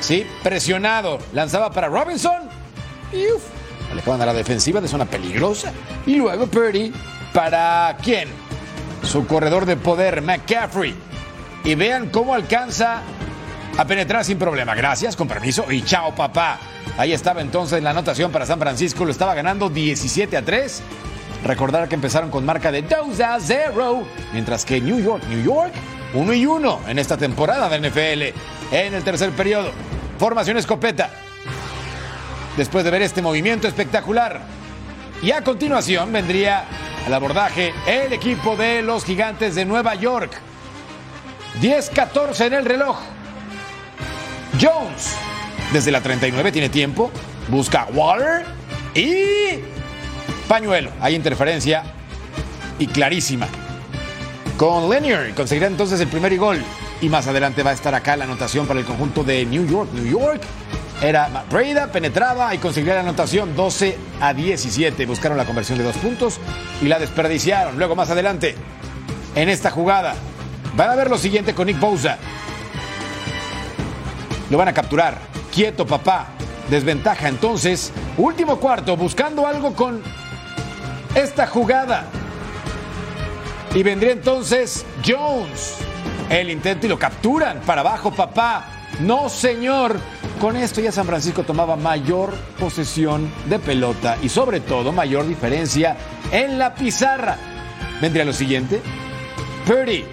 Sí, 0.00 0.26
presionado. 0.42 1.20
Lanzaba 1.32 1.70
para 1.70 1.86
Robinson. 1.86 2.48
Y 3.12 3.30
uf, 3.30 3.44
alejaban 3.92 4.20
a 4.20 4.26
la 4.26 4.32
defensiva 4.32 4.80
de 4.80 4.88
zona 4.88 5.04
peligrosa. 5.04 5.72
Y 6.06 6.16
luego 6.16 6.48
Purdy 6.48 6.92
para 7.32 7.96
quién? 8.02 8.28
Su 9.04 9.28
corredor 9.28 9.64
de 9.64 9.76
poder, 9.76 10.22
McCaffrey. 10.22 10.92
Y 11.62 11.76
vean 11.76 12.08
cómo 12.08 12.34
alcanza 12.34 13.02
a 13.78 13.84
penetrar 13.84 14.24
sin 14.24 14.40
problema. 14.40 14.74
Gracias, 14.74 15.14
con 15.14 15.28
permiso 15.28 15.70
y 15.70 15.82
chao 15.82 16.16
papá. 16.16 16.58
Ahí 16.98 17.12
estaba 17.12 17.42
entonces 17.42 17.80
la 17.80 17.90
anotación 17.90 18.32
para 18.32 18.44
San 18.44 18.58
Francisco, 18.58 19.04
lo 19.04 19.12
estaba 19.12 19.34
ganando 19.34 19.68
17 19.68 20.36
a 20.36 20.42
3. 20.42 20.82
Recordar 21.44 21.88
que 21.88 21.94
empezaron 21.94 22.28
con 22.28 22.44
marca 22.44 22.72
de 22.72 22.82
2 22.82 23.20
a 23.20 23.38
0, 23.38 24.02
mientras 24.32 24.64
que 24.64 24.80
New 24.80 24.98
York, 24.98 25.22
New 25.28 25.44
York, 25.44 25.72
1 26.14 26.32
y 26.34 26.46
1 26.46 26.80
en 26.88 26.98
esta 26.98 27.16
temporada 27.16 27.68
de 27.68 27.88
NFL. 27.88 28.74
En 28.74 28.94
el 28.94 29.04
tercer 29.04 29.30
periodo, 29.30 29.70
formación 30.18 30.56
escopeta. 30.56 31.10
Después 32.56 32.84
de 32.84 32.90
ver 32.90 33.02
este 33.02 33.22
movimiento 33.22 33.68
espectacular. 33.68 34.40
Y 35.22 35.30
a 35.30 35.42
continuación 35.42 36.12
vendría 36.12 36.64
al 37.06 37.14
abordaje 37.14 37.72
el 37.86 38.12
equipo 38.12 38.56
de 38.56 38.82
los 38.82 39.04
gigantes 39.04 39.54
de 39.54 39.64
Nueva 39.64 39.94
York. 39.94 40.32
10-14 41.60 42.46
en 42.46 42.54
el 42.54 42.64
reloj. 42.64 42.98
Jones, 44.60 45.16
desde 45.72 45.90
la 45.90 46.00
39 46.00 46.52
tiene 46.52 46.68
tiempo, 46.68 47.10
busca 47.48 47.82
a 47.82 47.86
Waller 47.86 48.44
y 48.94 49.60
pañuelo. 50.48 50.90
Hay 51.00 51.14
interferencia 51.14 51.82
y 52.78 52.86
clarísima. 52.86 53.48
Con 54.56 54.88
Linear 54.88 55.34
conseguirá 55.34 55.66
entonces 55.66 56.00
el 56.00 56.08
primer 56.08 56.36
gol. 56.38 56.62
Y 57.02 57.10
más 57.10 57.26
adelante 57.26 57.62
va 57.62 57.70
a 57.70 57.74
estar 57.74 57.94
acá 57.94 58.16
la 58.16 58.24
anotación 58.24 58.66
para 58.66 58.80
el 58.80 58.86
conjunto 58.86 59.22
de 59.22 59.44
New 59.44 59.66
York. 59.66 59.90
New 59.92 60.06
York 60.06 60.40
era 61.02 61.44
Breda, 61.50 61.92
penetraba 61.92 62.54
y 62.54 62.58
conseguiría 62.58 62.94
la 62.94 63.00
anotación 63.00 63.54
12 63.54 63.98
a 64.18 64.32
17. 64.32 65.04
Buscaron 65.04 65.36
la 65.36 65.44
conversión 65.44 65.76
de 65.76 65.84
dos 65.84 65.96
puntos 65.96 66.40
y 66.80 66.86
la 66.86 66.98
desperdiciaron. 66.98 67.76
Luego 67.76 67.94
más 67.94 68.08
adelante, 68.08 68.54
en 69.34 69.50
esta 69.50 69.70
jugada, 69.70 70.14
van 70.74 70.88
a 70.88 70.96
ver 70.96 71.10
lo 71.10 71.18
siguiente 71.18 71.54
con 71.54 71.66
Nick 71.66 71.78
Bosa. 71.78 72.16
Lo 74.48 74.56
van 74.56 74.68
a 74.68 74.72
capturar. 74.72 75.18
Quieto, 75.52 75.86
papá. 75.86 76.28
Desventaja 76.70 77.28
entonces. 77.28 77.92
Último 78.16 78.58
cuarto, 78.58 78.96
buscando 78.96 79.46
algo 79.46 79.74
con 79.74 80.02
esta 81.14 81.46
jugada. 81.46 82.06
Y 83.74 83.82
vendría 83.82 84.12
entonces 84.12 84.84
Jones. 85.06 85.78
El 86.30 86.50
intento 86.50 86.86
y 86.86 86.88
lo 86.88 86.98
capturan. 86.98 87.60
Para 87.60 87.82
abajo, 87.82 88.10
papá. 88.10 88.68
No, 89.00 89.28
señor. 89.28 89.96
Con 90.40 90.56
esto 90.56 90.80
ya 90.80 90.92
San 90.92 91.06
Francisco 91.06 91.44
tomaba 91.44 91.76
mayor 91.76 92.34
posesión 92.58 93.30
de 93.48 93.58
pelota 93.58 94.18
y 94.22 94.28
sobre 94.28 94.60
todo 94.60 94.92
mayor 94.92 95.26
diferencia 95.26 95.96
en 96.30 96.58
la 96.58 96.74
pizarra. 96.74 97.36
Vendría 98.00 98.24
lo 98.24 98.32
siguiente. 98.32 98.82
Purdy, 99.66 100.04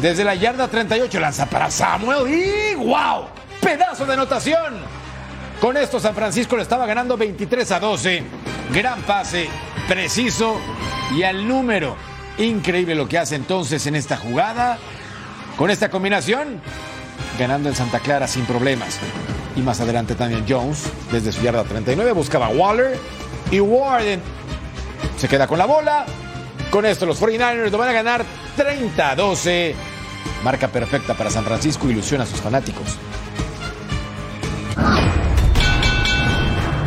desde 0.00 0.24
la 0.24 0.34
yarda 0.34 0.68
38, 0.68 1.20
lanza 1.20 1.46
para 1.46 1.70
Samuel 1.70 2.32
y 2.32 2.74
¡wow! 2.74 3.26
Pedazo 3.60 4.04
de 4.04 4.14
anotación. 4.14 4.74
Con 5.60 5.76
esto 5.76 5.98
San 5.98 6.14
Francisco 6.14 6.56
le 6.56 6.62
estaba 6.62 6.86
ganando 6.86 7.16
23 7.16 7.70
a 7.72 7.80
12. 7.80 8.22
Gran 8.72 9.02
pase, 9.02 9.48
preciso 9.88 10.56
y 11.16 11.22
al 11.22 11.46
número. 11.46 11.96
Increíble 12.38 12.94
lo 12.94 13.08
que 13.08 13.18
hace 13.18 13.34
entonces 13.34 13.86
en 13.86 13.96
esta 13.96 14.16
jugada. 14.16 14.78
Con 15.56 15.70
esta 15.70 15.90
combinación, 15.90 16.60
ganando 17.38 17.68
en 17.68 17.74
Santa 17.74 17.98
Clara 17.98 18.28
sin 18.28 18.44
problemas. 18.44 18.98
Y 19.56 19.60
más 19.60 19.80
adelante 19.80 20.14
también 20.14 20.44
Jones, 20.48 20.84
desde 21.10 21.32
su 21.32 21.42
yarda 21.42 21.64
39, 21.64 22.12
buscaba 22.12 22.46
a 22.46 22.50
Waller. 22.50 22.96
Y 23.50 23.60
Warden 23.60 24.20
se 25.16 25.28
queda 25.28 25.46
con 25.46 25.58
la 25.58 25.66
bola. 25.66 26.06
Con 26.70 26.86
esto 26.86 27.06
los 27.06 27.20
49ers 27.20 27.70
lo 27.70 27.78
van 27.78 27.88
a 27.88 27.92
ganar 27.92 28.24
30 28.56 29.10
a 29.10 29.16
12. 29.16 29.74
Marca 30.44 30.68
perfecta 30.68 31.14
para 31.14 31.30
San 31.30 31.44
Francisco, 31.44 31.90
ilusiona 31.90 32.24
a 32.24 32.26
sus 32.26 32.40
fanáticos. 32.40 32.96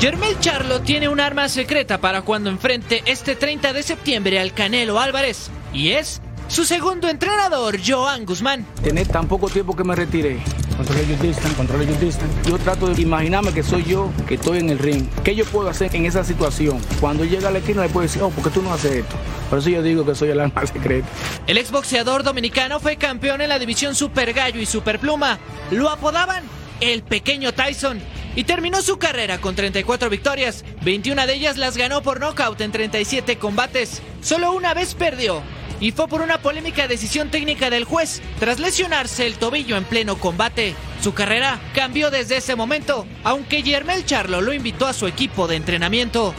Jermel 0.01 0.39
Charlo 0.39 0.81
tiene 0.81 1.09
un 1.09 1.19
arma 1.19 1.47
secreta 1.47 2.01
para 2.01 2.23
cuando 2.23 2.49
enfrente 2.49 3.03
este 3.05 3.35
30 3.35 3.71
de 3.71 3.83
septiembre 3.83 4.39
al 4.39 4.51
Canelo 4.51 4.99
Álvarez. 4.99 5.51
Y 5.75 5.91
es 5.91 6.23
su 6.47 6.65
segundo 6.65 7.07
entrenador, 7.07 7.77
Joan 7.85 8.25
Guzmán. 8.25 8.65
Tener 8.81 9.07
tan 9.07 9.27
poco 9.27 9.47
tiempo 9.47 9.75
que 9.75 9.83
me 9.83 9.93
retiré. 9.93 10.39
Control 10.75 11.05
your 11.05 11.19
distance, 11.19 11.55
control 11.55 11.85
your 11.85 11.99
distance. 11.99 12.33
Yo 12.49 12.57
trato 12.57 12.87
de 12.87 12.99
imaginarme 12.99 13.53
que 13.53 13.61
soy 13.61 13.83
yo 13.83 14.09
que 14.27 14.33
estoy 14.33 14.57
en 14.57 14.71
el 14.71 14.79
ring. 14.79 15.07
¿Qué 15.23 15.35
yo 15.35 15.45
puedo 15.45 15.69
hacer 15.69 15.95
en 15.95 16.07
esa 16.07 16.23
situación? 16.23 16.81
Cuando 16.99 17.23
llega 17.23 17.49
a 17.49 17.51
la 17.51 17.59
esquina 17.59 17.83
le 17.83 17.89
puedo 17.89 18.01
decir, 18.01 18.23
oh, 18.23 18.31
¿por 18.31 18.43
qué 18.43 18.49
tú 18.49 18.63
no 18.63 18.73
haces 18.73 18.93
esto? 18.93 19.15
Por 19.51 19.59
eso 19.59 19.69
yo 19.69 19.83
digo 19.83 20.03
que 20.03 20.15
soy 20.15 20.29
el 20.29 20.39
arma 20.39 20.65
secreta. 20.65 21.07
El 21.45 21.59
exboxeador 21.59 22.23
dominicano 22.23 22.79
fue 22.79 22.95
campeón 22.95 23.41
en 23.41 23.49
la 23.49 23.59
división 23.59 23.93
Super 23.93 24.33
Gallo 24.33 24.59
y 24.59 24.65
Super 24.65 24.97
Pluma. 24.97 25.37
Lo 25.69 25.91
apodaban 25.91 26.43
el 26.79 27.03
pequeño 27.03 27.53
Tyson 27.53 28.01
y 28.35 28.43
terminó 28.43 28.81
su 28.81 28.97
carrera 28.97 29.39
con 29.39 29.55
34 29.55 30.09
victorias. 30.09 30.63
21 30.83 31.27
de 31.27 31.33
ellas 31.33 31.57
las 31.57 31.77
ganó 31.77 32.01
por 32.01 32.19
nocaut 32.19 32.59
en 32.61 32.71
37 32.71 33.37
combates. 33.37 34.01
Solo 34.21 34.53
una 34.53 34.73
vez 34.73 34.95
perdió 34.95 35.41
y 35.79 35.91
fue 35.91 36.07
por 36.07 36.21
una 36.21 36.37
polémica 36.41 36.87
decisión 36.87 37.29
técnica 37.29 37.69
del 37.69 37.83
juez 37.83 38.21
tras 38.39 38.59
lesionarse 38.59 39.25
el 39.25 39.35
tobillo 39.35 39.75
en 39.75 39.83
pleno 39.83 40.17
combate. 40.17 40.75
Su 41.01 41.13
carrera 41.13 41.59
cambió 41.73 42.11
desde 42.11 42.37
ese 42.37 42.55
momento, 42.55 43.05
aunque 43.23 43.63
Yermel 43.63 44.05
Charlo 44.05 44.39
lo 44.41 44.53
invitó 44.53 44.85
a 44.85 44.93
su 44.93 45.07
equipo 45.07 45.47
de 45.47 45.55
entrenamiento. 45.55 46.33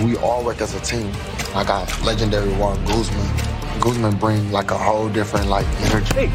We 0.00 0.16
all 0.16 0.42
work 0.44 0.62
as 0.62 0.74
a 0.74 0.80
team. 0.80 1.10
I 1.54 1.62
got 1.64 1.86
legendary 2.04 2.50
Warren 2.54 2.82
Guzman. 2.86 3.26
Guzman 3.80 4.16
bring 4.18 4.50
like 4.50 4.70
a 4.70 4.78
whole 4.78 5.10
different 5.10 5.48
like 5.50 5.66
energy. 5.84 6.30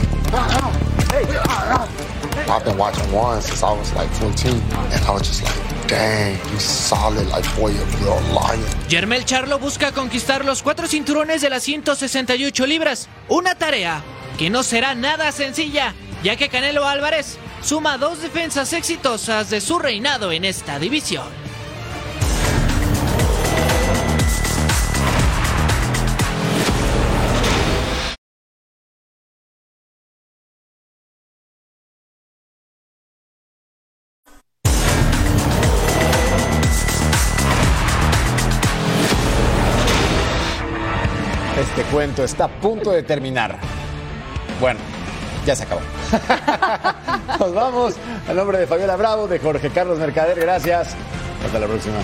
I've 1.15 2.65
been 2.65 2.77
watching 2.77 3.09
Warren 3.11 3.41
since 3.41 3.63
I 3.63 3.71
was 3.71 3.93
like 3.93 4.09
14, 4.15 4.51
and 4.51 5.05
I 5.05 5.11
was 5.11 5.21
just 5.21 5.43
like, 5.43 5.87
dang, 5.87 6.35
he's 6.51 6.61
solid, 6.61 7.29
like 7.29 7.45
boy, 7.55 7.71
a 7.71 8.33
lion. 8.33 8.59
Yermel 8.89 9.23
Charlo 9.23 9.57
busca 9.57 9.93
conquistar 9.93 10.43
los 10.43 10.61
cuatro 10.61 10.87
cinturones 10.87 11.41
de 11.41 11.49
las 11.49 11.63
168 11.63 12.65
libras, 12.67 13.07
una 13.29 13.55
tarea 13.55 14.03
que 14.37 14.49
no 14.49 14.63
será 14.63 14.93
nada 14.93 15.31
sencilla, 15.31 15.93
ya 16.21 16.35
que 16.35 16.49
Canelo 16.49 16.85
Álvarez 16.85 17.37
suma 17.61 17.97
dos 17.97 18.21
defensas 18.21 18.73
exitosas 18.73 19.49
de 19.49 19.61
su 19.61 19.79
reinado 19.79 20.33
en 20.33 20.43
esta 20.43 20.79
división. 20.79 21.44
Está 42.01 42.45
a 42.45 42.47
punto 42.49 42.91
de 42.91 43.03
terminar. 43.03 43.57
Bueno, 44.59 44.81
ya 45.45 45.55
se 45.55 45.63
acabó. 45.63 45.79
Nos 47.39 47.53
vamos. 47.55 47.95
Al 48.27 48.35
nombre 48.35 48.57
de 48.57 48.67
Fabiola 48.67 48.97
Bravo, 48.97 49.29
de 49.29 49.39
Jorge 49.39 49.69
Carlos 49.69 49.97
Mercader, 49.97 50.37
gracias. 50.37 50.93
Hasta 51.45 51.57
la 51.57 51.67
próxima. 51.67 51.95